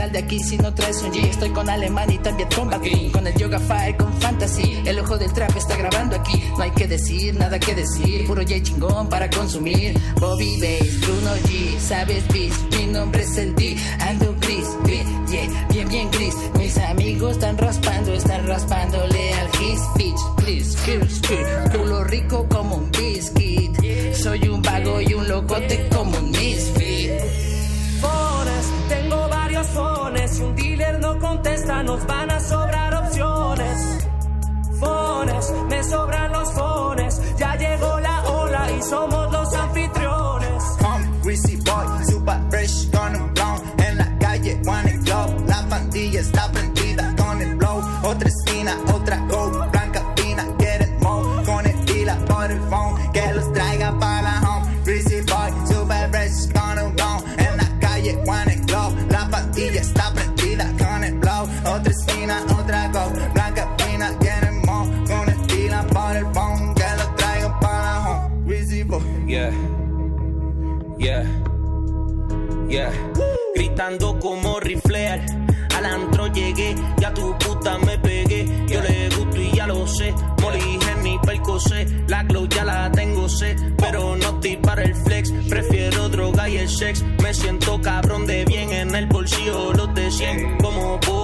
[0.09, 1.29] De aquí si no traes un G.
[1.29, 3.11] Estoy con Alemán y también con Bakri.
[3.11, 4.81] Con el Yoga Fire, con Fantasy.
[4.83, 6.43] El ojo del trap está grabando aquí.
[6.57, 8.25] No hay que decir, nada que decir.
[8.25, 9.97] Puro J chingón para consumir.
[10.19, 11.79] Bobby Bass, Bruno G.
[11.79, 12.53] Sabes, bitch.
[12.77, 13.77] Mi nombre es el D.
[13.99, 16.35] Ando gris, bien, yeah, bien, bien gris.
[16.57, 20.19] Mis amigos están raspando, están raspándole al his bitch.
[20.37, 21.77] Please, kiss, kiss.
[21.77, 23.71] Culo rico como un biscuit.
[24.15, 26.80] Soy un vago y un locote como un misfit.
[31.19, 34.07] Contesta, nos van a sobrar opciones.
[34.79, 37.21] Fones, me sobran los fones.
[37.37, 40.63] Ya llegó la ola y somos los anfitriones.
[40.83, 46.19] Home, greasy boy, super fresh un blown En la calle, one and glow La pandilla
[46.19, 51.77] está prendida con el blow Otra esquina, otra go Blanca fina, quieren mo Con el
[51.85, 52.90] pila por el phone
[71.01, 71.25] Yeah.
[72.69, 72.91] Yeah.
[73.55, 75.19] Gritando como riflear.
[75.75, 78.45] Al antro llegué, ya tu puta me pegué.
[78.67, 80.13] Yo le gusto y ya lo sé.
[80.43, 81.87] Molly Henry percocé.
[82.07, 83.55] La glow ya la tengo sé.
[83.77, 85.31] Pero no estoy para el flex.
[85.49, 87.03] Prefiero droga y el sex.
[87.23, 89.73] Me siento cabrón de bien en el bolsillo.
[89.73, 90.57] Los de 100.
[90.59, 91.20] Como Paul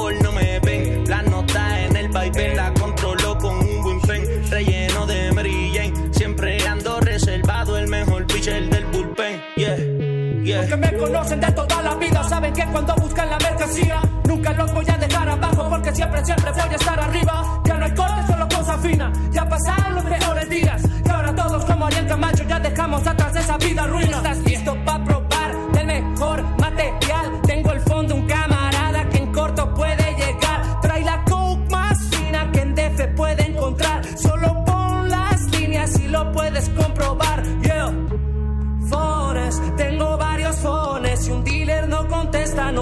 [10.57, 10.61] Yeah.
[10.61, 14.53] Los que me conocen de toda la vida saben que cuando buscan la mercancía nunca
[14.53, 17.61] los voy a dejar abajo porque siempre, siempre voy a estar arriba.
[17.63, 19.13] Ya no hay corte, solo cosa fina.
[19.31, 23.57] Ya pasaron los mejores días y ahora todos como Ariel Camacho ya dejamos atrás esa
[23.57, 24.21] vida ruina.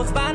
[0.06, 0.35] Contesta,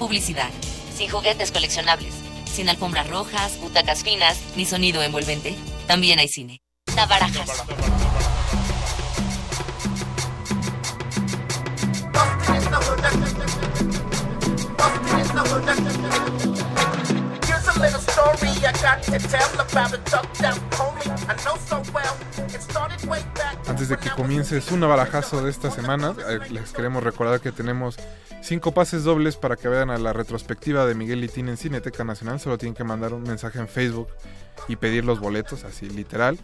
[0.00, 0.48] publicidad,
[0.96, 2.14] sin juguetes coleccionables,
[2.50, 5.54] sin alfombras rojas, butacas finas, ni sonido envolvente.
[5.86, 6.62] También hay cine.
[6.96, 7.62] La Barajas.
[17.46, 21.56] Here's a little story I got to tell about a duck down homie I know
[21.68, 22.16] so well.
[22.48, 23.58] It started way back.
[23.68, 27.96] Antes de que comience su balajazo de esta semana, eh, les queremos recordar que tenemos
[28.50, 32.40] cinco pases dobles para que vayan a la retrospectiva de Miguel Litín en Cineteca Nacional.
[32.40, 34.08] Solo tienen que mandar un mensaje en Facebook
[34.66, 36.36] y pedir los boletos, así literal.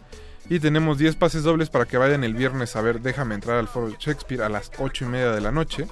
[0.47, 3.67] Y tenemos 10 pases dobles para que vayan el viernes a ver Déjame entrar al
[3.67, 5.85] foro Shakespeare a las 8 y media de la noche.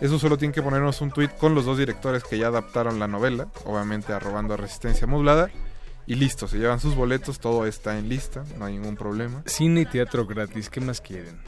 [0.00, 3.06] Eso solo tienen que ponernos un tweet con los dos directores que ya adaptaron la
[3.06, 5.48] novela, obviamente arrobando a Resistencia Modulada.
[6.08, 9.44] Y listo, se llevan sus boletos, todo está en lista, no hay ningún problema.
[9.46, 11.40] Cine y teatro gratis, ¿qué más quieren?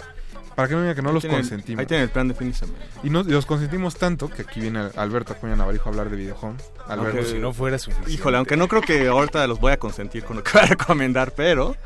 [0.55, 1.81] Para que no digan que no Ahí los tienen- consentimos.
[1.81, 2.79] ahí tienen el plan de fin de semana.
[3.03, 6.17] Y, nos- y los consentimos tanto que aquí viene Alberto Acuña Navarijo a hablar de
[6.17, 6.57] Videohome.
[6.87, 8.13] Alberto, Aunque- si no fuera suficiente.
[8.13, 10.67] Híjole, aunque no creo que ahorita los voy a consentir con lo que voy a
[10.67, 11.77] recomendar, pero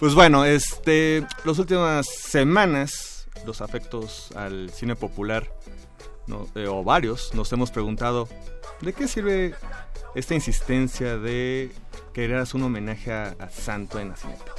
[0.00, 5.50] pues bueno, este las últimas semanas los afectos al cine popular
[6.26, 8.28] no, eh, o varios nos hemos preguntado
[8.80, 9.54] ¿de qué sirve
[10.14, 11.70] esta insistencia de
[12.12, 14.52] querer hacer un homenaje a, a Santo en la Cineteca?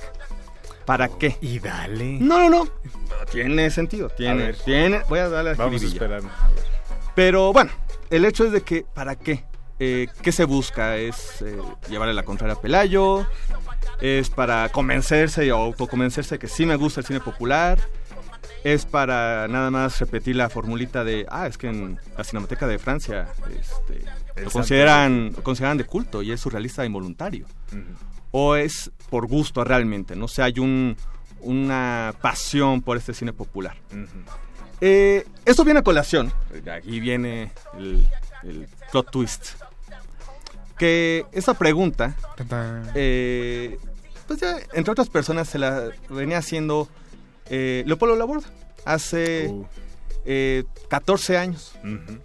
[0.90, 1.38] ¿Para qué?
[1.40, 2.18] Y dale.
[2.20, 2.68] No, no, no.
[3.32, 4.58] Tiene sentido, tiene, ver.
[4.58, 5.02] tiene.
[5.08, 6.04] Voy a darle a Vamos a.
[6.04, 6.24] A ver.
[7.14, 7.70] Pero bueno,
[8.10, 9.44] el hecho es de que, ¿para qué?
[9.78, 10.98] Eh, ¿Qué se busca?
[10.98, 11.56] ¿Es eh,
[11.92, 13.28] llevarle la contraria a Pelayo?
[14.02, 17.78] ¿Es para convencerse o autoconvencerse de que sí me gusta el cine popular?
[18.64, 22.80] ¿Es para nada más repetir la formulita de, ah, es que en la Cinemateca de
[22.80, 24.06] Francia este,
[24.42, 27.46] lo consideran, lo consideran de culto y es surrealista involuntario?
[28.32, 30.16] ¿O es por gusto realmente?
[30.16, 30.96] No sé, hay un,
[31.42, 33.76] una pasión por este cine popular.
[34.82, 36.32] Eh, esto viene a colación.
[36.72, 38.08] Aquí viene el,
[38.44, 39.48] el plot twist.
[40.78, 42.16] Que esa pregunta,
[42.96, 43.78] eh,
[44.28, 46.88] pues ya, entre otras personas, se la venía haciendo
[47.50, 48.48] eh, Leopoldo Laborda
[48.86, 49.54] hace
[50.26, 51.74] eh, 14 años.
[51.84, 52.22] En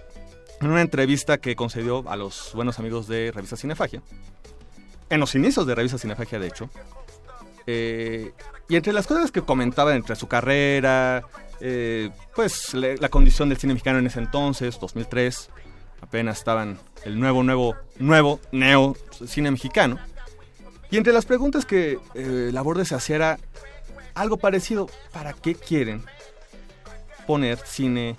[0.70, 4.02] una entrevista que concedió a los buenos amigos de Revista Cinefagia.
[5.10, 6.70] En los inicios de Revista Cinefagia, de hecho.
[7.66, 8.32] Eh,
[8.68, 11.22] y entre las cosas que comentaba entre su carrera,
[11.60, 15.50] eh, pues la condición del cine mexicano en ese entonces, 2003,
[16.00, 19.98] apenas estaban el nuevo, nuevo, nuevo neo cine mexicano.
[20.90, 23.38] Y entre las preguntas que eh, Laborde se hacía era
[24.14, 26.04] algo parecido, ¿para qué quieren
[27.26, 28.16] poner cine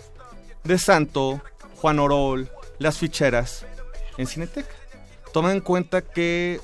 [0.63, 1.41] de Santo,
[1.77, 2.49] Juan Orol,
[2.79, 3.65] Las Ficheras
[4.17, 4.73] en Cineteca?
[5.31, 6.59] Toma en cuenta que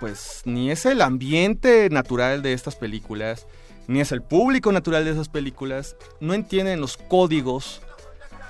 [0.00, 3.46] pues ni es el ambiente natural de estas películas,
[3.86, 7.80] ni es el público natural de esas películas, no entienden los códigos,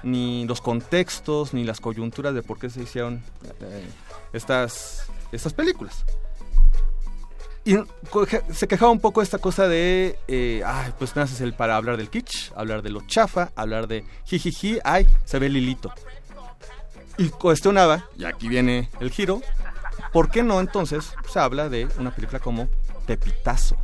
[0.02, 3.22] ni los contextos, ni las coyunturas de por qué se hicieron
[3.60, 3.86] eh,
[4.32, 6.04] estas, estas películas.
[7.64, 7.76] Y
[8.52, 12.08] se quejaba un poco esta cosa de, eh, ay, pues naces el para hablar del
[12.08, 15.92] kitsch, hablar de lo chafa, hablar de jijiji, ay, se ve Lilito.
[17.18, 19.42] Y cuestionaba, y aquí viene el giro,
[20.12, 22.68] ¿por qué no entonces se habla de una película como
[23.06, 23.76] Tepitazo?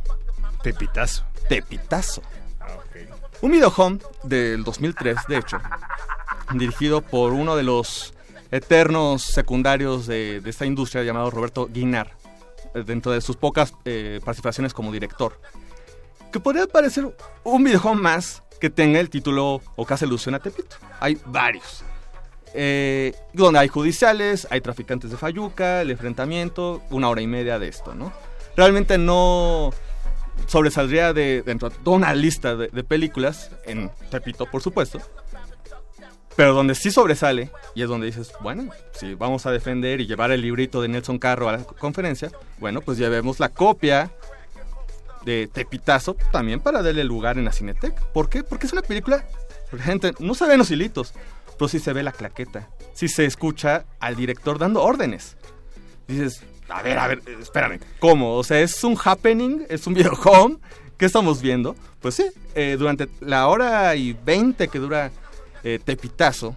[0.61, 1.25] Tepitazo.
[1.47, 2.21] Tepitazo.
[2.59, 2.77] Ah.
[3.41, 5.57] Un videohome del 2003, de hecho,
[6.53, 8.13] dirigido por uno de los
[8.51, 12.15] eternos secundarios de, de esta industria llamado Roberto Guinar,
[12.73, 15.39] eh, dentro de sus pocas eh, participaciones como director.
[16.31, 20.39] Que podría parecer un videohome más que tenga el título o que hace alusión a
[20.39, 20.77] Tepito.
[20.99, 21.83] Hay varios.
[22.57, 27.67] Eh, donde hay judiciales, hay traficantes de Fayuca, el enfrentamiento, una hora y media de
[27.67, 28.13] esto, ¿no?
[28.55, 29.71] Realmente no
[30.47, 35.01] sobresaldría de, dentro de toda una lista de, películas, en Tepito, por supuesto,
[36.37, 40.31] pero donde sí sobresale, y es donde dices, bueno, si vamos a defender y llevar
[40.31, 44.11] el librito de Nelson Carro a la conferencia, bueno, pues llevemos la copia
[45.25, 48.01] de Tepitazo también para darle lugar en la Cineteca.
[48.13, 48.43] ¿Por qué?
[48.43, 49.25] Porque es una película,
[49.77, 51.13] gente, no se ven los hilitos,
[51.57, 55.37] pero sí se ve la claqueta, sí se escucha al director dando órdenes.
[56.07, 58.35] Dices, a ver, a ver, espérame, ¿cómo?
[58.35, 60.57] O sea, es un happening, es un videohome,
[60.97, 61.75] ¿qué estamos viendo?
[62.01, 62.25] Pues sí,
[62.55, 65.11] eh, durante la hora y 20 que dura
[65.63, 66.55] eh, Tepitazo,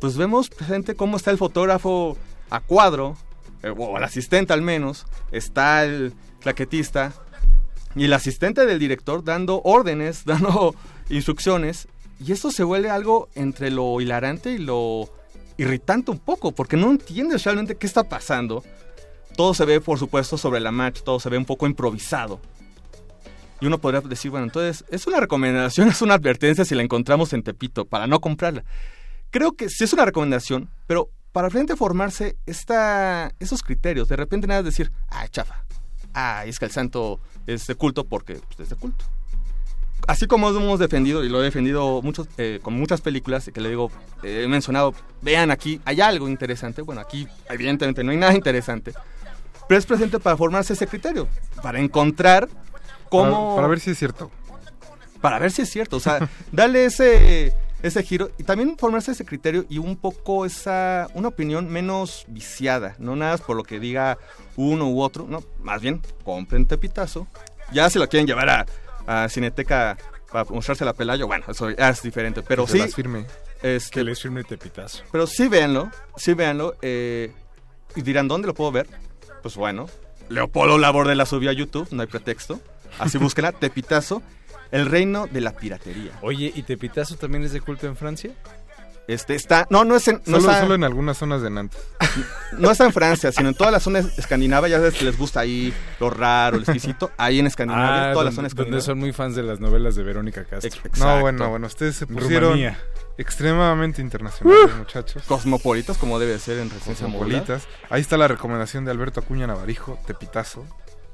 [0.00, 2.16] pues vemos presente cómo está el fotógrafo
[2.48, 3.16] a cuadro,
[3.62, 7.12] eh, o el asistente al menos, está el claquetista
[7.94, 10.74] y el asistente del director dando órdenes, dando
[11.08, 11.88] instrucciones,
[12.20, 15.08] y esto se vuelve algo entre lo hilarante y lo
[15.56, 18.62] irritante un poco, porque no entiendes realmente qué está pasando.
[19.36, 22.40] Todo se ve, por supuesto, sobre la marcha, todo se ve un poco improvisado.
[23.60, 27.32] Y uno podría decir, bueno, entonces, es una recomendación, es una advertencia si la encontramos
[27.32, 28.64] en Tepito, para no comprarla.
[29.30, 34.08] Creo que sí es una recomendación, pero para frente formarse esta, esos criterios.
[34.08, 35.64] De repente nada es decir, ah, chafa.
[36.12, 39.04] Ah, es que el santo es de culto porque pues, es de culto.
[40.06, 43.68] Así como hemos defendido, y lo he defendido muchos, eh, con muchas películas, que le
[43.68, 43.90] digo,
[44.22, 46.82] eh, he mencionado, vean aquí, hay algo interesante.
[46.82, 48.92] Bueno, aquí evidentemente no hay nada interesante.
[49.68, 51.28] Pero es presente para formarse ese criterio,
[51.62, 52.48] para encontrar
[53.08, 53.50] cómo...
[53.50, 54.30] Para, para ver si es cierto.
[55.20, 59.24] Para ver si es cierto, o sea, darle ese ese giro y también formarse ese
[59.24, 64.18] criterio y un poco esa una opinión menos viciada, no nada por lo que diga
[64.56, 67.26] uno u otro, no, más bien compren Tepitazo.
[67.72, 68.66] Ya si lo quieren llevar a,
[69.06, 69.96] a Cineteca
[70.30, 73.26] para mostrarse la Pelayo, bueno, eso ya es diferente, pero Que sí las firme.
[73.62, 75.02] este, Que les firme Tepitazo.
[75.10, 77.32] pero sí véanlo, sí véanlo eh,
[77.96, 78.86] y dirán ¿dónde lo puedo ver?
[79.42, 79.86] Pues bueno,
[80.28, 82.60] Leopoldo Laborde la subió a YouTube, no hay pretexto.
[82.98, 84.22] Así búsquenla, Tepitazo,
[84.70, 86.12] el reino de la piratería.
[86.22, 88.30] Oye, ¿y Tepitazo también es de culto en Francia?
[89.08, 91.80] Este está, no, no es en, no Solo, está- solo en algunas zonas de Nantes.
[92.58, 95.40] no está en Francia, sino en toda la zona escandinava, ya sabes que les gusta
[95.40, 98.82] ahí lo raro, lo exquisito, ahí en Escandinavia, toda la donde, zona donde escandinava.
[98.82, 100.70] son muy fans de las novelas de Verónica Castro.
[100.98, 102.78] No, bueno, bueno, ustedes se pusieron Rumanía.
[103.18, 105.22] extremadamente internacionales, muchachos.
[105.26, 107.40] Cosmopolitas, como debe ser en residencia modular.
[107.40, 107.68] Cosmopolitas.
[107.90, 110.64] Ahí está la recomendación de Alberto Acuña Navarijo, Tepitazo.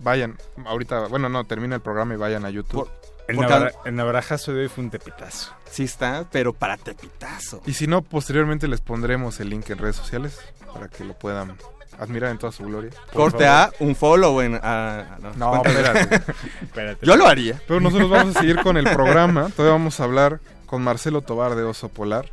[0.00, 0.36] Vayan,
[0.66, 2.88] ahorita, bueno, no, termina el programa y vayan a YouTube.
[3.28, 5.52] El, navara- el navarajazo de hoy fue un Tepitazo.
[5.70, 7.60] Sí está, pero para Tepitazo.
[7.66, 10.38] Y si no, posteriormente les pondremos el link en redes sociales
[10.72, 11.56] para que lo puedan
[11.98, 12.90] admirar en toda su gloria.
[13.12, 13.74] Corte favor.
[13.80, 14.60] A, un follow en...
[14.62, 16.00] ah, no, No, cuéntame.
[16.62, 17.06] espérate.
[17.06, 17.60] Yo lo haría.
[17.66, 19.48] Pero nosotros vamos a seguir con el programa.
[19.50, 22.30] Todavía vamos a hablar con Marcelo Tobar de Oso Polar.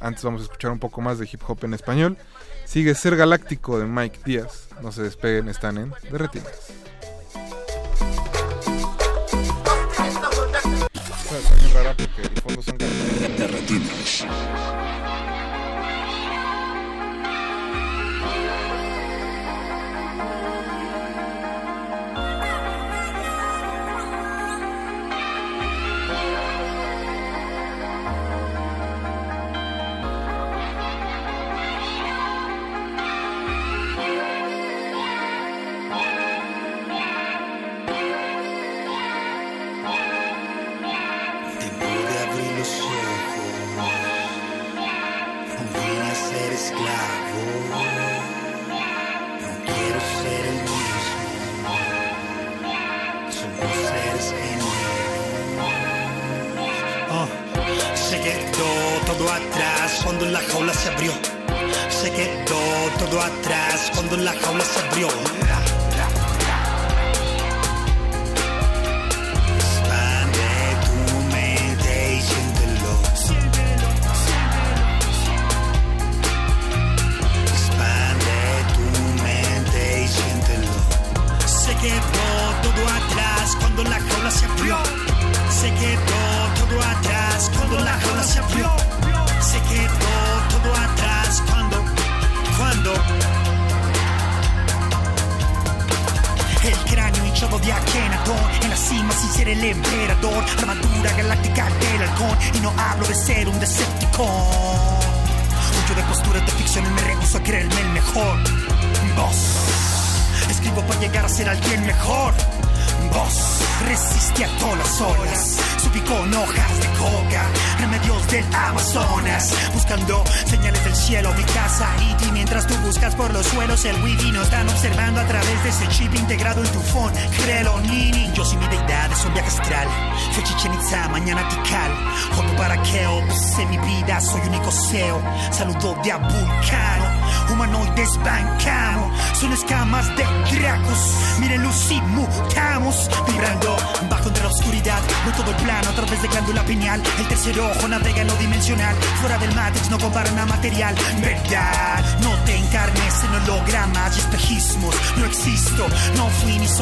[0.00, 2.16] Antes vamos a escuchar un poco más de hip hop en español.
[2.64, 4.68] Sigue Ser Galáctico de Mike Díaz.
[4.82, 6.18] No se despeguen, están en De
[11.96, 12.88] porque el fondo son De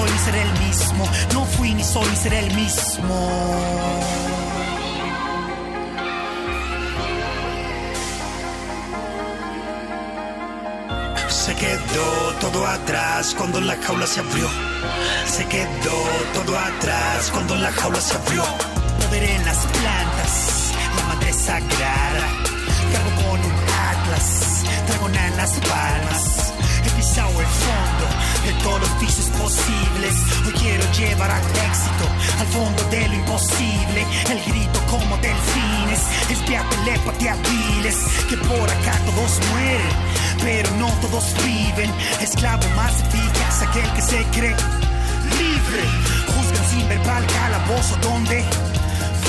[0.00, 3.30] soy ni seré el mismo No fui ni soy ni seré el mismo
[11.28, 14.48] Se quedó todo atrás cuando la jaula se abrió.
[15.26, 15.98] Se quedó
[16.34, 18.44] todo atrás cuando la jaula se abrió.
[19.00, 22.28] Poder en las plantas, la madre sagrada.
[22.92, 23.54] Cargo con un
[23.90, 26.52] atlas, dragona en las palmas.
[26.84, 30.14] He pisado el fondo de todos los vicios posibles.
[30.46, 32.04] Hoy quiero llevar al éxito,
[32.38, 34.06] al fondo de lo imposible.
[34.30, 36.00] El grito como delfines,
[36.30, 37.96] es vía telepatía viles.
[38.28, 39.96] Que por acá todos mueren,
[40.42, 41.90] pero no todos viven.
[42.20, 44.56] Esclavo más eficaz aquel que se cree
[45.38, 45.82] libre.
[46.34, 48.44] Juzgan sin verbal calabozo donde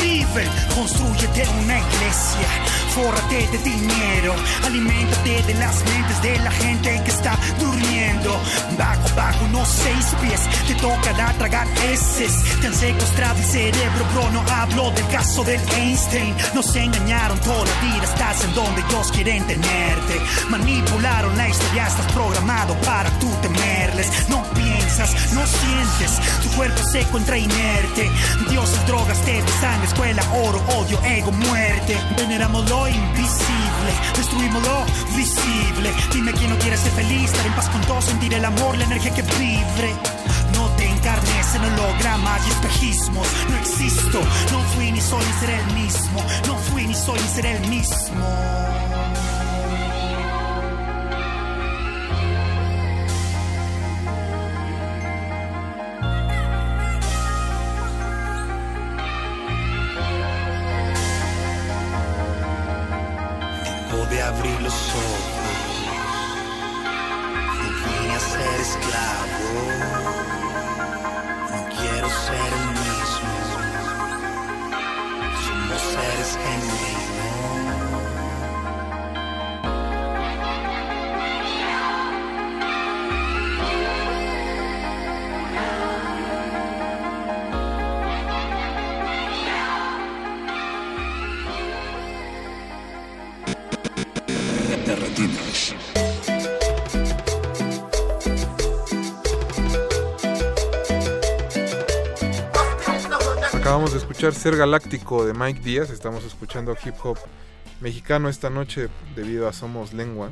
[0.02, 0.50] viven.
[0.76, 2.48] Construyete una iglesia,
[2.96, 8.40] fórrate de dinero, aliméntate de las mentes de la gente que está durmiendo.
[8.78, 12.34] Bajo, bajo unos seis pies, te tocará tragar heces.
[12.62, 16.36] Te han secuestrado el cerebro, No hablo del caso del Einstein.
[16.54, 20.20] Nos engañaron toda la vida, estás en donde ellos quieren tenerte.
[20.50, 24.28] Manipularon la historia, estás programado para tú temerles.
[24.28, 28.12] No piensas, no sientes, tu cuerpo se encuentra inerte.
[28.50, 31.98] Dioses, drogas, te sangre, escuela, oro, odio, ego, muerte.
[32.18, 34.86] Veneramos lo invisible, destruimos lo
[35.16, 35.90] visible.
[36.14, 38.84] Dime quién no quiere ser feliz, estar en paz con todo, sentir el amor, la
[38.84, 40.21] energía que vibre.
[41.54, 43.28] En hologramas y espejismos.
[43.50, 44.22] No existo,
[44.52, 46.24] no fui ni soy ni seré el mismo.
[46.48, 48.26] No fui ni soy ni seré el mismo.
[64.24, 65.31] Abrir los ojos.
[104.30, 105.90] Ser Galáctico de Mike Díaz.
[105.90, 107.18] Estamos escuchando hip hop
[107.80, 110.32] mexicano esta noche debido a Somos Lengua.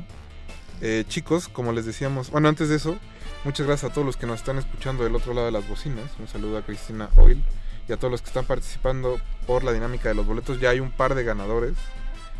[0.80, 2.96] Eh, chicos, como les decíamos, bueno, antes de eso,
[3.44, 6.08] muchas gracias a todos los que nos están escuchando del otro lado de las bocinas.
[6.20, 7.42] Un saludo a Cristina Oil
[7.88, 10.60] y a todos los que están participando por la dinámica de los boletos.
[10.60, 11.74] Ya hay un par de ganadores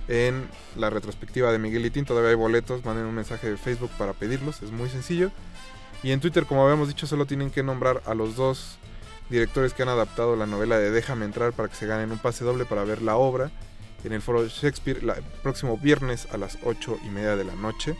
[0.07, 2.05] en la retrospectiva de Miguel Itín.
[2.05, 2.85] Todavía hay boletos.
[2.85, 4.63] Manden un mensaje de Facebook para pedirlos.
[4.63, 5.33] Es muy sencillo.
[6.05, 8.79] Y en Twitter, como habíamos dicho, solo tienen que nombrar a los dos
[9.31, 12.45] directores que han adaptado la novela de Déjame entrar para que se ganen un pase
[12.45, 13.51] doble para ver la obra
[14.05, 17.95] en el foro Shakespeare el próximo viernes a las 8 y media de la noche.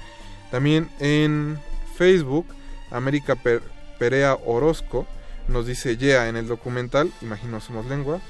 [0.51, 1.59] También en
[1.97, 2.47] Facebook,
[2.91, 3.63] América Per-
[3.99, 5.07] Perea Orozco
[5.49, 8.21] nos dice, yeah, en el documental, imagino somos lengua,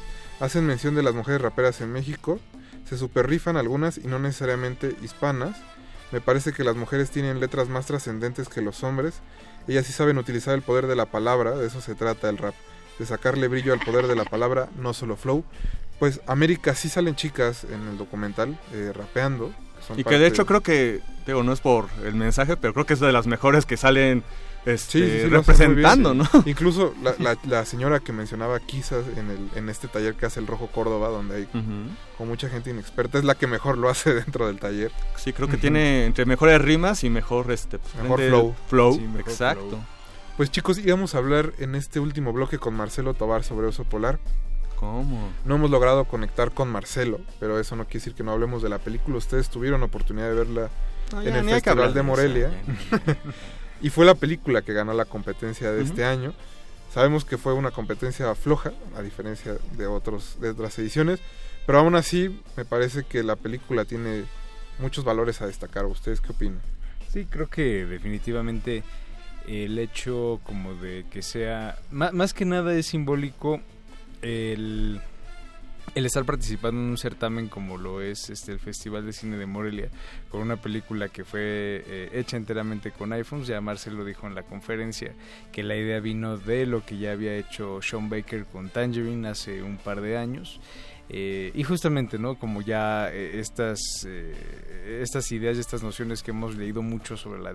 [0.41, 2.41] hacen mención de las mujeres raperas en México,
[2.89, 5.57] se super rifan algunas y no necesariamente hispanas.
[6.13, 9.15] Me parece que las mujeres tienen letras más trascendentes que los hombres.
[9.69, 12.55] Ellas sí saben utilizar el poder de la palabra, de eso se trata el rap,
[13.01, 15.43] de sacarle brillo al poder de la palabra, no solo flow.
[15.99, 19.53] Pues América sí salen chicas en el documental eh, rapeando.
[19.97, 22.95] Y que de hecho creo que, digo, no es por el mensaje, pero creo que
[22.95, 24.23] es de las mejores que salen
[24.67, 26.15] este, Sí, sí, sí, lo hacen muy bien, representando.
[26.15, 26.29] ¿no?
[26.45, 30.39] Incluso la, la- la señora que mencionaba quizás en, el, en este taller que hace
[30.41, 31.49] el Rojo Córdoba, donde hay
[32.19, 34.93] con mucha gente inexperta, es la que mejor lo hace dentro del taller.
[35.17, 38.55] Sí, creo que tiene entre mejores rimas y mejor este pues, Mejor flow.
[38.69, 39.69] flow, mejor exacto.
[39.71, 39.81] flow.
[40.41, 44.19] Pues chicos, íbamos a hablar en este último bloque con Marcelo Tobar sobre Oso Polar.
[44.77, 45.29] ¿Cómo?
[45.45, 48.71] No hemos logrado conectar con Marcelo, pero eso no quiere decir que no hablemos de
[48.71, 49.19] la película.
[49.19, 50.71] Ustedes tuvieron oportunidad de verla
[51.13, 52.51] No, en ya el Festival de Morelia.
[53.83, 56.33] y fue la película que ganó la competencia de este año.
[56.91, 61.21] Sabemos que fue una competencia floja, a diferencia de, otros, de otras ediciones,
[61.67, 64.25] pero aún así me parece que la película tiene
[64.79, 65.85] muchos valores a destacar.
[65.85, 66.63] ¿Ustedes qué opinan?
[67.13, 68.85] Sí, creo que definitivamente
[69.49, 73.61] el hecho como de que sea, má- más, que nada es simbólico
[74.23, 75.01] el,
[75.95, 79.47] el estar participando en un certamen como lo es este el Festival de Cine de
[79.47, 79.89] Morelia,
[80.29, 81.41] con una película que fue
[81.87, 85.13] eh, hecha enteramente con iPhones, ya Marcelo dijo en la conferencia
[85.53, 89.63] que la idea vino de lo que ya había hecho Sean Baker con Tangerine hace
[89.63, 90.61] un par de años.
[91.13, 92.37] Eh, y justamente, ¿no?
[92.37, 97.41] Como ya eh, estas, eh, estas ideas y estas nociones que hemos leído mucho sobre
[97.43, 97.53] la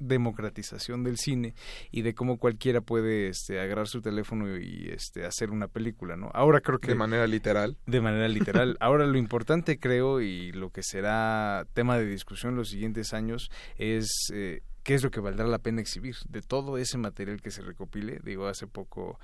[0.00, 1.54] democratización del cine
[1.92, 6.32] y de cómo cualquiera puede este, agarrar su teléfono y este, hacer una película, ¿no?
[6.34, 6.88] Ahora creo que...
[6.88, 7.76] De manera literal.
[7.86, 8.76] De manera literal.
[8.80, 14.08] Ahora lo importante creo y lo que será tema de discusión los siguientes años es...
[14.32, 16.16] eh, ¿Qué es lo que valdrá la pena exhibir?
[16.28, 18.18] De todo ese material que se recopile.
[18.24, 19.20] Digo, hace poco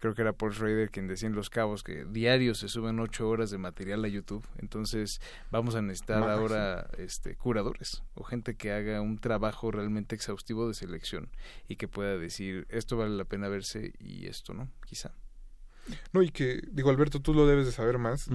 [0.00, 3.28] creo que era Paul Schrader quien decía en Los Cabos que diario se suben ocho
[3.28, 4.44] horas de material a YouTube.
[4.58, 5.20] Entonces
[5.50, 10.68] vamos a necesitar Más, ahora este, curadores o gente que haga un trabajo realmente exhaustivo
[10.68, 11.28] de selección
[11.68, 15.12] y que pueda decir esto vale la pena verse y esto no, quizá.
[16.12, 18.28] No, y que, digo, Alberto, tú lo debes de saber más.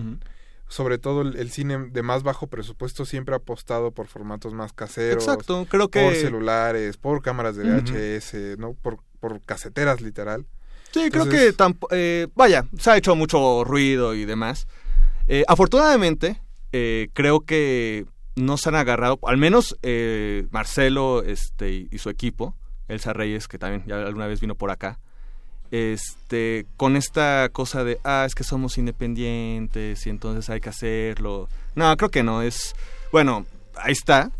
[0.69, 4.71] sobre todo el, el cine de más bajo presupuesto siempre ha apostado por formatos más
[4.71, 5.25] caseros.
[5.25, 7.65] Exacto, creo que- Por celulares, por cámaras de.
[7.65, 8.73] VHS, ¿no?
[8.73, 10.45] Por, por caseteras, literal.
[10.93, 14.68] Sí, creo que tampo- eh, vaya, se ha hecho mucho ruido y demás.
[15.27, 16.41] Eh, afortunadamente,
[16.73, 18.05] eh, creo que
[18.35, 22.55] no se han agarrado, al menos eh, Marcelo este, y, y su equipo,
[22.88, 24.99] Elsa Reyes, que también ya alguna vez vino por acá,
[25.72, 31.47] este, con esta cosa de, ah, es que somos independientes y entonces hay que hacerlo.
[31.76, 32.76] No, creo que no, es,
[33.11, 33.45] bueno,
[33.76, 34.31] ahí está.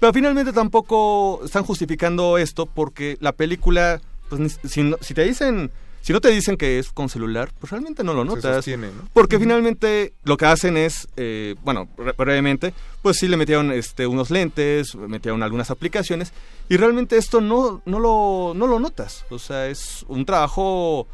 [0.00, 5.24] Pero finalmente tampoco están justificando esto porque la película, pues ni- si, no- si te
[5.24, 8.54] dicen, si no te dicen que es con celular, pues realmente no lo Se notas.
[8.56, 9.08] sostiene, ¿no?
[9.12, 12.72] Porque finalmente lo que hacen es, eh, bueno, re- brevemente,
[13.02, 16.32] pues sí le metieron este, unos lentes, metieron algunas aplicaciones
[16.68, 19.24] y realmente esto no, no, lo, no lo notas.
[19.30, 21.06] O sea, es un trabajo,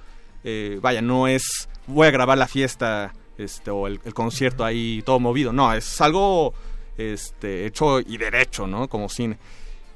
[0.44, 5.02] eh, vaya, no es voy a grabar la fiesta este, o el, el concierto ahí
[5.04, 5.52] todo movido.
[5.52, 6.54] No, es algo
[6.96, 8.88] este, hecho y derecho, ¿no?
[8.88, 9.38] Como cine.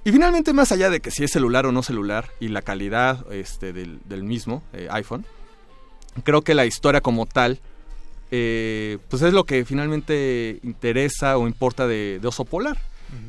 [0.08, 3.30] Y finalmente, más allá de que si es celular o no celular y la calidad
[3.30, 5.26] este, del, del mismo eh, iPhone,
[6.24, 7.60] creo que la historia como tal,
[8.30, 12.78] eh, pues es lo que finalmente interesa o importa de, de Oso Polar.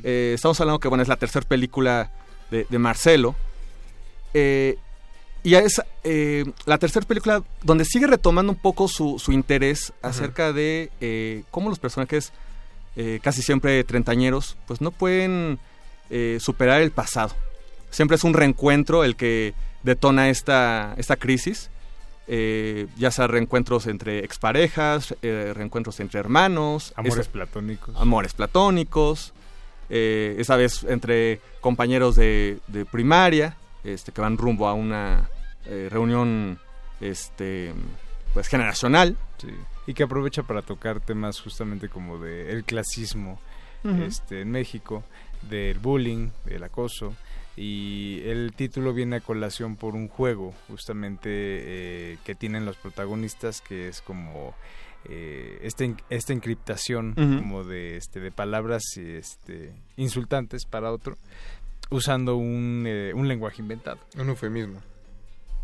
[0.04, 2.14] Eh, estamos hablando que, bueno, es la tercera película
[2.50, 3.36] de, de Marcelo.
[4.34, 4.78] Eh,
[5.44, 5.82] y es
[6.66, 11.80] la tercera película donde sigue retomando un poco su, su interés acerca de cómo los
[11.80, 12.32] personajes,
[13.22, 15.60] casi siempre treintañeros, pues no pueden
[16.10, 17.36] eh, superar el pasado.
[17.90, 19.54] Siempre es un reencuentro el que
[19.84, 21.70] detona esta, esta crisis.
[22.32, 27.96] Eh, ya sea reencuentros entre exparejas, eh, reencuentros entre hermanos, Amores esa- platónicos.
[27.98, 29.34] amores platónicos,
[29.90, 35.28] esa vez entre compañeros de, de primaria, este, que van rumbo a una
[35.90, 36.60] reunión
[37.02, 37.74] este,
[38.36, 39.18] pues generacional.
[39.88, 43.40] Y que aprovecha para tocar temas justamente como de el clasismo
[44.06, 45.04] este, en México,
[45.50, 47.16] del bullying, del acoso.
[47.56, 53.60] Y el título viene a colación por un juego justamente eh, que tienen los protagonistas
[53.60, 54.56] que es como
[55.06, 61.18] eh, esta, en- esta encriptación como de, este, de palabras este, insultantes para otro
[61.90, 64.00] usando un, eh, un lenguaje inventado.
[64.18, 64.80] Un eufemismo.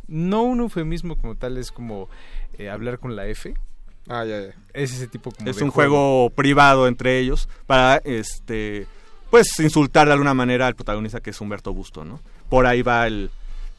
[0.08, 2.10] No un eufemismo como tal, es como
[2.58, 3.54] eh, hablar con la F.
[4.08, 4.54] Ah, ya, ya.
[4.74, 8.86] Es ese tipo como es de un juego privado entre ellos para este
[9.30, 12.20] pues insultar de alguna manera al protagonista que es Humberto Busto, ¿no?
[12.50, 13.32] Por ahí va el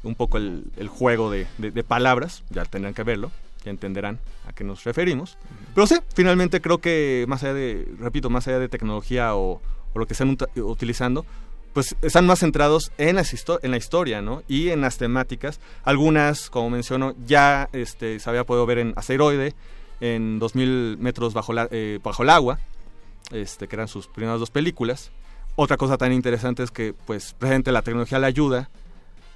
[0.03, 3.33] un poco el, el juego de, de- de palabras, ya tendrán que verlo,
[3.65, 5.37] ya entenderán a qué nos referimos.
[5.75, 9.61] Pero sí, finalmente creo que más allá de, repito, más allá de tecnología o,
[9.95, 11.27] o lo que están utilizando,
[11.73, 14.43] pues están más centrados en, las histo- en la historia, ¿no?
[14.47, 15.59] Y en las temáticas.
[15.83, 19.55] Algunas, como menciono, ya este, se había podido ver en Asteroide,
[20.01, 22.61] en 2000 metros bajo, la- eh, bajo el agua,
[23.33, 25.11] este, que eran sus primeras dos películas.
[25.57, 28.69] Otra cosa tan interesante es que, pues, precisamente la tecnología le ayuda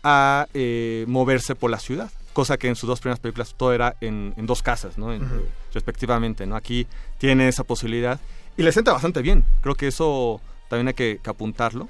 [0.02, 3.96] a eh, moverse por la ciudad, cosa que en sus dos primeras películas todo era
[4.00, 5.12] en, en dos casas, ¿no?
[5.12, 5.28] En-
[5.72, 6.56] respectivamente, ¿no?
[6.56, 6.86] Aquí
[7.18, 8.18] tiene esa posibilidad
[8.56, 9.44] y le sienta bastante bien.
[9.62, 11.88] Creo que eso también hay que, que apuntarlo.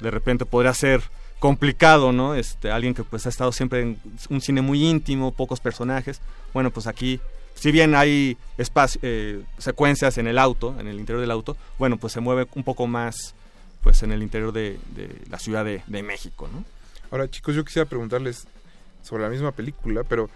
[0.00, 1.02] De repente podría ser
[1.38, 2.34] complicado, ¿no?
[2.34, 3.98] Este, alguien que pues ha estado siempre en
[4.30, 6.20] un cine muy íntimo, pocos personajes.
[6.52, 7.20] Bueno, pues aquí,
[7.54, 11.96] si bien hay espacio, eh, secuencias en el auto, en el interior del auto, bueno,
[11.96, 13.34] pues se mueve un poco más,
[13.82, 16.64] pues en el interior de, de la Ciudad de, de México, ¿no?
[17.10, 18.46] Ahora, chicos, yo quisiera preguntarles
[19.02, 20.30] sobre la misma película, pero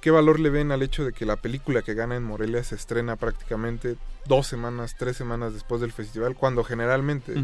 [0.00, 2.74] ¿qué valor le ven al hecho de que la película que gana en Morelia se
[2.74, 3.96] estrena prácticamente
[4.26, 7.34] dos semanas, tres semanas después del festival, cuando generalmente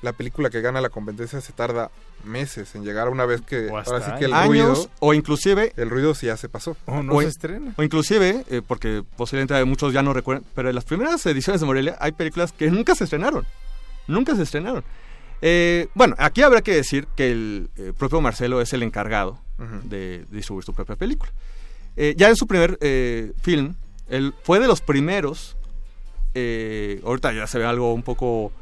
[0.00, 1.90] la película que gana la competencia se tarda
[2.24, 4.48] meses en llegar una vez que hasta ahora sí que el años,
[4.78, 6.76] ruido o inclusive el ruido sí ya se pasó.
[6.86, 7.74] no o, se in- estrena.
[7.76, 11.66] o inclusive, eh, porque posiblemente muchos ya no recuerdan, pero en las primeras ediciones de
[11.66, 13.46] Morelia hay películas que nunca se estrenaron.
[14.12, 14.84] Nunca se estrenaron.
[15.44, 19.40] Eh, bueno, aquí habrá que decir que el eh, propio Marcelo es el encargado
[19.84, 21.32] de distribuir su propia película.
[21.96, 23.74] Eh, ya en su primer eh, film,
[24.08, 25.56] él fue de los primeros,
[26.34, 28.52] ahorita ya se ve algo un poco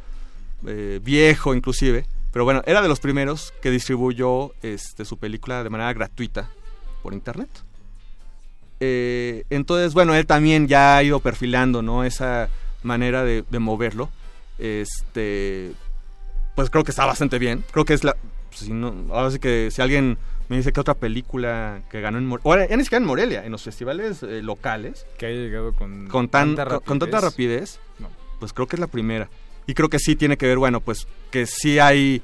[1.02, 5.92] viejo inclusive, pero bueno, era de los primeros que distribuyó este, su película de manera
[5.92, 6.50] gratuita
[7.02, 7.48] por internet.
[8.80, 12.04] Entonces, bueno, él también ya ha ido perfilando, ¿no?
[12.04, 12.48] Esa
[12.82, 14.10] manera de, de moverlo.
[14.60, 15.72] Este,
[16.54, 17.64] pues creo que está bastante bien.
[17.72, 18.16] Creo que es la,
[18.50, 20.18] si no, ahora sí que si alguien
[20.48, 23.52] me dice que otra película que ganó en Morelia, ya ni siquiera en Morelia, en
[23.52, 27.78] los festivales eh, locales, Que haya llegado con, con, tan, tanta con, con tanta rapidez.
[27.78, 28.08] rapidez, No.
[28.38, 29.28] pues creo que es la primera.
[29.66, 32.20] Y creo que sí tiene que ver, bueno, pues que sí hay,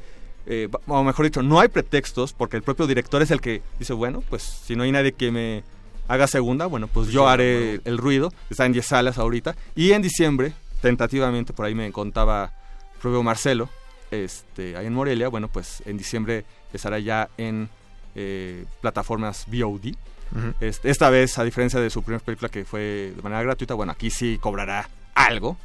[0.47, 3.93] eh, o mejor dicho, no hay pretextos, porque el propio director es el que dice,
[3.93, 5.63] bueno, pues si no hay nadie que me
[6.09, 8.33] haga segunda, bueno, pues yo haré el ruido.
[8.51, 9.55] Está en 10 salas ahorita.
[9.77, 12.53] Y en diciembre, tentativamente, por ahí me contaba
[13.01, 13.69] propio Marcelo,
[14.11, 17.69] este, ahí en Morelia, bueno, pues en diciembre estará ya en
[18.15, 19.95] eh, plataformas VOD.
[20.61, 23.93] Este, esta vez, a diferencia de su primera película que fue de manera gratuita, bueno,
[23.93, 25.57] aquí sí cobrará algo,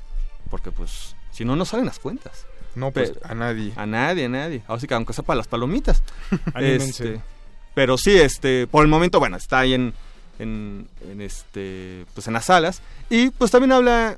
[0.49, 2.45] porque pues si no, no salen las cuentas.
[2.75, 3.73] No, pues, Pero- a nadie.
[3.75, 4.61] A nadie, a nadie.
[4.67, 6.03] Así que aunque sea para las palomitas.
[6.55, 7.21] Este,
[7.73, 9.93] pero sí, este, por el momento, bueno, está ahí en,
[10.39, 12.81] en, en, este, pues en las salas.
[13.09, 14.17] Y pues también habla,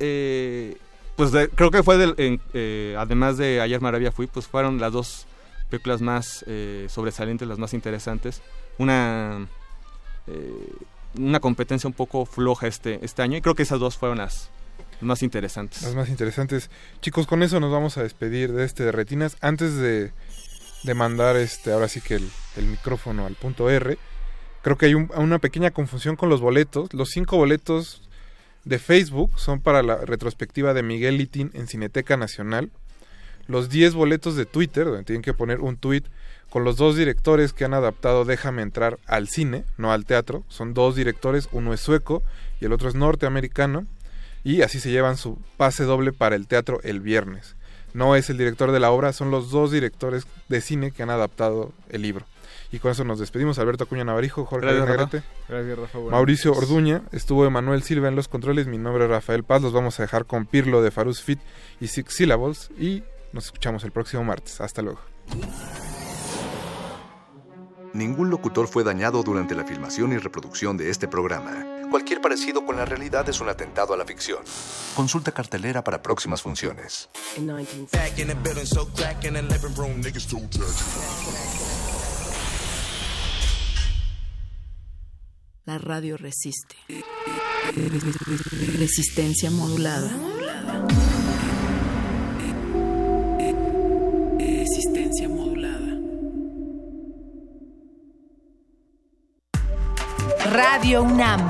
[0.00, 0.76] eh,
[1.16, 2.14] pues de- creo que fue del,
[2.54, 5.26] eh, además de Ayer Maravilla Fui, pues fueron las dos
[5.70, 8.40] películas más eh, sobresalientes, las más interesantes.
[8.78, 9.46] Una,
[11.18, 14.50] una competencia un poco floja este, este año y creo que esas dos fueron las
[15.00, 15.82] más interesantes.
[15.82, 16.70] Las más interesantes.
[17.00, 19.36] Chicos, con eso nos vamos a despedir de este de Retinas.
[19.40, 20.12] Antes de,
[20.82, 23.96] de mandar este, ahora sí que el, micrófono al punto R,
[24.62, 26.92] creo que hay un- una pequeña confusión con los boletos.
[26.92, 28.07] Los cinco boletos
[28.68, 32.70] de Facebook son para la retrospectiva de Miguel Litín en Cineteca Nacional.
[33.46, 36.02] Los 10 boletos de Twitter, donde tienen que poner un tweet
[36.50, 40.44] con los dos directores que han adaptado Déjame entrar al cine, no al teatro.
[40.48, 42.22] Son dos directores, uno es sueco
[42.60, 43.86] y el otro es norteamericano.
[44.44, 47.56] Y así se llevan su pase doble para el teatro el viernes.
[47.94, 51.10] No es el director de la obra, son los dos directores de cine que han
[51.10, 52.26] adaptado el libro.
[52.70, 53.58] Y con eso nos despedimos.
[53.58, 55.16] Alberto Acuña Navarijo, Jorge Gracias, Negrete.
[55.18, 55.28] Rafa.
[55.48, 55.98] Gracias, Rafa.
[55.98, 56.52] Buenas Mauricio.
[56.52, 60.02] Orduña, estuvo Emanuel Silva en los controles, mi nombre es Rafael Paz, los vamos a
[60.02, 61.40] dejar con Pirlo de Farus Fit
[61.80, 64.60] y Six Syllables y nos escuchamos el próximo martes.
[64.60, 65.00] Hasta luego.
[67.94, 71.64] Ningún locutor fue dañado durante la filmación y reproducción de este programa.
[71.90, 74.40] Cualquier parecido con la realidad es un atentado a la ficción.
[74.94, 77.08] Consulta cartelera para próximas funciones.
[85.68, 86.76] La radio resiste.
[88.78, 90.10] Resistencia modulada.
[94.38, 95.94] Resistencia modulada.
[100.46, 101.46] Radio UNAM,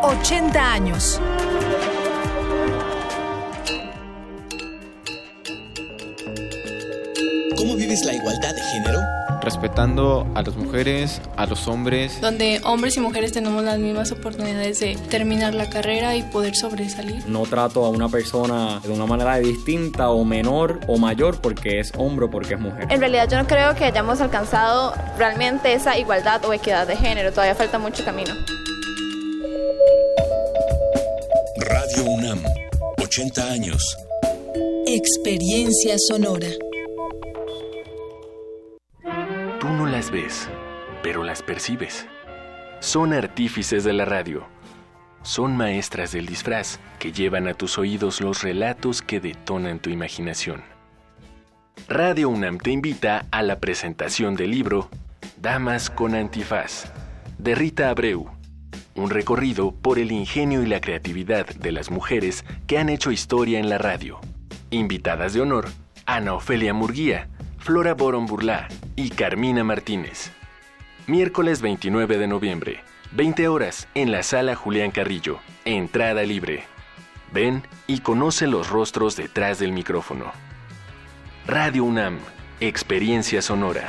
[0.00, 1.20] 80 años.
[7.56, 9.25] ¿Cómo vives la igualdad de género?
[9.42, 12.20] Respetando a las mujeres, a los hombres.
[12.20, 17.26] donde hombres y mujeres tenemos las mismas oportunidades de terminar la carrera y poder sobresalir.
[17.28, 21.92] No trato a una persona de una manera distinta o menor o mayor porque es
[21.96, 22.86] hombre o porque es mujer.
[22.90, 27.30] En realidad yo no creo que hayamos alcanzado realmente esa igualdad o equidad de género,
[27.30, 28.34] todavía falta mucho camino.
[31.58, 32.42] Radio UNAM,
[33.02, 33.96] 80 años.
[34.86, 36.48] Experiencia sonora.
[39.96, 40.50] Las ves,
[41.02, 42.06] pero las percibes.
[42.80, 44.46] Son artífices de la radio.
[45.22, 50.62] Son maestras del disfraz que llevan a tus oídos los relatos que detonan tu imaginación.
[51.88, 54.90] Radio UNAM te invita a la presentación del libro
[55.40, 56.92] Damas con Antifaz,
[57.38, 58.26] de Rita Abreu.
[58.96, 63.58] Un recorrido por el ingenio y la creatividad de las mujeres que han hecho historia
[63.58, 64.20] en la radio.
[64.68, 65.70] Invitadas de honor,
[66.04, 67.30] Ana Ofelia Murguía,
[67.66, 70.30] Flora Boron Burlá y Carmina Martínez.
[71.08, 75.40] Miércoles 29 de noviembre, 20 horas, en la sala Julián Carrillo.
[75.64, 76.62] Entrada libre.
[77.32, 80.26] Ven y conoce los rostros detrás del micrófono.
[81.48, 82.20] Radio UNAM,
[82.60, 83.88] Experiencia Sonora.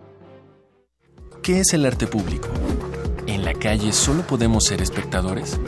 [1.41, 2.49] ¿Qué es el arte público?
[3.25, 5.59] ¿En la calle solo podemos ser espectadores?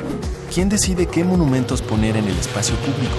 [0.54, 3.16] ¿Quién decide qué monumentos poner en el espacio público?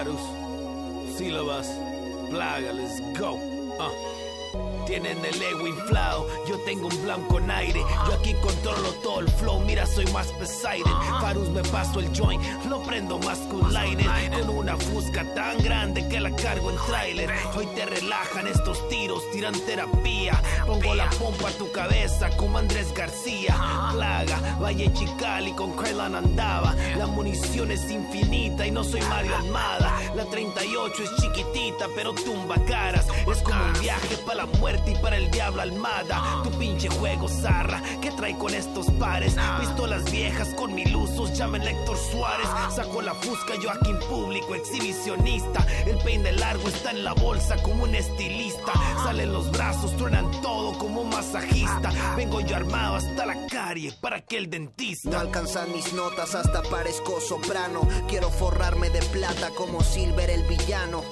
[0.06, 1.66] Parus, sílabas,
[2.30, 3.40] plaga, let's go.
[3.80, 4.15] Ah.
[4.86, 7.80] Tienen el ego inflado, yo tengo un blanco con aire.
[8.06, 11.20] Yo aquí controlo todo el flow, mira, soy más Poseidon.
[11.20, 14.06] Farus me paso el joint, lo prendo más que un liner.
[14.30, 17.30] Con una fusca tan grande que la cargo en trailer.
[17.56, 20.40] Hoy te relajan estos tiros, tiran terapia.
[20.64, 23.56] Pongo la pompa a tu cabeza como Andrés García.
[23.92, 26.76] Plaga, Valle Chicali con Krylan andaba.
[26.96, 29.98] La munición es infinita y no soy Mario Almada.
[30.14, 33.06] La 38 es chiquitita, pero tumba caras.
[33.30, 36.42] Es como un viaje para la muerte y para el diablo Almada.
[36.44, 39.36] Tu pinche juego zarra, ¿qué trae con estos pares?
[39.60, 42.48] Pistolas viejas con mil usos, llamen Héctor Suárez.
[42.74, 45.66] Saco la fusca yo aquí en público, exhibicionista.
[45.86, 48.72] El peine largo está en la bolsa como un estilista.
[49.02, 51.90] Salen los brazos, truenan todo como un masajista.
[52.16, 55.10] Vengo yo armado hasta la carie para que el dentista.
[55.10, 57.86] No alcanzan mis notas, hasta parezco soprano.
[58.08, 61.02] Quiero forrarme de plata como Silver el villano.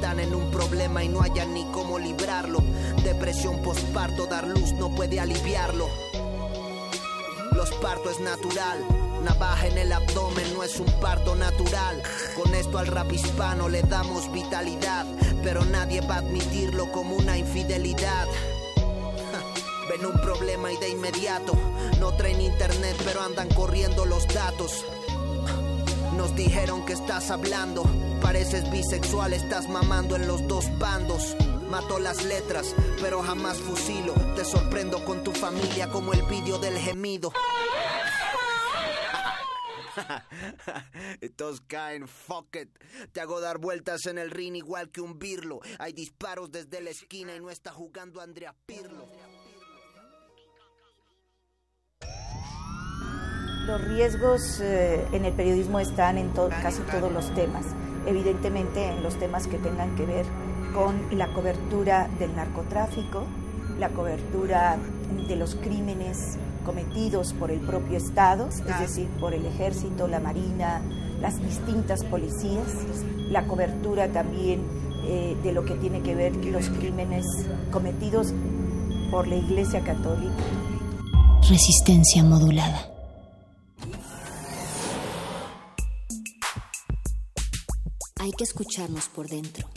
[0.00, 2.62] Están en un problema y no hayan ni cómo librarlo.
[3.04, 5.90] Depresión postparto, dar luz no puede aliviarlo.
[7.52, 8.78] Los parto es natural.
[9.22, 12.02] Navaja en el abdomen no es un parto natural.
[12.34, 15.04] Con esto al rap hispano le damos vitalidad,
[15.42, 18.26] pero nadie va a admitirlo como una infidelidad.
[19.90, 21.52] Ven un problema y de inmediato
[22.00, 24.82] no traen internet, pero andan corriendo los datos.
[26.16, 27.84] Nos dijeron que estás hablando,
[28.20, 31.36] pareces bisexual, estás mamando en los dos bandos.
[31.70, 34.12] Mato las letras, pero jamás fusilo.
[34.34, 37.32] Te sorprendo con tu familia como el vídeo del gemido.
[41.36, 42.68] Todos caen, fuck it.
[43.12, 45.60] Te hago dar vueltas en el ring igual que un birlo.
[45.78, 49.06] Hay disparos desde la esquina y no está jugando Andrea Pirlo.
[53.66, 57.64] Los riesgos eh, en el periodismo están en to- casi todos los temas.
[58.06, 60.26] Evidentemente en los temas que tengan que ver
[60.74, 63.24] con la cobertura del narcotráfico,
[63.78, 64.78] la cobertura
[65.28, 70.82] de los crímenes cometidos por el propio Estado, es decir, por el ejército, la marina,
[71.20, 72.66] las distintas policías,
[73.30, 74.60] la cobertura también
[75.04, 77.24] eh, de lo que tiene que ver los crímenes
[77.70, 78.32] cometidos
[79.10, 80.44] por la Iglesia Católica.
[81.48, 82.89] Resistencia modulada.
[88.20, 89.68] Hay que escucharnos por dentro,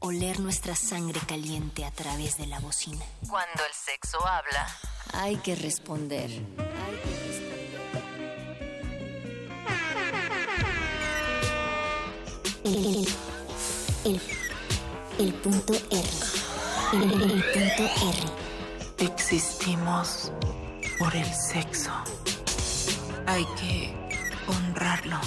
[0.00, 3.04] oler nuestra sangre caliente a través de la bocina.
[3.28, 4.66] Cuando el sexo habla,
[5.12, 6.30] Hay que responder.
[12.64, 13.08] El, el,
[14.04, 14.20] el,
[15.18, 16.02] el punto R.
[16.92, 17.82] El, el- el punto
[18.98, 19.06] R.
[19.10, 20.32] Existimos
[20.98, 21.90] por el sexo.
[23.26, 23.94] Hay que
[24.46, 25.18] honrarlo,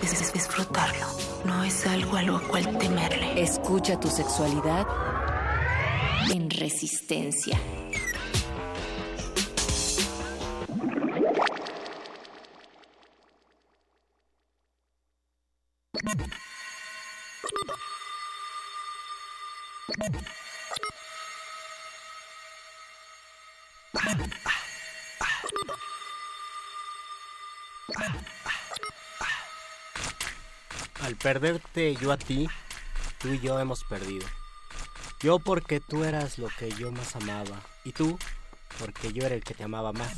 [0.00, 1.06] dis- disfrutarlo.
[1.44, 3.40] No es algo a lo cual temerle.
[3.42, 4.86] Escucha tu sexualidad
[6.32, 7.58] en resistencia.
[31.06, 32.48] Al perderte yo a ti,
[33.20, 34.26] tú y yo hemos perdido.
[35.20, 38.18] Yo porque tú eras lo que yo más amaba y tú
[38.80, 40.16] porque yo era el que te amaba más.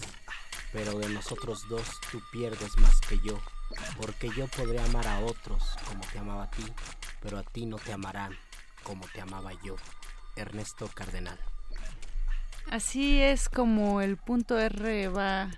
[0.73, 3.39] Pero de nosotros dos tú pierdes más que yo,
[3.98, 6.65] porque yo podré amar a otros como te amaba a ti,
[7.20, 8.35] pero a ti no te amarán
[8.82, 9.77] como te amaba yo.
[10.36, 11.39] Ernesto Cardenal.
[12.70, 15.51] Así es como el punto R va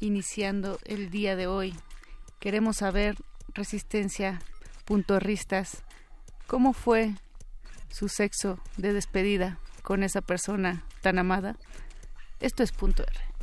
[0.00, 1.74] iniciando el día de hoy.
[2.40, 3.16] Queremos saber,
[3.54, 4.42] resistencia,
[4.86, 5.82] puntorristas,
[6.46, 7.14] cómo fue
[7.90, 11.56] su sexo de despedida con esa persona tan amada.
[12.40, 13.35] Esto es punto R.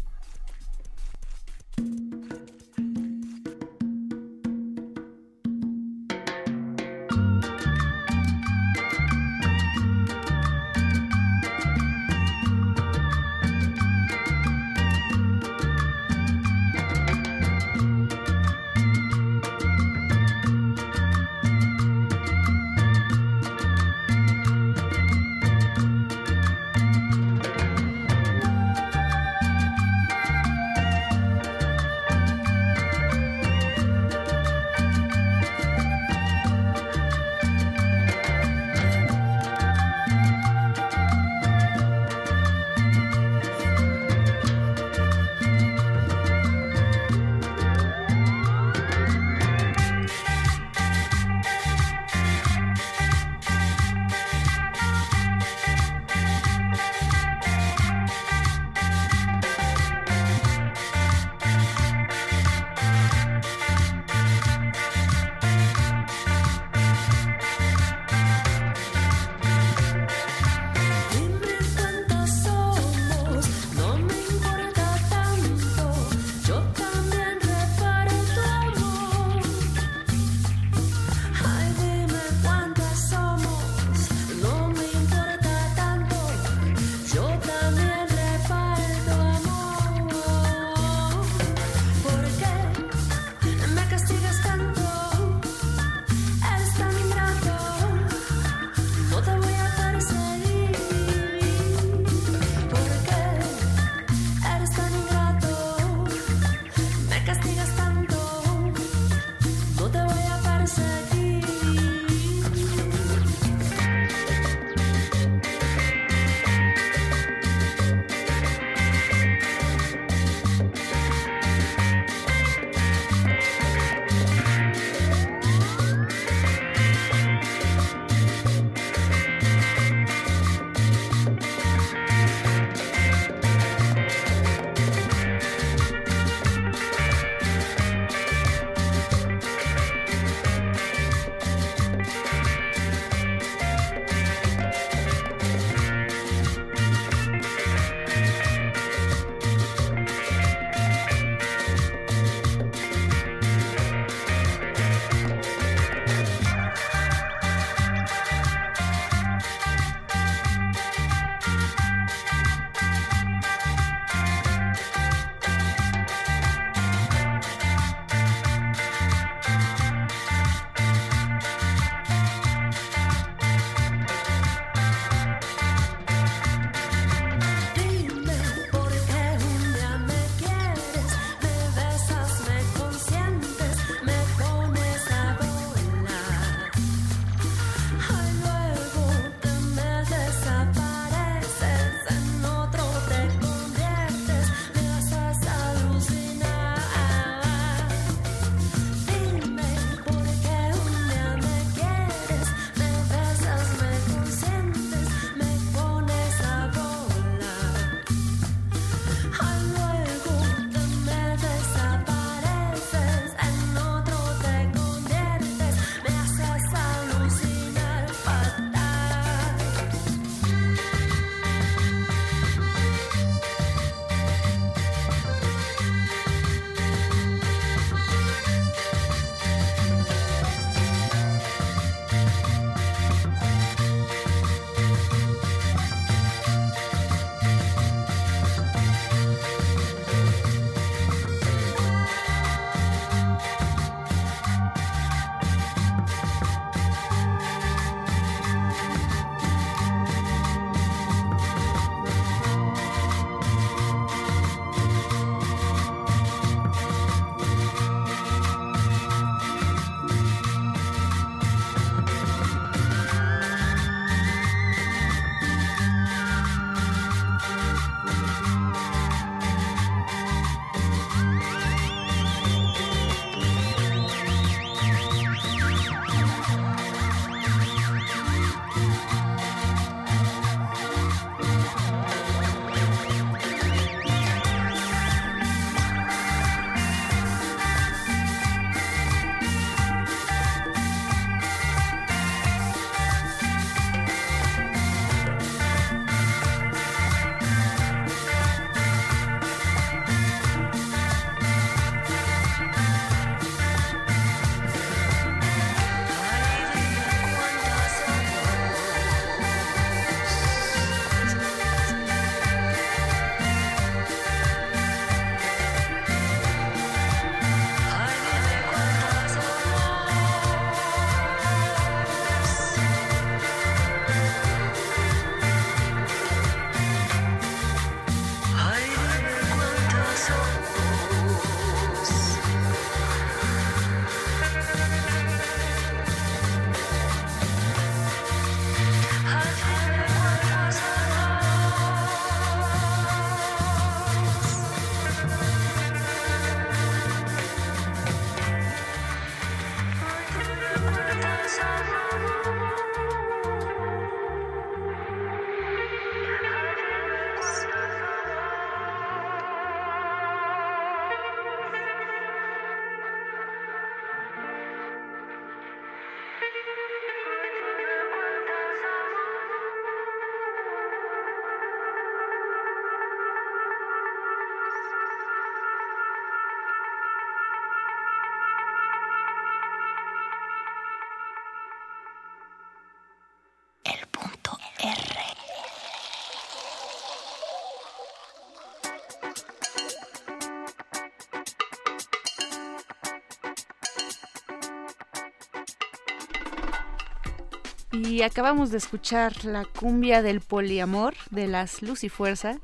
[397.94, 402.58] Y acabamos de escuchar la cumbia del poliamor de las Luz y Fuerza,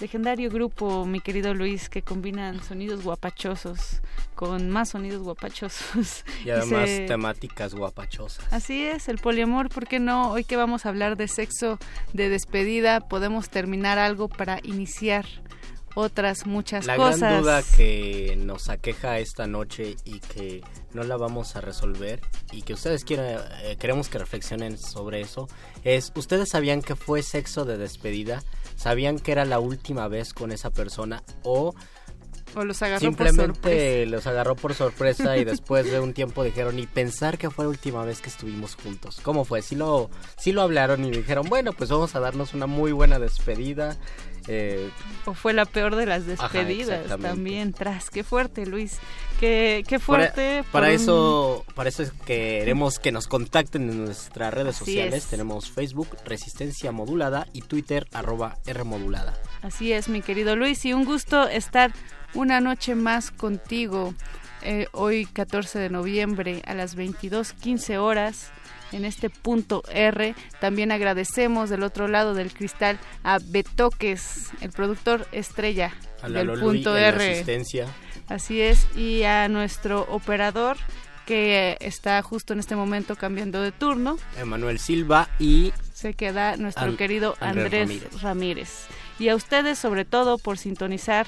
[0.00, 4.00] legendario grupo, mi querido Luis, que combinan sonidos guapachosos
[4.36, 6.24] con más sonidos guapachosos.
[6.44, 8.46] Y además temáticas guapachosas.
[8.52, 10.30] Así es, el poliamor, ¿por qué no?
[10.30, 11.80] Hoy que vamos a hablar de sexo
[12.12, 15.26] de despedida, podemos terminar algo para iniciar
[15.96, 17.20] otras muchas cosas.
[17.20, 20.62] La gran duda que nos aqueja esta noche y que
[20.92, 22.20] no la vamos a resolver
[22.52, 25.48] y que ustedes quieren, eh, queremos que reflexionen sobre eso
[25.84, 28.42] es, ¿ustedes sabían que fue sexo de despedida?
[28.76, 31.22] ¿Sabían que era la última vez con esa persona?
[31.42, 31.74] ¿O
[32.54, 36.86] o los agarró Simplemente los agarró por sorpresa y después de un tiempo dijeron, y
[36.86, 39.20] pensar que fue la última vez que estuvimos juntos.
[39.22, 39.62] ¿Cómo fue?
[39.62, 43.18] Sí lo, sí lo hablaron y dijeron, bueno, pues vamos a darnos una muy buena
[43.18, 43.96] despedida.
[44.48, 44.90] Eh,
[45.24, 48.10] o fue la peor de las despedidas también, tras.
[48.10, 48.98] Qué fuerte, Luis.
[49.40, 50.64] Qué, qué fuerte.
[50.70, 55.26] Para, eso, para eso es que queremos que nos contacten en nuestras redes sociales.
[55.26, 59.34] Tenemos Facebook, Resistencia Modulada, y Twitter, arroba R Modulada.
[59.62, 61.92] Así es, mi querido Luis, y un gusto estar
[62.36, 64.14] una noche más contigo.
[64.62, 68.50] Eh, hoy 14 de noviembre a las 22.15 horas
[68.92, 70.34] en este punto R.
[70.60, 75.92] También agradecemos del otro lado del cristal a Betoques, el productor estrella
[76.28, 77.44] del punto R.
[78.28, 80.76] Así es, y a nuestro operador
[81.26, 84.16] que está justo en este momento cambiando de turno.
[84.38, 88.86] Emanuel Silva y se queda nuestro querido Andrés, Ramírez.
[89.18, 91.26] Y a ustedes sobre todo por sintonizar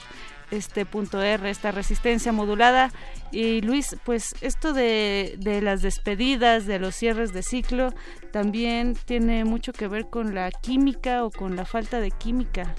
[0.51, 2.91] este punto R, esta resistencia modulada.
[3.31, 7.93] Y Luis, pues esto de, de, las despedidas, de los cierres de ciclo,
[8.33, 12.75] también tiene mucho que ver con la química o con la falta de química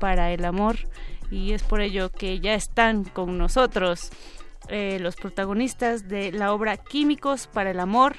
[0.00, 0.76] para el amor.
[1.30, 4.10] Y es por ello que ya están con nosotros
[4.68, 8.14] eh, los protagonistas de la obra Químicos para el Amor.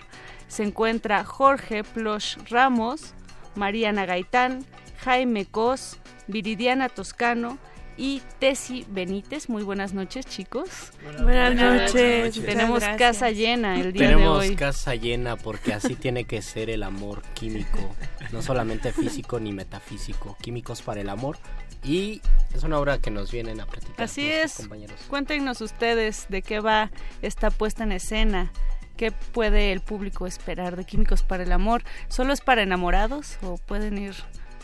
[0.47, 3.13] Se encuentra Jorge Plosh Ramos,
[3.55, 4.65] Mariana Gaitán,
[4.97, 7.57] Jaime Cos, Viridiana Toscano,
[7.97, 9.49] y Tesi Benítez.
[9.49, 10.91] Muy buenas noches, chicos.
[11.21, 12.33] Buenas, noches.
[12.43, 14.21] Tenemos casa llena el día de hoy.
[14.21, 17.95] Tenemos casa llena porque así tiene que ser el amor químico,
[18.31, 21.37] no solamente físico ni metafísico, químicos para el amor.
[21.83, 22.21] Y
[22.55, 24.05] es una obra que nos vienen a platicar.
[24.05, 24.55] Así es.
[24.55, 25.01] Compañeros.
[25.09, 26.91] Cuéntenos ustedes de qué va
[27.21, 28.51] esta puesta en escena.
[28.95, 31.83] ¿Qué puede el público esperar de Químicos para el Amor?
[32.09, 34.13] ¿Solo es para enamorados o pueden ir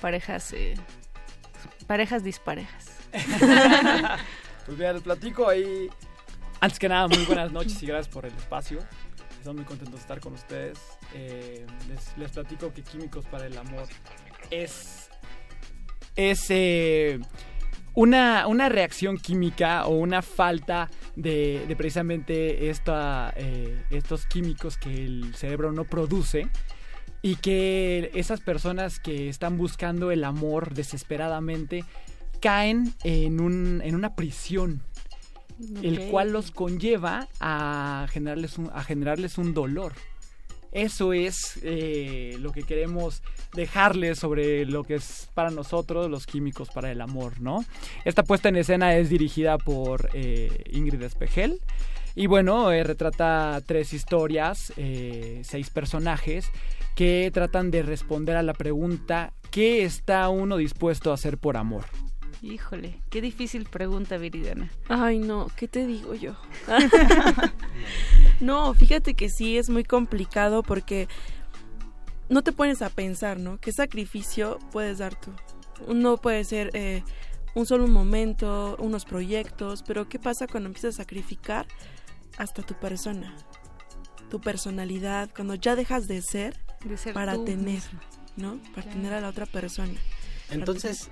[0.01, 0.75] parejas, eh,
[1.87, 2.88] parejas disparejas?
[4.65, 5.89] pues bien, les platico ahí.
[6.61, 8.79] Antes que nada, muy buenas noches y gracias por el espacio.
[9.37, 10.77] Estoy muy contento de estar con ustedes.
[11.13, 11.65] Eh,
[12.17, 13.87] les, platico que Químicos para el Amor
[14.51, 15.09] es.
[16.15, 16.45] Es.
[16.49, 17.19] Eh,
[17.95, 25.35] una, una, reacción química o una falta de, precisamente esta, eh, estos químicos que el
[25.35, 26.47] cerebro no produce
[27.21, 31.83] y que esas personas que están buscando el amor desesperadamente
[32.39, 34.81] caen en, un, en una prisión,
[35.83, 39.93] el cual los conlleva a generarles un, a generarles un dolor.
[40.71, 46.69] Eso es eh, lo que queremos dejarles sobre lo que es para nosotros los químicos
[46.69, 47.65] para el amor, ¿no?
[48.05, 51.59] Esta puesta en escena es dirigida por eh, Ingrid Espejel.
[52.15, 56.51] Y bueno, eh, retrata tres historias, seis personajes
[56.95, 61.85] que tratan de responder a la pregunta ¿qué está uno dispuesto a hacer por amor?
[62.41, 64.69] Híjole, qué difícil pregunta, Viridiana.
[64.87, 66.35] Ay, no, ¿qué te digo yo?
[68.39, 71.09] no, fíjate que sí es muy complicado porque
[72.29, 73.59] no te pones a pensar, ¿no?
[73.59, 75.31] ¿Qué sacrificio puedes dar tú?
[75.93, 77.03] No puede ser eh,
[77.55, 81.67] un solo momento, unos proyectos, pero ¿qué pasa cuando empiezas a sacrificar
[82.37, 83.35] hasta tu persona?
[84.29, 86.55] Tu personalidad, cuando ya dejas de ser,
[87.13, 87.81] para tener,
[88.37, 88.59] ¿no?
[88.73, 89.99] Para tener a la otra persona.
[90.51, 91.09] Entonces,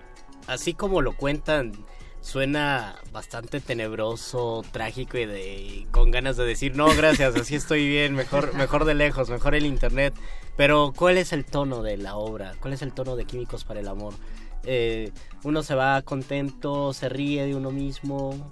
[0.48, 1.74] así como lo cuentan,
[2.22, 8.16] suena bastante tenebroso, trágico y de con ganas de decir no, gracias, así estoy bien,
[8.16, 10.14] mejor mejor de lejos, mejor el internet.
[10.56, 12.54] Pero ¿cuál es el tono de la obra?
[12.60, 14.14] ¿Cuál es el tono de Químicos para el amor?
[14.64, 15.12] Eh,
[15.44, 18.52] uno se va contento, se ríe de uno mismo,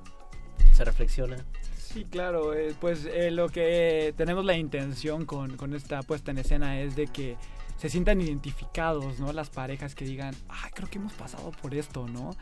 [0.72, 1.43] se reflexiona.
[1.77, 6.38] Sí, claro, eh, pues eh, lo que tenemos la intención con, con esta puesta en
[6.38, 7.38] escena es de que
[7.78, 9.34] se sientan identificados, ¿no?
[9.34, 12.36] Las parejas que digan, ah, creo que hemos pasado por esto, ¿no?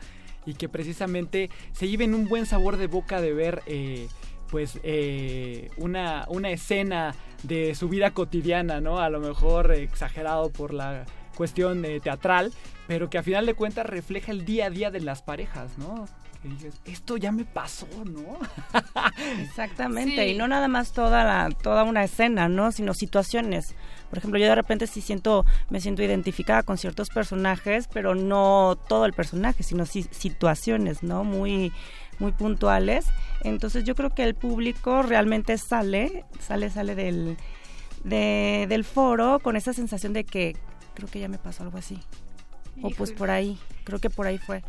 [0.46, 4.08] Y que precisamente se lleven un buen sabor de boca de ver, eh,
[4.50, 9.00] pues, eh, una, una escena de su vida cotidiana, ¿no?
[9.00, 11.04] A lo mejor exagerado por la
[11.36, 12.52] cuestión teatral,
[12.86, 16.06] pero que a final de cuentas refleja el día a día de las parejas, ¿no?
[16.44, 18.38] Y dices, esto ya me pasó, ¿no?
[19.42, 22.72] Exactamente, y no nada más toda la, toda una escena, ¿no?
[22.72, 23.74] Sino situaciones.
[24.10, 28.76] Por ejemplo, yo de repente sí siento, me siento identificada con ciertos personajes, pero no
[28.88, 31.24] todo el personaje, sino situaciones, ¿no?
[31.24, 31.72] Muy,
[32.18, 33.06] muy puntuales.
[33.42, 37.36] Entonces yo creo que el público realmente sale, sale, sale del,
[38.04, 40.56] de- del foro con esa sensación de que
[40.94, 41.98] creo que ya me pasó algo así.
[42.82, 44.62] O pues por ahí, creo que por ahí fue.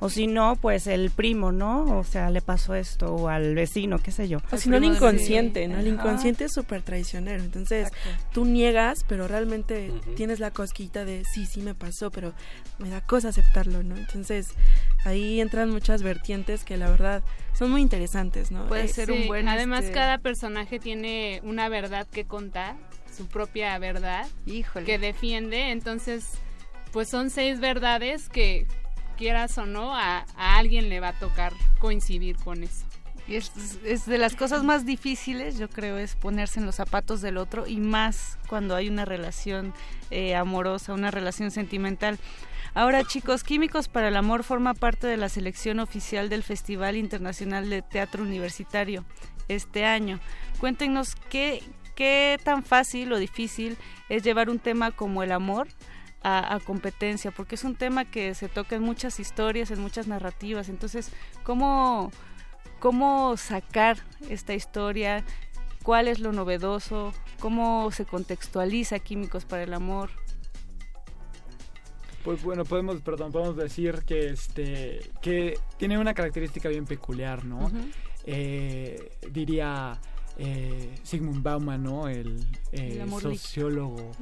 [0.00, 1.98] O si no, pues el primo, ¿no?
[1.98, 4.38] O sea, le pasó esto, o al vecino, qué sé yo.
[4.52, 5.78] O si no, el inconsciente, ¿no?
[5.78, 7.42] El inconsciente es súper traicionero.
[7.42, 7.88] Entonces,
[8.32, 12.32] tú niegas, pero realmente tienes la cosquita de sí, sí me pasó, pero
[12.78, 13.96] me da cosa aceptarlo, ¿no?
[13.96, 14.50] Entonces,
[15.04, 17.22] ahí entran muchas vertientes que la verdad
[17.54, 18.66] son muy interesantes, ¿no?
[18.68, 19.48] Puede Eh, ser Sí, un buen...
[19.48, 22.76] Además, este, cada personaje tiene una verdad que contar,
[23.16, 24.28] su propia verdad,
[24.86, 25.72] que defiende.
[25.72, 26.28] Entonces,
[26.92, 28.68] pues son seis verdades que,
[29.18, 32.86] quieras o no, a, alguien le va a tocar coincidir con eso.
[33.26, 33.52] Y es,
[33.84, 37.66] es de las cosas más difíciles, yo creo, es ponerse en los zapatos del otro
[37.66, 39.74] y más cuando hay una relación
[40.10, 42.18] eh, amorosa, una relación sentimental.
[42.72, 47.68] Ahora, chicos, Químicos para el Amor forma parte de la selección oficial del Festival Internacional
[47.68, 49.04] de Teatro Universitario
[49.48, 50.20] este año.
[50.60, 51.62] Cuéntenos qué,
[51.96, 53.76] qué tan fácil o difícil
[54.08, 55.68] es llevar un tema como el amor
[56.22, 60.06] a, a competencia, porque es un tema que se toca en muchas historias, en muchas
[60.06, 60.68] narrativas.
[60.68, 61.12] Entonces,
[61.44, 62.10] ¿cómo,
[62.80, 63.98] cómo sacar
[64.28, 65.24] esta historia?
[65.82, 67.12] ¿Cuál es lo novedoso?
[67.40, 70.10] ¿Cómo se contextualiza Químicos para el Amor?
[72.24, 77.70] Pues bueno, podemos, perdón, podemos decir que este que tiene una característica bien peculiar, ¿no?
[78.24, 79.98] Eh, diría
[80.36, 82.08] eh, Sigmund Bauman, ¿no?
[82.08, 84.12] El, eh, El líquido.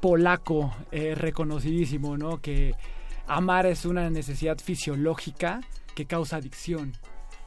[0.00, 2.40] Polaco eh, reconocidísimo, ¿no?
[2.40, 2.74] Que
[3.26, 5.60] amar es una necesidad fisiológica
[5.94, 6.92] que causa adicción.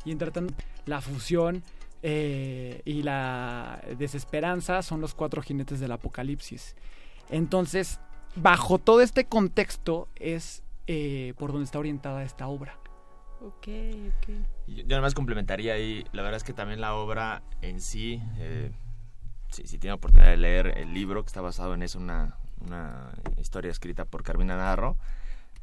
[0.05, 0.53] Y entre tanto,
[0.85, 1.63] la fusión
[2.01, 6.75] eh, y la desesperanza son los cuatro jinetes del apocalipsis.
[7.29, 7.99] Entonces,
[8.35, 12.77] bajo todo este contexto es eh, por donde está orientada esta obra.
[13.41, 13.67] Ok,
[14.17, 14.27] ok.
[14.67, 18.21] Yo yo nada más complementaría ahí, la verdad es que también la obra en sí,
[18.37, 18.71] eh,
[19.49, 23.11] si, si tiene oportunidad de leer el libro que está basado en eso, una, una
[23.37, 24.97] historia escrita por Carmina Narro,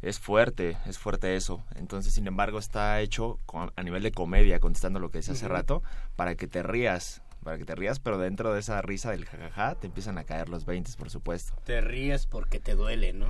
[0.03, 1.63] es fuerte, es fuerte eso.
[1.75, 3.39] Entonces, sin embargo, está hecho
[3.77, 5.83] a nivel de comedia, contestando lo que decía hace rato,
[6.17, 9.75] para que te rías, para que te rías, pero dentro de esa risa del jajaja
[9.75, 11.55] te empiezan a caer los 20, por supuesto.
[11.65, 13.27] Te ríes porque te duele, ¿no?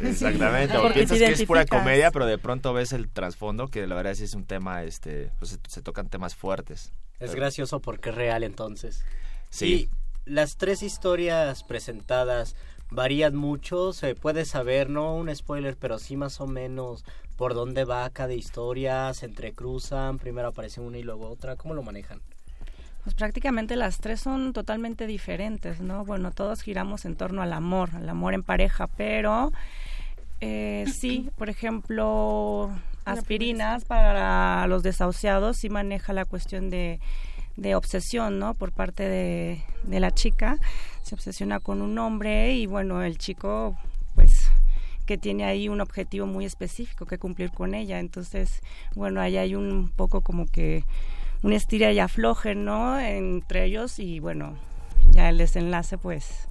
[0.00, 3.86] Exactamente, o Porque piensas que es pura comedia, pero de pronto ves el trasfondo que
[3.86, 6.92] la verdad sí es un tema, este, pues se, se tocan temas fuertes.
[7.18, 9.04] Es Pero- gracioso porque es real entonces.
[9.50, 9.66] Sí.
[9.66, 9.90] Y
[10.30, 12.54] las tres historias presentadas
[12.92, 17.04] varían mucho, se puede saber, no un spoiler, pero sí más o menos
[17.36, 21.82] por dónde va cada historia, se entrecruzan, primero aparece una y luego otra, ¿cómo lo
[21.82, 22.20] manejan?
[23.02, 26.04] Pues prácticamente las tres son totalmente diferentes, ¿no?
[26.04, 29.50] Bueno, todos giramos en torno al amor, al amor en pareja, pero
[30.40, 32.70] eh, sí, por ejemplo,
[33.04, 37.00] aspirinas para los desahuciados sí maneja la cuestión de,
[37.56, 38.54] de obsesión, ¿no?
[38.54, 40.58] Por parte de, de la chica,
[41.02, 43.76] se obsesiona con un hombre y bueno, el chico,
[44.14, 44.50] pues
[45.06, 47.98] que tiene ahí un objetivo muy específico que cumplir con ella.
[47.98, 48.60] Entonces,
[48.94, 50.84] bueno, ahí hay un poco como que
[51.42, 52.98] un estira y afloje, ¿no?
[53.00, 54.56] Entre ellos y bueno,
[55.10, 56.48] ya el desenlace, pues...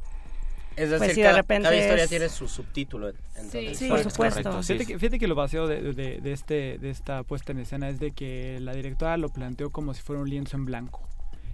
[0.78, 3.10] Es pues decir, sí, de cada, repente cada historia es- tiene su subtítulo.
[3.10, 3.78] entonces.
[3.78, 4.42] Sí, por supuesto.
[4.42, 4.64] Correcto.
[4.64, 7.90] Fíjate, que, fíjate que lo vacío de, de- de este, de esta puesta en escena
[7.90, 11.02] es de que la directora lo planteó como si fuera un lienzo en blanco.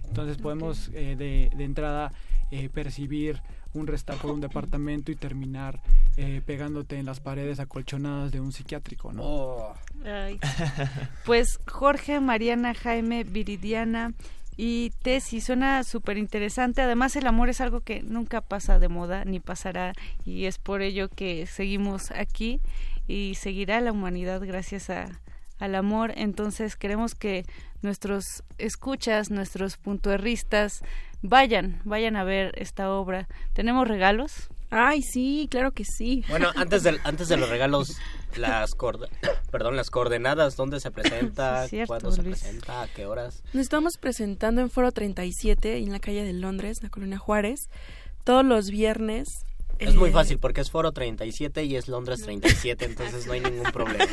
[0.06, 2.12] Entonces podemos eh, de, de entrada
[2.50, 3.42] eh, percibir
[3.74, 5.80] un restar por un departamento y terminar
[6.16, 9.22] eh, pegándote en las paredes acolchonadas de un psiquiátrico, ¿no?
[9.22, 9.74] Oh.
[10.04, 10.40] Ay.
[11.24, 14.14] Pues Jorge, Mariana, Jaime, Viridiana
[14.56, 16.82] y Tessy, suena súper interesante.
[16.82, 19.92] Además, el amor es algo que nunca pasa de moda ni pasará
[20.24, 22.60] y es por ello que seguimos aquí
[23.06, 25.20] y seguirá la humanidad gracias a,
[25.58, 26.12] al amor.
[26.16, 27.44] Entonces queremos que
[27.82, 30.82] nuestros escuchas, nuestros puntuerristas,
[31.22, 33.28] vayan, vayan a ver esta obra.
[33.52, 34.48] ¿Tenemos regalos?
[34.70, 36.24] Ay, sí, claro que sí.
[36.28, 37.96] Bueno, antes de, antes de los regalos,
[38.36, 38.76] las,
[39.50, 41.62] perdón, las coordenadas, ¿dónde se presenta?
[41.68, 42.82] Sí, cierto, ¿Cuándo se presenta?
[42.82, 43.42] ¿A qué horas?
[43.54, 47.68] Nos estamos presentando en Foro 37, en la calle de Londres, en la colonia Juárez,
[48.24, 49.28] todos los viernes.
[49.78, 53.40] Es muy eh, fácil porque es Foro 37 y es Londres 37, entonces no hay
[53.40, 54.04] ningún problema.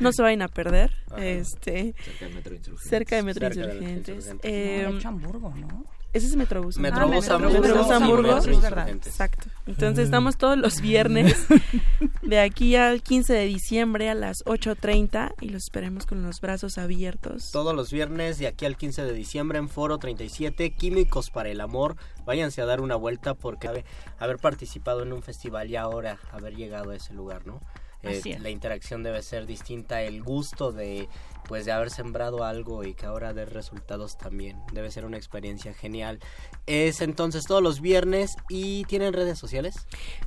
[0.00, 0.90] No se vayan a perder.
[1.10, 1.24] Ajá.
[1.24, 2.88] Este, Cerca del Metro Insurgentes.
[2.90, 4.34] Cerca de Metro Cerca Insurgentes.
[4.42, 5.84] Eh, No, de hecho, Hamburgo, ¿no?
[6.12, 6.76] Ese es Metrobús.
[6.78, 7.60] Metrobús Ah, Hamburgo.
[7.60, 8.36] Metrobús Hamburgo.
[8.36, 9.06] Insurgentes.
[9.12, 9.48] Exacto.
[9.66, 11.46] Entonces estamos todos los viernes
[12.22, 16.76] de aquí al 15 de diciembre a las 8.30 y los esperemos con los brazos
[16.76, 17.50] abiertos.
[17.50, 21.60] Todos los viernes de aquí al 15 de diciembre en Foro 37, Químicos para el
[21.62, 21.96] Amor.
[22.26, 23.84] Váyanse a dar una vuelta porque
[24.18, 27.58] haber participado en un festival y ahora haber llegado a ese lugar, ¿no?
[28.02, 31.08] Eh, la interacción debe ser distinta, el gusto de
[31.46, 34.58] pues de haber sembrado algo y que ahora dé resultados también.
[34.72, 36.20] Debe ser una experiencia genial.
[36.66, 39.74] Es entonces todos los viernes y tienen redes sociales.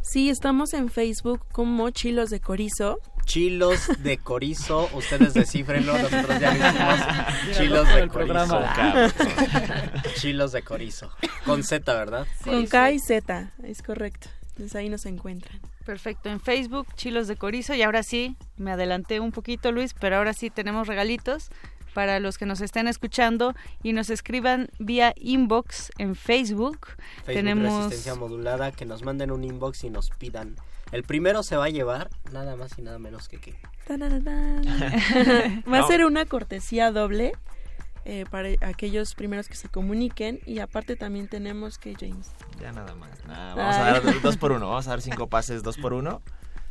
[0.01, 2.99] Sí, estamos en Facebook como Chilos de Corizo.
[3.25, 6.99] Chilos de Corizo, ustedes descifrenlo, nosotros ya dijimos
[7.57, 8.07] Chilos de.
[8.07, 8.61] Corizo.
[10.15, 11.09] Chilos de Corizo.
[11.43, 12.27] Con Z, ¿verdad?
[12.43, 14.29] con K y Z, es correcto.
[14.49, 15.59] Entonces ahí nos encuentran.
[15.85, 17.73] Perfecto, en Facebook, Chilos de Corizo.
[17.75, 21.49] Y ahora sí, me adelanté un poquito, Luis, pero ahora sí tenemos regalitos
[21.93, 26.87] para los que nos estén escuchando y nos escriban vía inbox en Facebook.
[26.87, 30.55] Facebook tenemos Resistencia Modulada, que nos manden un inbox y nos pidan.
[30.91, 33.55] El primero se va a llevar nada más y nada menos que qué.
[33.89, 33.95] Va
[35.77, 35.87] a No.
[35.87, 37.33] ser una cortesía doble
[38.05, 42.27] eh, para aquellos primeros que se comuniquen y aparte también tenemos que James.
[42.61, 43.09] Ya nada más.
[43.25, 44.69] Nada, vamos a dar dos- por uno.
[44.69, 46.21] Vamos a dar cinco pases dos por uno.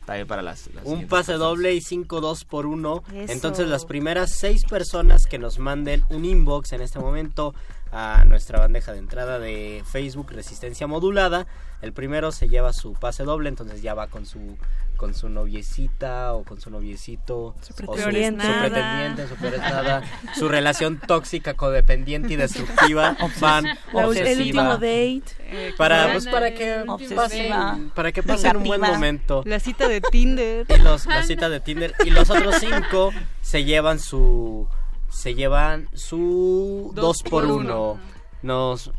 [0.06, 0.68] También para las.
[0.74, 1.38] las Un pase personas.
[1.40, 3.02] doble y cinco dos por uno.
[3.14, 3.32] Eso.
[3.32, 7.54] Entonces las primeras seis personas que nos manden un inbox en este momento
[7.90, 11.46] a nuestra bandeja de entrada de Facebook Resistencia Modulada,
[11.80, 14.58] el primero se lleva su pase doble, entonces ya va con su
[15.04, 18.42] con su noviecita o con su noviecito o su, pretendiente.
[18.46, 20.02] su pretendiente, su peor es nada,
[20.34, 24.62] su relación tóxica, codependiente y destructiva, van La- el obsesiva.
[24.62, 25.74] último date.
[25.76, 27.22] Para, pues, para que Obsesiva.
[27.24, 29.42] pasen, para que pasen un buen momento.
[29.44, 30.64] La cita de Tinder.
[30.70, 31.92] Y los, la cita de Tinder.
[32.02, 33.10] Y los otros cinco
[33.42, 34.66] se llevan su.
[35.10, 37.98] Se llevan su Dos dos, por uno.
[38.40, 38.90] Nos.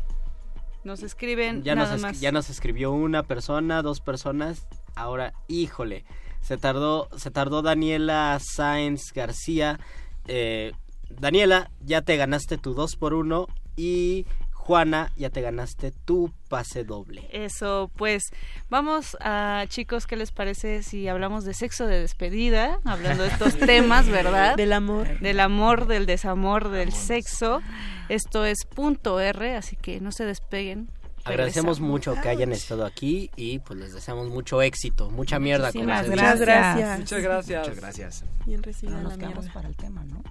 [0.84, 2.20] Nos escriben Ya nos, nada es- más.
[2.20, 4.68] ya nos escribió una persona, dos personas.
[4.96, 6.04] Ahora, híjole.
[6.40, 9.78] Se tardó, se tardó Daniela Sáenz García.
[10.26, 10.72] Eh,
[11.10, 13.46] Daniela, ya te ganaste tu dos por uno.
[13.76, 14.26] Y
[14.66, 17.28] Juana, ya te ganaste tu pase doble.
[17.30, 18.24] Eso, pues
[18.68, 22.80] vamos a chicos, ¿qué les parece si hablamos de sexo de despedida?
[22.84, 24.56] Hablando de estos temas, ¿verdad?
[24.56, 25.20] Del amor.
[25.20, 27.60] Del amor, del desamor, del sexo.
[28.08, 30.88] Esto es punto R, así que no se despeguen.
[31.26, 35.66] Agradecemos mucho que hayan estado aquí y pues les deseamos mucho éxito, mucha mierda.
[35.66, 36.16] Muchísimas dice.
[36.16, 36.40] gracias.
[36.40, 36.98] gracias.
[36.98, 37.60] Muchas gracias.
[37.68, 38.24] Muchas gracias.
[38.46, 39.52] Bien recibida la nos quedamos mierda.
[39.54, 40.22] para el tema, ¿no?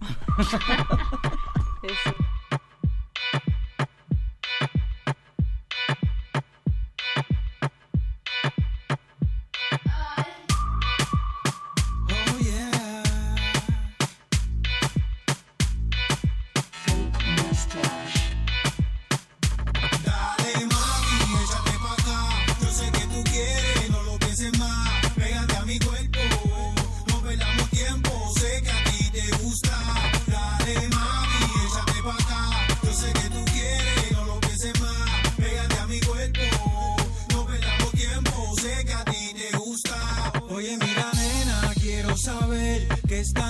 [1.82, 2.14] Eso.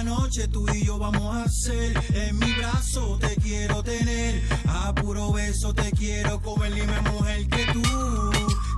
[0.03, 2.03] Noche tú y yo vamos a hacer.
[2.15, 4.43] En mi brazo te quiero tener.
[4.67, 6.75] A puro beso te quiero comer.
[6.75, 7.83] Dime, mujer, que tú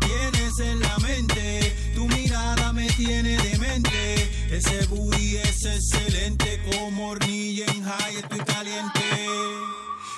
[0.00, 1.92] tienes en la mente.
[1.94, 4.56] Tu mirada me tiene demente.
[4.56, 6.60] Ese booty es excelente.
[6.72, 9.00] Como hornilla en high, estoy caliente.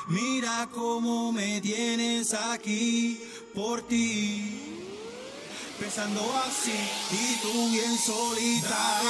[0.08, 3.20] Mira cómo me tienes aquí
[3.55, 4.60] por ti.
[5.78, 6.73] Pensando así
[7.10, 9.02] y tú bien solita.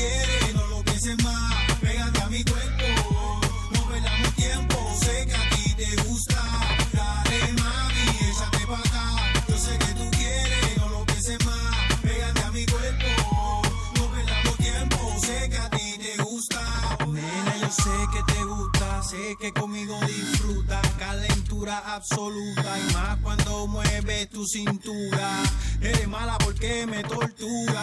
[0.00, 1.54] Quieres, no lo pienses más.
[1.80, 2.86] Pégate a mi cuerpo,
[3.74, 4.76] no perdamos tiempo.
[5.04, 6.40] Sé que a ti te gusta.
[6.92, 9.06] Dale, mami, échate pa' acá.
[9.48, 12.00] Yo sé que tú quieres, no lo pienses más.
[12.02, 13.62] Pégate a mi cuerpo,
[13.96, 14.98] no perdamos tiempo.
[15.26, 16.60] Sé que a ti te gusta.
[17.06, 23.66] Nena, yo sé que te gusta, sé que conmigo disfruta calentura absoluta y más cuando
[23.66, 25.42] mueves tu cintura.
[25.80, 27.82] Eres mala porque me tortura,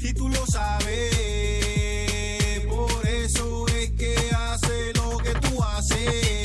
[0.00, 1.12] y tú lo sabes.
[2.68, 6.41] Por eso es que hace lo que tú haces,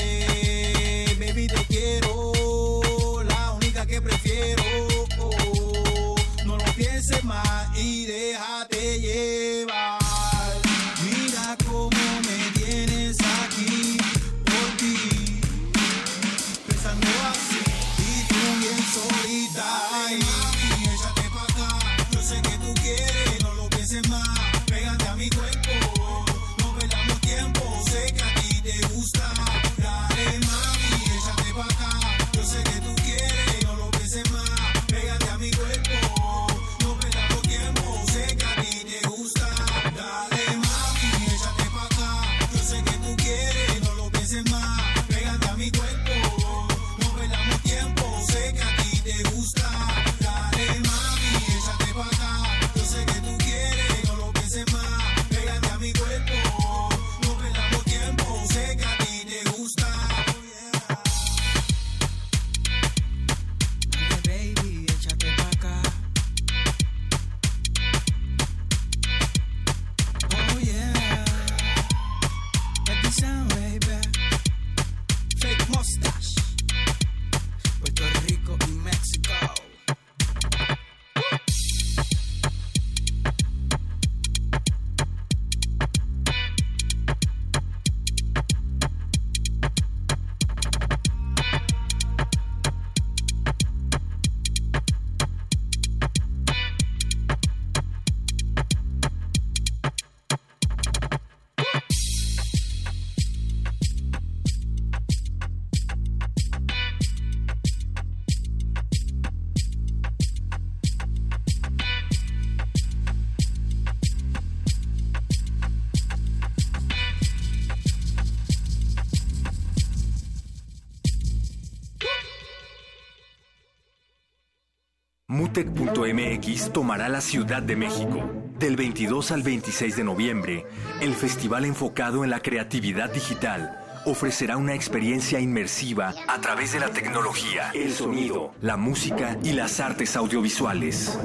[126.56, 128.22] Tomará la Ciudad de México.
[128.58, 130.66] Del 22 al 26 de noviembre,
[131.00, 136.88] el festival enfocado en la creatividad digital ofrecerá una experiencia inmersiva a través de la
[136.88, 141.18] tecnología, el sonido, la música y las artes audiovisuales.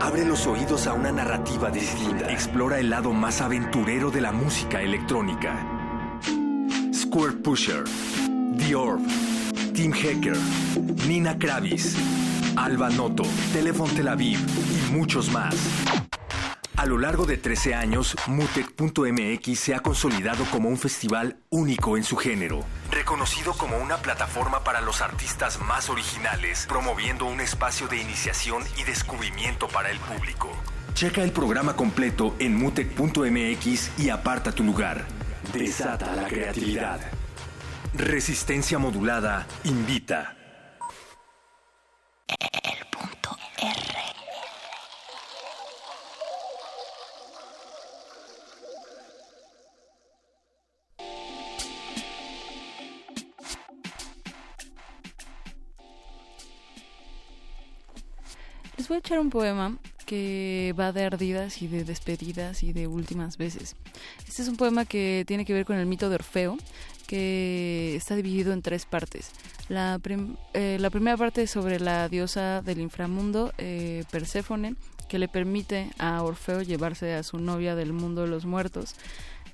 [0.00, 2.30] Abre los oídos a una narrativa distinta.
[2.30, 5.66] Explora el lado más aventurero de la música electrónica.
[6.94, 7.84] Square Pusher,
[8.58, 9.02] The Orb,
[9.74, 10.36] Team Hacker,
[11.06, 11.96] Nina Kravis,
[12.56, 15.54] Alba Noto, Telephone Tel Aviv y muchos más.
[16.76, 22.02] A lo largo de 13 años, Mutec.mx se ha consolidado como un festival único en
[22.02, 27.98] su género, reconocido como una plataforma para los artistas más originales, promoviendo un espacio de
[27.98, 30.50] iniciación y descubrimiento para el público.
[30.94, 35.06] Checa el programa completo en Mutec.mx y aparta tu lugar.
[35.52, 37.00] Desata la creatividad.
[37.94, 40.36] Resistencia modulada invita.
[42.40, 43.76] El punto R.
[58.76, 62.86] Les voy a echar un poema que va de ardidas y de despedidas y de
[62.86, 63.76] últimas veces.
[64.26, 66.56] Este es un poema que tiene que ver con el mito de Orfeo,
[67.06, 69.30] que está dividido en tres partes.
[69.68, 70.00] La,
[70.54, 74.74] eh, la primera parte es sobre la diosa del inframundo, eh, Perséfone,
[75.08, 78.94] que le permite a Orfeo llevarse a su novia del mundo de los muertos.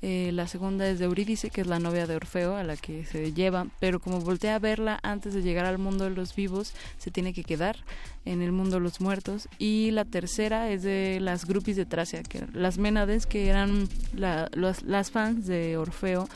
[0.01, 3.05] Eh, la segunda es de Eurídice, que es la novia de Orfeo, a la que
[3.05, 6.73] se lleva, pero como voltea a verla antes de llegar al mundo de los vivos,
[6.99, 7.79] se tiene que quedar
[8.25, 9.49] en el mundo de los muertos.
[9.59, 14.49] Y la tercera es de las grupis de Tracia, que las Ménades, que eran la-
[14.53, 16.29] las fans de Orfeo,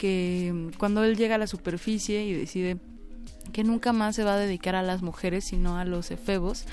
[0.00, 2.78] que cuando él llega a la superficie y decide
[3.52, 6.64] que nunca más se va a dedicar a las mujeres, sino a los efebos,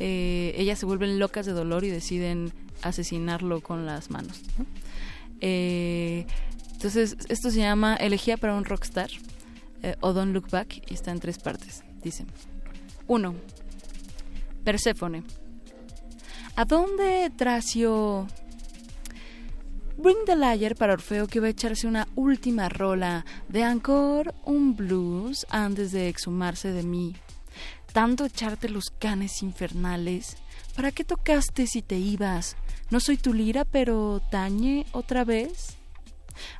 [0.00, 2.52] eh, ellas se vuelven locas de dolor y deciden
[2.82, 4.40] asesinarlo con las manos.
[4.58, 4.66] ¿no?
[5.40, 6.26] Eh,
[6.72, 9.10] entonces, esto se llama Elegía para un Rockstar
[9.84, 11.84] eh, o Don't Look Back y está en tres partes.
[12.02, 12.26] Dice:
[13.06, 13.32] 1.
[14.64, 15.22] Perséfone.
[16.56, 18.26] ¿A dónde Tracio?
[19.98, 24.74] Bring the Liar para Orfeo que va a echarse una última rola de Ancor, un
[24.74, 27.14] blues antes de exhumarse de mí.
[27.92, 30.36] Tanto echarte los canes infernales.
[30.74, 32.56] ¿Para qué tocaste si te ibas?
[32.90, 35.76] No soy tu lira, pero tañe otra vez.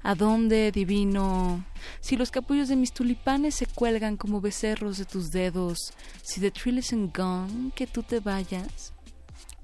[0.03, 1.65] ¿A dónde, divino?
[2.01, 5.79] Si los capullos de mis tulipanes se cuelgan como becerros de tus dedos,
[6.23, 8.93] si the thrill isn't gone, que tú te vayas.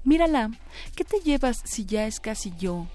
[0.03, 0.49] Mírala,
[0.95, 2.87] ¿qué te llevas si ya es casi yo?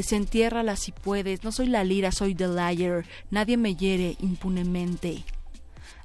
[0.00, 5.26] Desentiérrala si puedes, no soy la lira, soy the liar, nadie me hiere impunemente.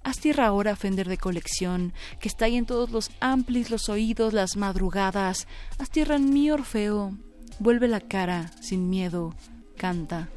[0.03, 4.33] Haz tierra ahora, Fender de colección, que está ahí en todos los amplis, los oídos,
[4.33, 5.48] las madrugadas.
[5.80, 7.14] Haz tierra en mí, Orfeo.
[7.59, 9.33] Vuelve la cara, sin miedo.
[9.77, 10.27] Canta.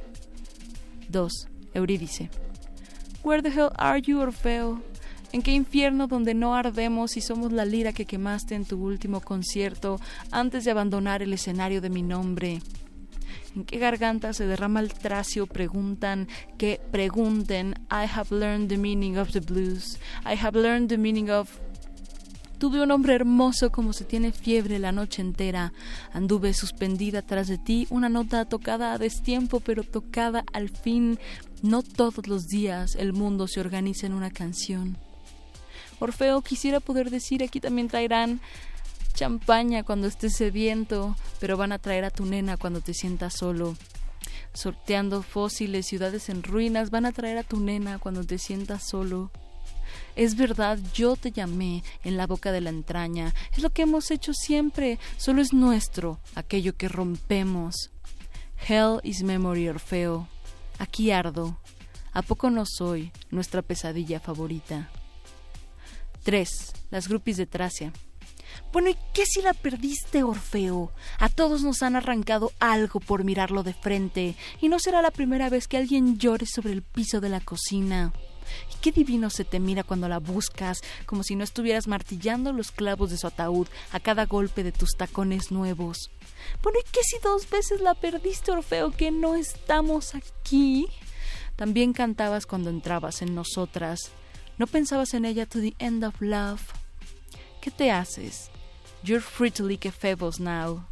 [1.08, 1.48] 2.
[1.74, 2.30] Eurídice.
[3.24, 4.84] Where the hell are you, Orfeo?
[5.32, 9.20] ¿En qué infierno donde no ardemos y somos la lira que quemaste en tu último
[9.20, 12.60] concierto antes de abandonar el escenario de mi nombre?
[13.56, 15.46] ¿En qué garganta se derrama el tracio?
[15.46, 16.28] Preguntan,
[16.58, 17.74] que pregunten.
[17.90, 19.98] I have learned the meaning of the blues.
[20.24, 21.50] I have learned the meaning of...
[22.58, 25.72] Tuve un hombre hermoso como se tiene fiebre la noche entera.
[26.12, 31.18] Anduve suspendida tras de ti, una nota tocada a destiempo, pero tocada al fin.
[31.62, 34.96] No todos los días el mundo se organiza en una canción.
[36.00, 38.40] Orfeo quisiera poder decir aquí también traerán
[39.18, 43.76] champaña cuando estés sediento, pero van a traer a tu nena cuando te sientas solo.
[44.52, 49.32] Sorteando fósiles, ciudades en ruinas, van a traer a tu nena cuando te sientas solo.
[50.14, 53.34] Es verdad, yo te llamé en la boca de la entraña.
[53.56, 55.00] Es lo que hemos hecho siempre.
[55.16, 57.90] Solo es nuestro, aquello que rompemos.
[58.68, 60.28] Hell is memory, Orfeo.
[60.78, 61.58] Aquí ardo.
[62.12, 64.90] ¿A poco no soy nuestra pesadilla favorita?
[66.22, 66.48] 3.
[66.90, 67.92] Las grupis de Tracia.
[68.70, 70.92] Bueno, ¿y qué si la perdiste, Orfeo?
[71.18, 75.48] A todos nos han arrancado algo por mirarlo de frente, y no será la primera
[75.48, 78.12] vez que alguien llore sobre el piso de la cocina.
[78.70, 82.70] Y qué divino se te mira cuando la buscas, como si no estuvieras martillando los
[82.70, 86.10] clavos de su ataúd a cada golpe de tus tacones nuevos.
[86.62, 90.86] Bueno, ¿y qué si dos veces la perdiste, Orfeo, que no estamos aquí?
[91.56, 94.10] También cantabas cuando entrabas en nosotras.
[94.58, 96.60] ¿No pensabas en ella to the end of love?
[97.60, 98.50] ¿Qué te haces?
[99.08, 100.84] You're free to Phoebus now.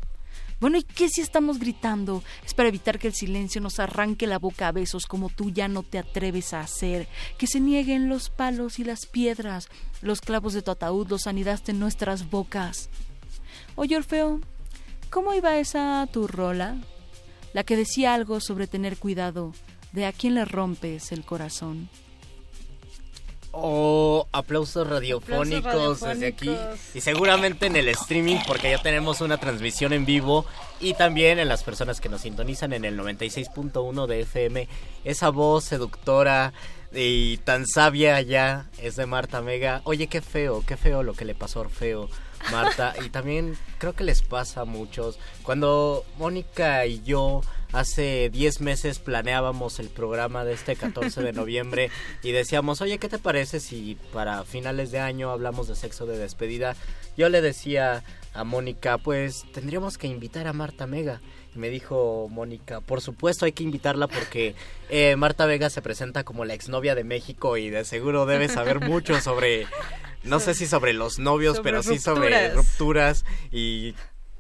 [0.59, 2.25] Bueno, ¿y qué si estamos gritando?
[2.47, 5.69] Es para evitar que el silencio nos arranque la boca a besos como tú ya
[5.69, 9.69] no te atreves a hacer, que se nieguen los palos y las piedras,
[10.01, 12.89] los clavos de tu ataúd los anidaste en nuestras bocas.
[13.75, 14.41] Oye, Orfeo,
[15.11, 16.79] ¿cómo iba esa tu rola?
[17.53, 19.53] La que decía algo sobre tener cuidado
[19.93, 21.91] de a quién le rompes el corazón.
[23.59, 26.55] Oh, aplausos radiofónicos, desde aquí.
[26.95, 30.45] Y seguramente en el streaming, porque ya tenemos una transmisión en vivo.
[30.79, 34.69] Y también en las personas que nos sintonizan en el 96.1 de FM.
[35.05, 36.53] Esa voz seductora
[36.93, 39.81] y tan sabia ya es de Marta Mega.
[39.85, 42.11] Oye, qué feo, qué feo lo que le pasó a Orfeo.
[42.53, 45.19] Marta, y también creo que les pasa a muchos.
[45.43, 47.41] Cuando Mónica y yo
[47.79, 51.91] hace 10 meses planeábamos el programa de este 14 de noviembre
[52.23, 56.17] y decíamos, oye, ¿qué te parece si para finales de año hablamos de sexo de
[56.17, 56.75] despedida?
[57.17, 58.03] Yo le decía
[58.35, 61.21] a Mónica, pues tendríamos que invitar a Marta Mega.
[61.55, 64.55] Y me dijo Mónica, por supuesto hay que invitarla porque
[64.91, 68.81] eh, Marta Vega se presenta como la exnovia de México y de seguro debe saber
[68.81, 69.67] mucho sobre,
[70.23, 73.95] no sé si sobre los novios, Sobre pero sí sobre rupturas y,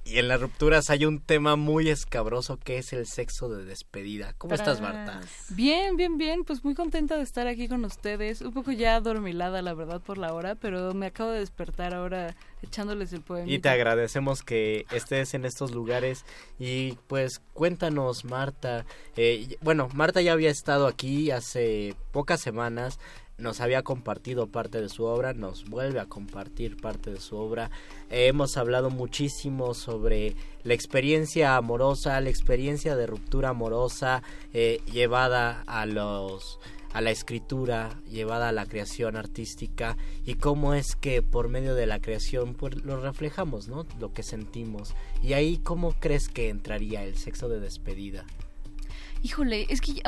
[0.07, 4.35] y en las rupturas hay un tema muy escabroso que es el sexo de despedida.
[4.39, 5.21] ¿Cómo estás, Marta?
[5.49, 6.45] Bien, bien, bien.
[6.45, 8.41] Pues muy contenta de estar aquí con ustedes.
[8.41, 12.37] Un poco ya adormilada, la verdad, por la hora, pero me acabo de despertar ahora
[12.63, 13.51] echándoles el poema.
[13.51, 16.25] Y te agradecemos que estés en estos lugares
[16.59, 18.87] y pues cuéntanos Marta,
[19.17, 22.99] eh, bueno Marta ya había estado aquí hace pocas semanas,
[23.39, 27.71] nos había compartido parte de su obra, nos vuelve a compartir parte de su obra,
[28.09, 35.63] Eh, hemos hablado muchísimo sobre la experiencia amorosa, la experiencia de ruptura amorosa eh, llevada
[35.67, 36.61] a los
[36.93, 41.85] a la escritura, llevada a la creación artística y cómo es que por medio de
[41.85, 43.85] la creación pues lo reflejamos, ¿no?
[44.01, 44.95] Lo que sentimos.
[45.23, 48.25] Y ahí cómo crees que entraría el sexo de despedida?
[49.23, 50.01] Híjole, es que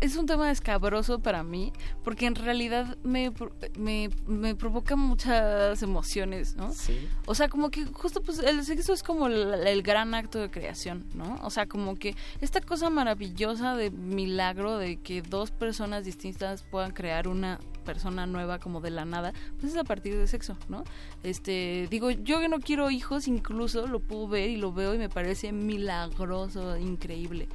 [0.00, 1.72] es un tema escabroso para mí,
[2.04, 3.32] porque en realidad me,
[3.78, 6.72] me, me provoca muchas emociones, ¿no?
[6.72, 7.08] Sí.
[7.26, 10.50] O sea, como que justo pues el sexo es como el, el gran acto de
[10.50, 11.38] creación, ¿no?
[11.42, 16.92] O sea, como que esta cosa maravillosa de milagro de que dos personas distintas puedan
[16.92, 20.84] crear una persona nueva como de la nada, pues es a partir del sexo, ¿no?
[21.22, 24.98] Este, digo, yo que no quiero hijos, incluso lo puedo ver y lo veo y
[24.98, 27.48] me parece milagroso, increíble.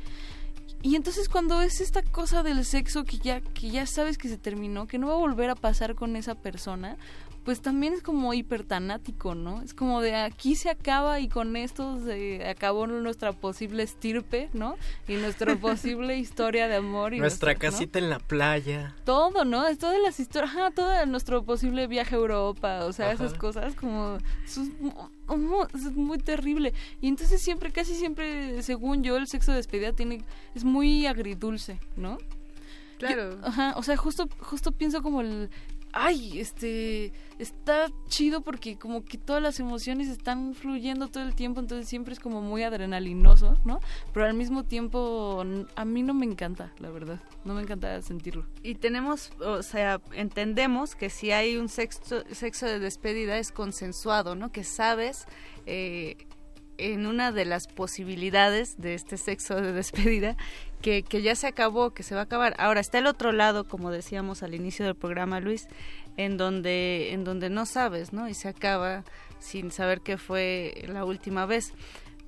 [0.82, 4.38] Y entonces cuando es esta cosa del sexo que ya que ya sabes que se
[4.38, 6.98] terminó, que no va a volver a pasar con esa persona,
[7.48, 9.62] pues también es como hipertanático, ¿no?
[9.62, 14.76] Es como de aquí se acaba y con esto se acabó nuestra posible estirpe, ¿no?
[15.08, 18.94] Y nuestra posible historia de amor y Nuestra casita en la playa.
[19.06, 19.66] todo, ¿no?
[19.66, 23.76] Es todas las historias, ajá, todo nuestro posible viaje a Europa, o sea, esas cosas
[23.76, 26.74] como es, mu- mu- es muy terrible.
[27.00, 30.22] Y entonces siempre, casi siempre, según yo, el sexo de despedida tiene
[30.54, 32.18] es muy agridulce, ¿no?
[32.98, 33.40] Claro.
[33.40, 35.50] Yo- ajá, o sea, justo justo pienso como el
[35.98, 41.60] ay, este está chido porque como que todas las emociones están fluyendo todo el tiempo,
[41.60, 43.80] entonces siempre es como muy adrenalinoso, ¿no?
[44.14, 45.44] Pero al mismo tiempo
[45.76, 47.20] a mí no me encanta, la verdad.
[47.46, 48.46] No me encanta sentirlo.
[48.64, 54.36] Y tenemos, o sea, entendemos que si hay un sexo, sexo de despedida es consensuado,
[54.36, 54.52] ¿no?
[54.52, 55.26] Que sabes
[55.66, 56.27] eh,
[56.78, 60.36] en una de las posibilidades de este sexo de despedida
[60.82, 62.56] que, que ya se acabó, que se va a acabar.
[62.60, 65.68] Ahora está el otro lado, como decíamos al inicio del programa, Luis,
[66.18, 68.28] en donde, en donde no sabes, ¿no?
[68.28, 69.04] Y se acaba
[69.40, 71.74] sin saber qué fue la última vez.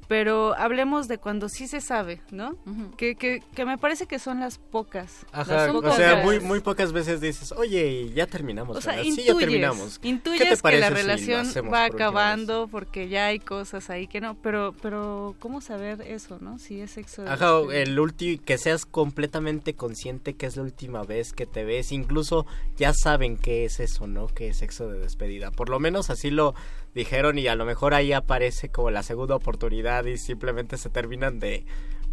[0.09, 2.57] Pero hablemos de cuando sí se sabe, ¿no?
[2.97, 5.23] que, que, que me parece que son las pocas.
[5.31, 5.95] Ajá, las o pocas.
[5.97, 8.75] sea, muy, muy pocas veces dices, oye, ya terminamos.
[8.75, 9.11] O sea, ¿verdad?
[9.11, 9.99] sí, ya terminamos.
[9.99, 14.35] ¿Qué intuyes que la relación va por acabando porque ya hay cosas ahí que no,
[14.41, 16.57] pero pero ¿cómo saber eso, no?
[16.57, 17.83] Si es sexo de Ajá, despedida.
[17.83, 22.47] el último, que seas completamente consciente que es la última vez que te ves, incluso
[22.77, 24.25] ya saben qué es eso, ¿no?
[24.25, 25.51] Que es sexo de despedida.
[25.51, 26.55] Por lo menos así lo
[26.93, 31.39] dijeron y a lo mejor ahí aparece como la segunda oportunidad y simplemente se terminan
[31.39, 31.65] de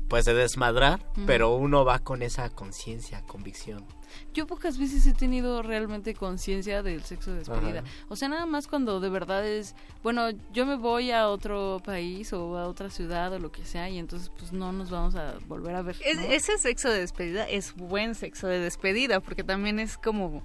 [0.09, 3.85] pues de desmadrar, pero uno va con esa conciencia, convicción.
[4.33, 7.81] Yo pocas veces he tenido realmente conciencia del sexo de despedida.
[7.81, 7.89] Ajá.
[8.09, 12.33] O sea, nada más cuando de verdad es, bueno, yo me voy a otro país
[12.33, 15.35] o a otra ciudad o lo que sea y entonces pues no nos vamos a
[15.49, 15.97] volver a ver.
[16.05, 20.45] Ese sexo de despedida es buen sexo de despedida porque también es como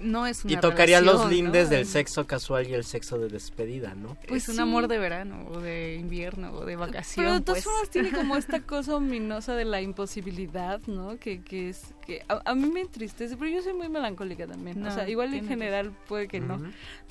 [0.00, 1.76] no es una Y tocaría los relación, lindes ¿no?
[1.76, 4.16] del sexo casual y el sexo de despedida, ¿no?
[4.28, 4.60] Pues un sí.
[4.60, 7.24] amor de verano o de invierno o de vacación.
[7.24, 7.64] Pero de todas pues.
[7.64, 11.18] formas tiene como esta cosa ominosa de la imposibilidad, ¿no?
[11.18, 14.84] Que, que es que a, a mí me entristece, pero yo soy muy melancólica también.
[14.84, 16.60] o sea, igual en general puede que no.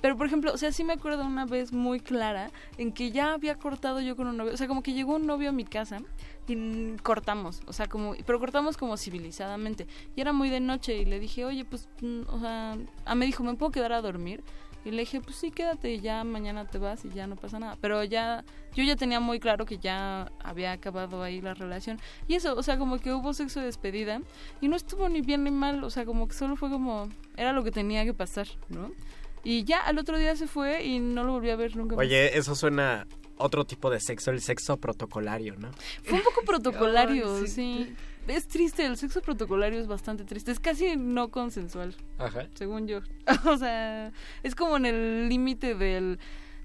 [0.02, 3.34] Pero por ejemplo, o sea, sí me acuerdo una vez muy clara en que ya
[3.34, 4.54] había cortado yo con un novio.
[4.54, 6.00] O sea, como que llegó un novio a mi casa
[6.48, 7.62] y cortamos.
[7.66, 9.88] O sea, como, pero cortamos como civilizadamente.
[10.16, 13.26] Y era muy de noche y le dije, oye, pues, mm, o sea, ah, me
[13.26, 14.44] dijo, ¿me puedo quedar a dormir?
[14.86, 17.60] Y le dije, pues sí, quédate y ya mañana te vas y ya no pasa
[17.60, 17.78] nada.
[17.82, 22.00] Pero ya, yo ya tenía muy claro que ya había acabado ahí la relación.
[22.28, 24.22] Y eso, o sea, como que hubo sexo de despedida
[24.62, 25.84] y no estuvo ni bien ni mal.
[25.84, 28.92] O sea, como que solo fue como, era lo que tenía que pasar, ¿no?
[29.44, 32.06] Y ya al otro día se fue y no lo volví a ver nunca más.
[32.06, 33.06] Oye, eso suena
[33.38, 35.72] otro tipo de sexo, el sexo protocolario, ¿no?
[36.04, 37.96] Fue un poco protocolario, sí.
[38.30, 40.52] Es triste, el sexo protocolario es bastante triste.
[40.52, 42.48] Es casi no consensual, Ajá.
[42.54, 43.00] según yo.
[43.46, 44.12] o sea,
[44.44, 46.20] es como en el límite del,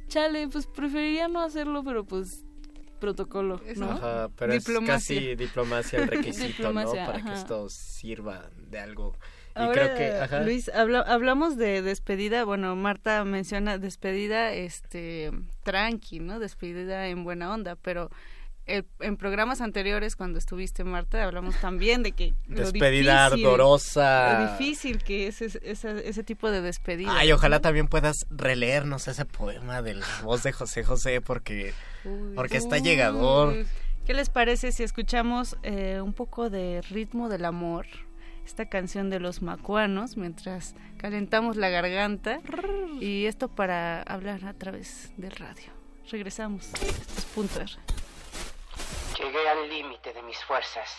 [0.09, 2.45] chale, pues preferiría no hacerlo, pero pues
[3.01, 3.91] protocolo, ¿no?
[3.91, 7.07] Ajá, pero es casi diplomacia el requisito, Diplomacia, ¿no?
[7.07, 7.29] Para ajá.
[7.33, 9.17] que esto sirva de algo.
[9.57, 10.41] Y Ahora, creo que, ajá.
[10.43, 15.31] Luis, habla- hablamos de despedida, bueno, Marta menciona despedida, este,
[15.65, 16.39] tranqui, ¿no?
[16.39, 18.11] Despedida en buena onda, pero
[18.67, 22.35] el- en programas anteriores, cuando estuviste, Marta, hablamos también de que...
[22.47, 24.39] lo Despedida difícil- ardorosa.
[24.45, 27.15] Lo difícil que es ese, ese, ese tipo de despedida.
[27.17, 31.75] Ay, ojalá también puedas releernos ese poema de la voz de José José porque,
[32.35, 33.55] porque está llegador.
[34.07, 37.87] ¿Qué les parece si escuchamos eh, un poco de ritmo del amor?
[38.45, 42.41] Esta canción de los macuanos mientras calentamos la garganta
[43.01, 45.73] y esto para hablar a través del radio.
[46.11, 46.67] Regresamos.
[46.75, 46.83] Esto
[47.19, 47.73] es punto R.
[49.19, 50.91] Llegué al límite de mis fuerzas.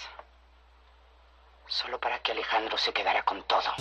[1.68, 3.74] Solo para que Alejandro se quedara con todo.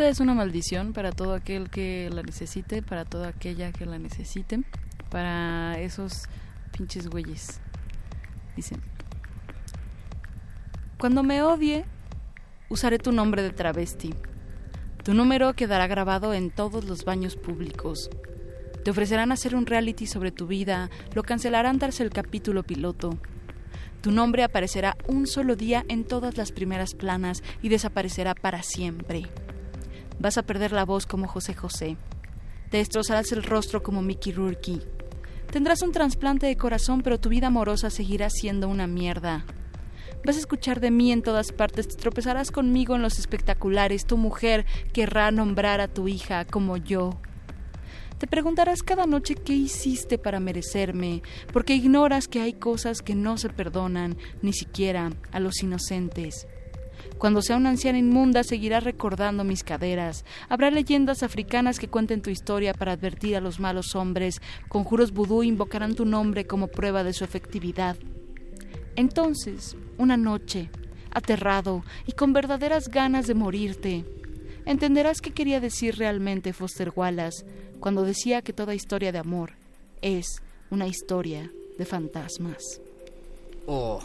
[0.00, 4.62] Es una maldición para todo aquel que la necesite, para toda aquella que la necesite,
[5.10, 6.24] para esos
[6.72, 7.60] pinches güeyes.
[8.56, 8.76] Dice,
[10.98, 11.84] cuando me odie,
[12.70, 14.14] usaré tu nombre de travesti.
[15.04, 18.08] Tu número quedará grabado en todos los baños públicos.
[18.82, 23.18] Te ofrecerán hacer un reality sobre tu vida, lo cancelarán tras el capítulo piloto.
[24.00, 29.28] Tu nombre aparecerá un solo día en todas las primeras planas y desaparecerá para siempre.
[30.20, 31.96] Vas a perder la voz como José José.
[32.70, 34.78] Te destrozarás el rostro como Mickey Rourke.
[35.50, 39.46] Tendrás un trasplante de corazón, pero tu vida amorosa seguirá siendo una mierda.
[40.22, 44.18] Vas a escuchar de mí en todas partes, te tropezarás conmigo en los espectaculares, tu
[44.18, 47.18] mujer querrá nombrar a tu hija como yo.
[48.18, 53.38] Te preguntarás cada noche qué hiciste para merecerme, porque ignoras que hay cosas que no
[53.38, 56.46] se perdonan, ni siquiera a los inocentes.
[57.20, 60.24] Cuando sea una anciana inmunda seguirás recordando mis caderas.
[60.48, 64.40] Habrá leyendas africanas que cuenten tu historia para advertir a los malos hombres.
[64.70, 67.98] Conjuros vudú invocarán tu nombre como prueba de su efectividad.
[68.96, 70.70] Entonces, una noche,
[71.10, 74.06] aterrado y con verdaderas ganas de morirte,
[74.64, 77.44] entenderás qué quería decir realmente Foster Wallace
[77.80, 79.52] cuando decía que toda historia de amor
[80.00, 80.40] es
[80.70, 82.80] una historia de fantasmas.
[83.66, 84.00] Oh.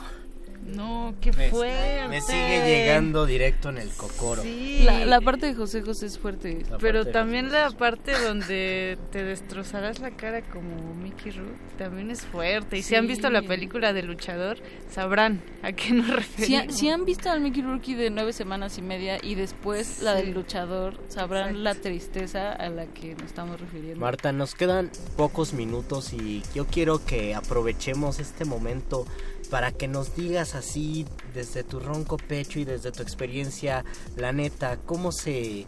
[0.66, 2.08] No, qué Me- fuerte.
[2.10, 4.42] Me sigue llegando directo en el cocoro.
[4.42, 4.82] Sí.
[4.84, 6.64] La, la parte de José José es fuerte.
[6.69, 12.22] La Pero también la parte donde te destrozarás la cara como Mickey Rourke también es
[12.22, 12.77] fuerte.
[12.77, 14.58] Y si han visto la película de Luchador,
[14.90, 16.76] sabrán a qué nos Si, ha- referimos.
[16.76, 20.34] si han visto al Mickey Rourke de nueve semanas y media y después la del
[20.34, 24.00] luchador, sabrán la tristeza a la que nos estamos refiriendo.
[24.00, 29.06] Marta, nos quedan pocos minutos y yo quiero que aprovechemos este momento
[29.45, 33.85] para que nos digas así desde tu ronco pecho y desde tu experiencia,
[34.17, 35.65] la neta, cómo se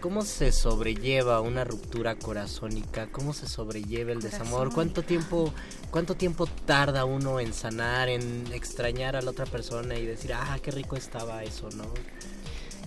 [0.00, 5.52] cómo se sobrelleva una ruptura corazónica, cómo se sobrelleva el desamor, cuánto tiempo
[5.92, 10.58] cuánto tiempo tarda uno en sanar, en extrañar a la otra persona y decir, "Ah,
[10.60, 11.84] qué rico estaba eso", ¿no?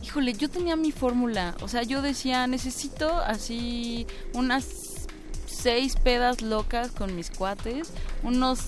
[0.03, 1.55] Híjole, yo tenía mi fórmula.
[1.61, 5.07] O sea, yo decía, necesito así unas
[5.47, 7.91] seis pedas locas con mis cuates,
[8.23, 8.59] unos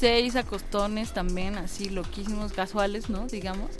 [0.00, 3.26] seis acostones también, así loquísimos, casuales, ¿no?
[3.26, 3.70] Digamos.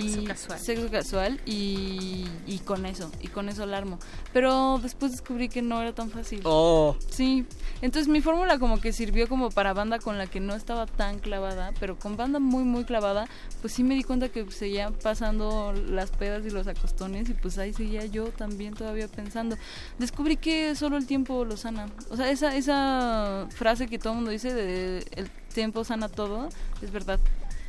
[0.00, 0.58] Sexo y casual.
[0.58, 3.98] Sexo casual y, y con eso, y con eso la armo.
[4.32, 6.40] Pero después descubrí que no era tan fácil.
[6.44, 6.96] Oh.
[7.10, 7.46] Sí,
[7.80, 11.18] entonces mi fórmula como que sirvió como para banda con la que no estaba tan
[11.18, 13.26] clavada, pero con banda muy muy clavada,
[13.60, 17.58] pues sí me di cuenta que seguían pasando las pedas y los acostones y pues
[17.58, 19.56] ahí seguía yo también todavía pensando.
[19.98, 21.88] Descubrí que solo el tiempo lo sana.
[22.10, 26.48] O sea, esa esa frase que todo el mundo dice de el tiempo sana todo,
[26.80, 27.20] es verdad.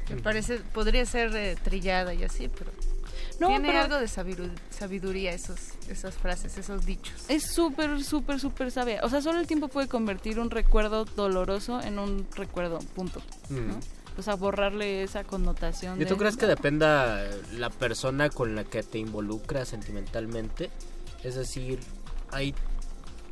[0.10, 2.72] Me parece, podría ser eh, trillada y así, pero
[3.40, 5.60] No, tiene pero- algo de sabidu- sabiduría esos,
[5.90, 7.14] esas frases, esos dichos.
[7.30, 9.02] Es súper, súper, súper sabia.
[9.04, 13.22] O sea, solo el tiempo puede convertir un recuerdo doloroso en un recuerdo, punto.
[13.50, 13.74] ¿no?
[13.76, 13.80] Mm.
[14.18, 16.00] O sea, borrarle esa connotación.
[16.00, 17.24] ¿Y tú de- crees que dependa
[17.54, 20.70] la persona con la que te involucras sentimentalmente?
[21.24, 21.80] Es decir,
[22.32, 22.54] hay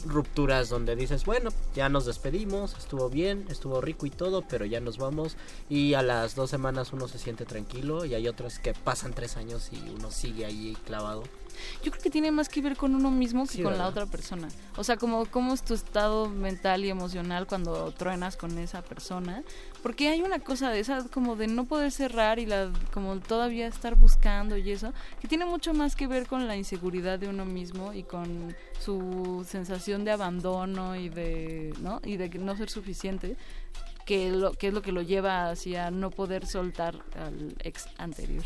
[0.05, 4.79] rupturas donde dices, bueno, ya nos despedimos, estuvo bien, estuvo rico y todo, pero ya
[4.79, 5.37] nos vamos
[5.69, 9.37] y a las dos semanas uno se siente tranquilo y hay otras que pasan tres
[9.37, 11.23] años y uno sigue ahí clavado.
[11.83, 13.89] Yo creo que tiene más que ver con uno mismo que Sí, con la ¿verdad?
[13.89, 14.47] otra persona.
[14.77, 19.43] O sea, como cómo es tu estado mental y emocional cuando truenas con esa persona.
[19.81, 23.67] Porque hay una cosa de esa, como de no poder cerrar y la como todavía
[23.67, 27.45] estar buscando y eso, que tiene mucho más que ver con la inseguridad de uno
[27.45, 31.99] mismo y con su sensación de abandono y de, ¿no?
[32.03, 33.37] Y de no ser suficiente,
[34.05, 38.43] que, lo, que es lo que lo lleva hacia no poder soltar al ex anterior.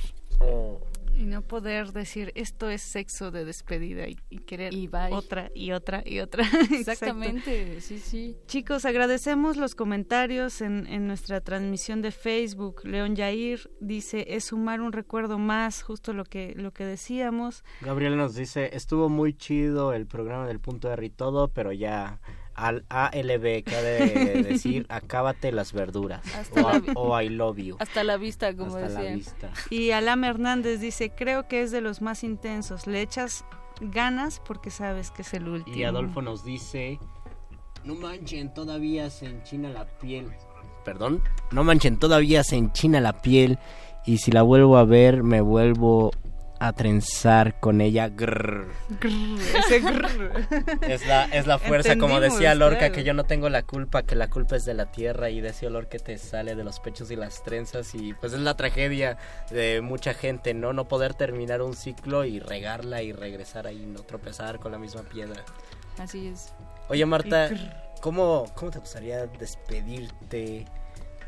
[1.18, 4.74] Y no poder decir esto es sexo de despedida y, y querer
[5.12, 6.46] otra y otra y otra.
[6.72, 8.38] Exactamente, sí, sí.
[8.48, 12.82] Chicos, agradecemos los comentarios en, en nuestra transmisión de Facebook.
[12.84, 17.64] León Yair dice, es sumar un recuerdo más, justo lo que, lo que decíamos.
[17.82, 22.20] Gabriel nos dice, estuvo muy chido el programa del punto R y todo, pero ya
[22.56, 26.22] al ALB que ha de decir, acábate las verduras.
[26.36, 27.76] Hasta o, la o I love you.
[27.80, 29.52] Hasta la vista, como Hasta la vista.
[29.70, 32.88] Y Alam Hernández dice, creo que es de los más intensos.
[32.88, 33.46] Le echas
[33.82, 35.76] ganas porque sabes que es el último.
[35.76, 37.00] Y Adolfo nos dice,
[37.84, 40.32] no manchen, todavía se enchina la piel.
[40.84, 43.58] Perdón, no manchen, todavía se enchina la piel
[44.06, 46.12] y si la vuelvo a ver me vuelvo
[46.60, 48.10] a trenzar con ella.
[48.10, 48.68] Grrr.
[49.56, 50.48] ese grrr.
[50.82, 52.94] Es la, es la fuerza, como decía Lorca, claro.
[52.94, 55.50] que yo no tengo la culpa, que la culpa es de la tierra y de
[55.50, 58.56] ese olor que te sale de los pechos y las trenzas y pues es la
[58.56, 59.18] tragedia
[59.50, 60.74] de mucha gente, ¿no?
[60.74, 65.02] No poder terminar un ciclo y regarla y regresar ahí, no tropezar con la misma
[65.04, 65.44] piedra.
[65.98, 66.54] Así es.
[66.90, 67.86] Oye Marta, grrr.
[68.02, 70.66] ¿cómo, cómo te gustaría despedirte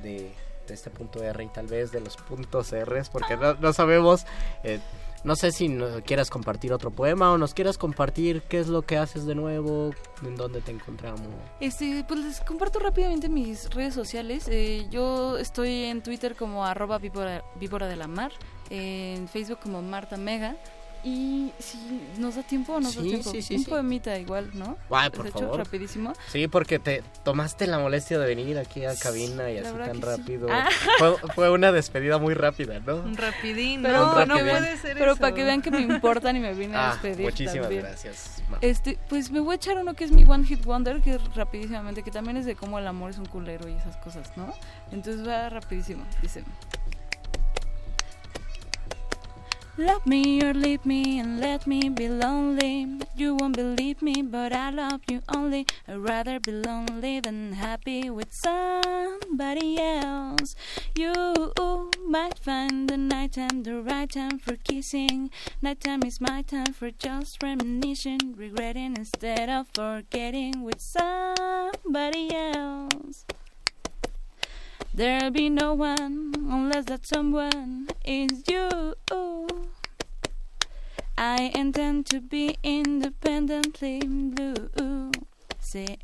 [0.02, 0.32] de,
[0.68, 3.02] de este punto R y tal vez de los puntos R?
[3.12, 4.26] Porque no, no sabemos,
[4.64, 4.80] eh,
[5.28, 8.82] no sé si no- quieras compartir otro poema o nos quieras compartir qué es lo
[8.82, 9.92] que haces de nuevo,
[10.24, 11.28] en dónde te encontramos.
[11.60, 14.48] Este, pues les comparto rápidamente mis redes sociales.
[14.50, 18.32] Eh, yo estoy en Twitter como arroba víbora, víbora de la mar,
[18.70, 20.56] en Facebook como Marta Mega.
[21.10, 21.78] Y si
[22.18, 23.70] nos da tiempo o nos da Sí, tiempo, sí, sí, un sí.
[23.70, 24.78] poemita igual, ¿no?
[24.90, 25.58] Ay, por ¿Has hecho favor.
[25.60, 26.12] rapidísimo.
[26.30, 30.02] Sí, porque te tomaste la molestia de venir aquí a cabina y así tan sí.
[30.02, 30.48] rápido.
[30.52, 30.68] Ah.
[31.00, 32.98] Fue, fue una despedida muy rápida, ¿no?
[32.98, 34.50] Un rapidín, Pero, no, no rapidín.
[34.50, 35.22] puede ser Pero eso.
[35.22, 37.84] para que vean que me importan y me vine a Ah, despedir muchísimas también.
[37.84, 38.58] gracias, Ma.
[38.60, 41.36] Este, pues me voy a echar uno que es mi One Hit Wonder, que es
[41.36, 44.54] rapidísimamente, que también es de cómo el amor es un culero y esas cosas, ¿no?
[44.92, 46.44] Entonces va rapidísimo, dice.
[49.80, 52.88] Love me or leave me and let me be lonely.
[53.16, 55.68] You won't believe me, but I love you only.
[55.88, 60.56] I'd rather be lonely than happy with somebody else.
[60.96, 61.14] You
[62.08, 65.30] might find the nighttime the right time for kissing.
[65.62, 73.26] Nighttime is my time for just reminiscing, regretting instead of forgetting with somebody else.
[74.98, 78.96] There'll be no one unless that someone is you.
[81.16, 85.12] I intend to be independently blue.
[85.60, 86.00] Say,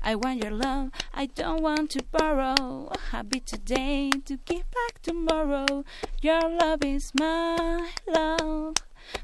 [0.00, 2.92] I want your love, I don't want to borrow.
[3.10, 5.82] Happy today to give back tomorrow.
[6.20, 8.74] Your love is my love,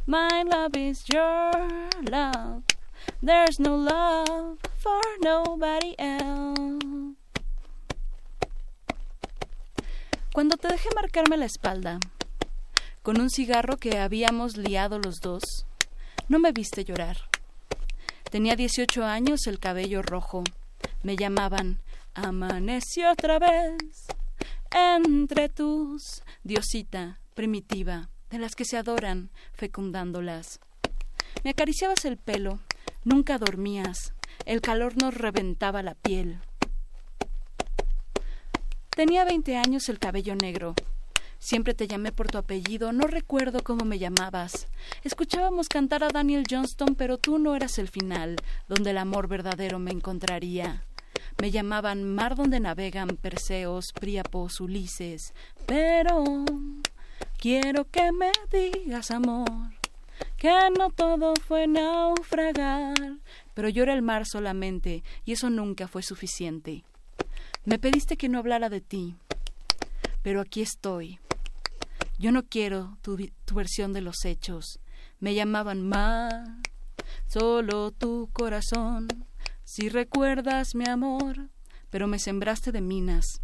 [0.04, 1.52] my love is your
[2.10, 2.64] love.
[3.22, 7.17] There's no love for nobody else.
[10.38, 11.98] Cuando te dejé marcarme la espalda,
[13.02, 15.42] con un cigarro que habíamos liado los dos,
[16.28, 17.16] no me viste llorar.
[18.30, 20.44] Tenía 18 años, el cabello rojo.
[21.02, 21.80] Me llamaban
[22.14, 24.06] Amaneció otra vez
[24.70, 30.60] entre tus, diosita primitiva, de las que se adoran, fecundándolas.
[31.42, 32.60] Me acariciabas el pelo,
[33.02, 36.38] nunca dormías, el calor nos reventaba la piel.
[38.98, 40.74] Tenía 20 años, el cabello negro.
[41.38, 44.66] Siempre te llamé por tu apellido, no recuerdo cómo me llamabas.
[45.04, 48.34] Escuchábamos cantar a Daniel Johnston, pero tú no eras el final,
[48.66, 50.82] donde el amor verdadero me encontraría.
[51.40, 55.32] Me llamaban mar donde navegan Perseos, Príapos, Ulises,
[55.64, 56.44] pero
[57.38, 59.76] quiero que me digas, amor,
[60.36, 63.18] que no todo fue naufragar,
[63.54, 66.82] pero yo era el mar solamente, y eso nunca fue suficiente.
[67.68, 69.14] Me pediste que no hablara de ti,
[70.22, 71.20] pero aquí estoy.
[72.18, 74.80] Yo no quiero tu, tu versión de los hechos.
[75.20, 76.44] Me llamaban mar,
[77.26, 79.06] solo tu corazón.
[79.64, 81.50] Si recuerdas mi amor,
[81.90, 83.42] pero me sembraste de minas.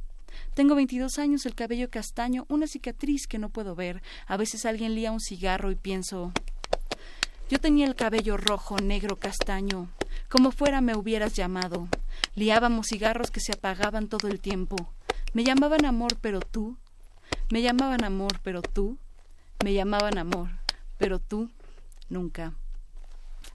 [0.54, 4.02] Tengo 22 años, el cabello castaño, una cicatriz que no puedo ver.
[4.26, 6.32] A veces alguien lía un cigarro y pienso,
[7.50, 9.90] yo tenía el cabello rojo, negro, castaño.
[10.30, 11.88] Como fuera me hubieras llamado.
[12.34, 14.76] Liábamos cigarros que se apagaban todo el tiempo.
[15.32, 16.76] Me llamaban amor, pero tú.
[17.50, 18.98] Me llamaban amor, pero tú.
[19.62, 20.50] Me llamaban amor,
[20.98, 21.50] pero tú
[22.08, 22.54] nunca.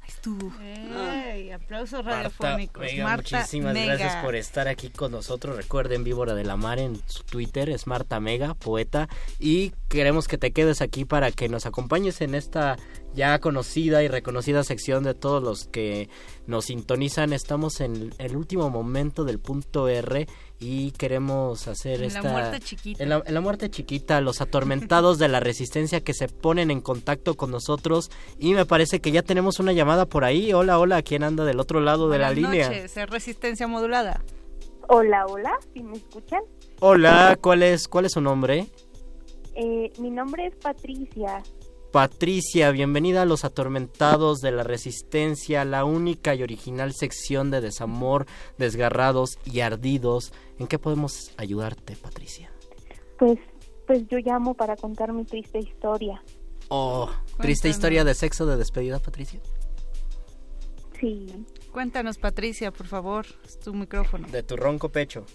[0.08, 0.52] Estuvo.
[0.62, 2.84] Ey, aplausos Marta radiofónicos.
[3.04, 3.96] Marta muchísimas Mega.
[3.96, 5.56] gracias por estar aquí con nosotros.
[5.56, 9.08] Recuerden Víbora de la Mar en su Twitter, es Marta Mega, poeta.
[9.38, 12.78] Y queremos que te quedes aquí para que nos acompañes en esta
[13.14, 16.10] ya conocida y reconocida sección de todos los que
[16.48, 17.34] nos sintonizan.
[17.34, 20.28] Estamos en el último momento del punto R
[20.60, 22.32] y queremos hacer En la esta...
[22.32, 23.04] muerte chiquita.
[23.04, 26.82] En la, en la muerte chiquita, los atormentados de la resistencia que se ponen en
[26.82, 28.12] contacto con nosotros.
[28.38, 30.54] Y me parece que ya tenemos una llamada por ahí.
[30.54, 32.72] Hola, hola, ¿quién anda del otro lado de la línea?
[32.72, 34.24] es resistencia modulada.
[34.88, 36.42] Hola, hola, ¿sí me escuchan?
[36.80, 38.68] Hola, ¿cuál es, cuál es su nombre?
[39.56, 41.44] Eh, mi nombre es Patricia.
[41.92, 48.28] Patricia, bienvenida a los atormentados de la resistencia, la única y original sección de desamor,
[48.60, 50.32] desgarrados y ardidos.
[50.60, 52.52] ¿En qué podemos ayudarte, Patricia?
[53.18, 53.40] Pues,
[53.88, 56.22] pues yo llamo para contar mi triste historia.
[56.68, 57.10] Oh,
[57.40, 59.40] triste historia de sexo de despedida, Patricia.
[61.00, 61.26] Sí.
[61.72, 64.28] Cuéntanos, Patricia, por favor, es tu micrófono.
[64.28, 65.26] De tu ronco pecho.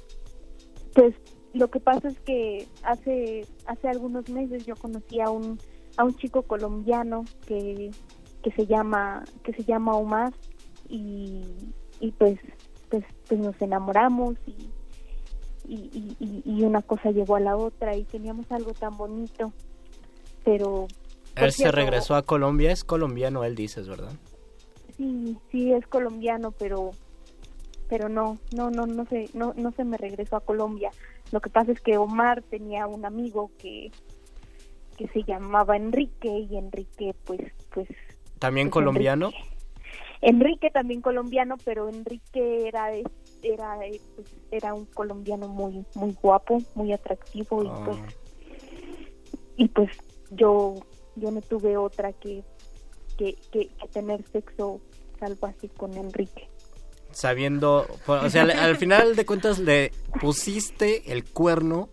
[0.94, 1.16] Pues
[1.52, 5.58] lo que pasa es que hace hace algunos meses yo conocí a un
[5.96, 7.90] a un chico colombiano que,
[8.42, 10.32] que se llama que se llama Omar
[10.88, 11.42] y,
[12.00, 12.38] y pues,
[12.90, 14.70] pues pues nos enamoramos y
[15.66, 19.52] y, y, y una cosa llegó a la otra y teníamos algo tan bonito
[20.44, 20.86] pero
[21.36, 24.12] Él se regresó a Colombia, es colombiano, él dices, ¿verdad?
[24.96, 26.90] sí sí es colombiano pero
[27.88, 30.90] pero no no no no se no no se me regresó a Colombia
[31.32, 33.90] lo que pasa es que Omar tenía un amigo que
[34.96, 37.40] que se llamaba Enrique y Enrique pues
[37.72, 37.88] pues
[38.38, 39.30] ¿También Pues colombiano?
[40.20, 42.90] Enrique también colombiano pero Enrique era
[43.42, 43.78] era
[44.16, 47.82] pues, era un colombiano muy muy guapo muy atractivo y Ah.
[47.84, 47.98] pues
[49.56, 49.90] y pues
[50.30, 50.74] yo
[51.16, 52.42] yo no tuve otra que
[53.18, 54.80] que, que, que tener sexo
[55.20, 56.48] salvaje con Enrique
[57.12, 61.88] Sabiendo, o sea, al final de cuentas le pusiste el cuerno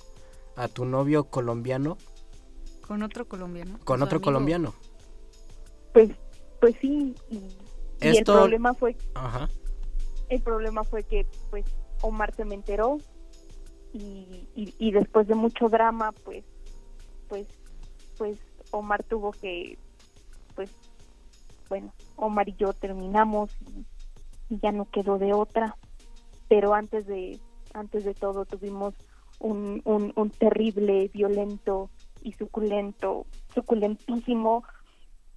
[0.55, 1.97] a tu novio colombiano
[2.91, 3.79] Con otro colombiano.
[3.85, 4.25] con otro amigo.
[4.25, 4.73] colombiano.
[5.93, 6.09] pues
[6.59, 7.37] pues sí y,
[8.01, 9.47] y el problema fue Ajá.
[10.27, 11.63] el problema fue que pues
[12.01, 12.97] Omar se me enteró
[13.93, 16.43] y, y, y después de mucho drama pues
[17.29, 17.47] pues
[18.17, 18.37] pues
[18.71, 19.77] Omar tuvo que
[20.55, 20.69] pues
[21.69, 23.85] bueno Omar y yo terminamos y,
[24.53, 25.77] y ya no quedó de otra
[26.49, 27.39] pero antes de
[27.73, 28.93] antes de todo tuvimos
[29.39, 31.89] un, un, un terrible violento
[32.21, 34.63] y suculento suculentísimo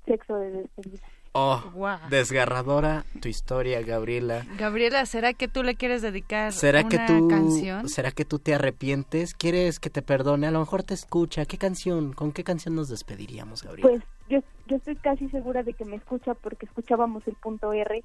[0.06, 1.06] sexo de despedida
[1.36, 1.98] Oh, Guau.
[2.10, 4.46] desgarradora tu historia, Gabriela.
[4.56, 7.88] Gabriela, ¿será que tú le quieres dedicar ¿Será una que tú canción?
[7.88, 9.34] será que tú te arrepientes?
[9.34, 10.46] ¿Quieres que te perdone?
[10.46, 11.44] A lo mejor te escucha.
[11.44, 12.12] ¿Qué canción?
[12.12, 13.88] ¿Con qué canción nos despediríamos, Gabriela?
[13.90, 14.38] Pues yo,
[14.68, 18.04] yo estoy casi segura de que me escucha porque escuchábamos el punto R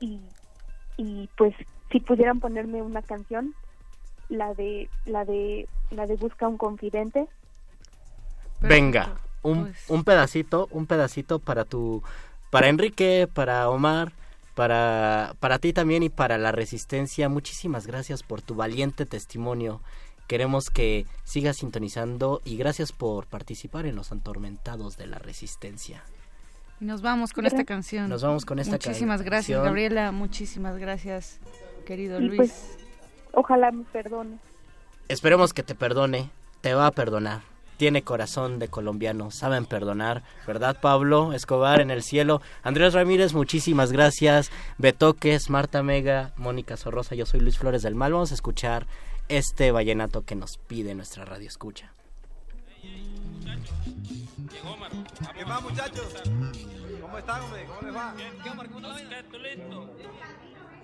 [0.00, 0.20] y,
[0.96, 1.54] y pues
[1.92, 3.54] si pudieran ponerme una canción,
[4.30, 7.26] la de la de la de Busca un confidente.
[8.60, 9.84] Venga, un, pues.
[9.88, 12.02] un pedacito, un pedacito para tu
[12.50, 14.12] para Enrique, para Omar,
[14.54, 17.28] para para ti también y para la Resistencia.
[17.28, 19.80] Muchísimas gracias por tu valiente testimonio.
[20.26, 26.02] Queremos que sigas sintonizando y gracias por participar en los atormentados de la Resistencia.
[26.80, 28.08] Y nos vamos con esta canción.
[28.08, 29.64] Nos vamos con esta Muchísimas gracias, canción.
[29.64, 30.12] Gabriela.
[30.12, 31.38] Muchísimas gracias,
[31.86, 32.36] querido Luis.
[32.36, 32.78] pues
[33.32, 34.38] ojalá me perdone.
[35.08, 37.42] Esperemos que te perdone, te va a perdonar.
[37.76, 42.40] Tiene corazón de colombiano, saben perdonar, ¿verdad Pablo Escobar en el cielo?
[42.62, 44.50] Andrés Ramírez, muchísimas gracias.
[44.78, 48.14] Betoques, Marta Mega, Mónica Sorrosa, yo soy Luis Flores del Mal.
[48.14, 48.86] Vamos a escuchar
[49.28, 51.92] este vallenato que nos pide nuestra radio escucha.
[55.36, 56.14] ¿Qué más, muchachos?
[57.00, 57.66] ¿Cómo están, hombre?
[57.66, 58.14] ¿Cómo les va?
[58.16, 58.70] ¿Qué, Omar?
[58.70, 58.88] ¿Cómo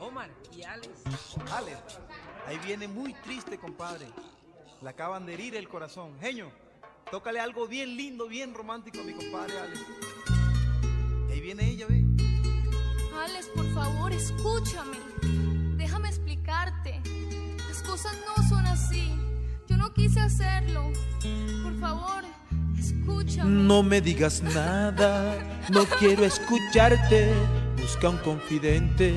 [0.00, 0.88] Omar y Alex.
[1.52, 1.78] Alex,
[2.46, 4.06] ahí viene muy triste, compadre.
[4.82, 6.18] Le acaban de herir el corazón.
[6.20, 6.50] Genio,
[7.10, 9.80] tócale algo bien lindo, bien romántico a mi compadre Alex.
[11.30, 12.04] Ahí viene ella, ve.
[13.24, 14.96] Alex, por favor, escúchame.
[15.76, 17.00] Déjame explicarte.
[17.68, 19.12] Las cosas no son así.
[19.68, 20.90] Yo no quise hacerlo.
[21.62, 22.24] Por favor,
[22.78, 23.50] escúchame.
[23.50, 25.34] No me digas nada,
[25.70, 27.32] no quiero escucharte.
[27.82, 29.12] Busca un confidente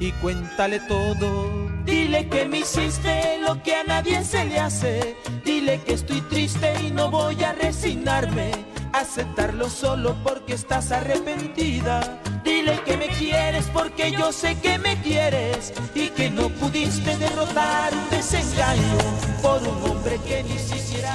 [0.00, 1.68] y cuéntale todo.
[1.84, 5.16] Dile que me hiciste lo que a nadie se le hace.
[5.44, 8.52] Dile que estoy triste y no voy a resignarme.
[8.94, 12.22] Aceptarlo solo porque estás arrepentida.
[12.42, 15.74] Dile que me quieres porque yo sé que me quieres.
[15.94, 18.96] Y que no pudiste derrotar un desengaño
[19.42, 21.14] por un hombre que ni siquiera.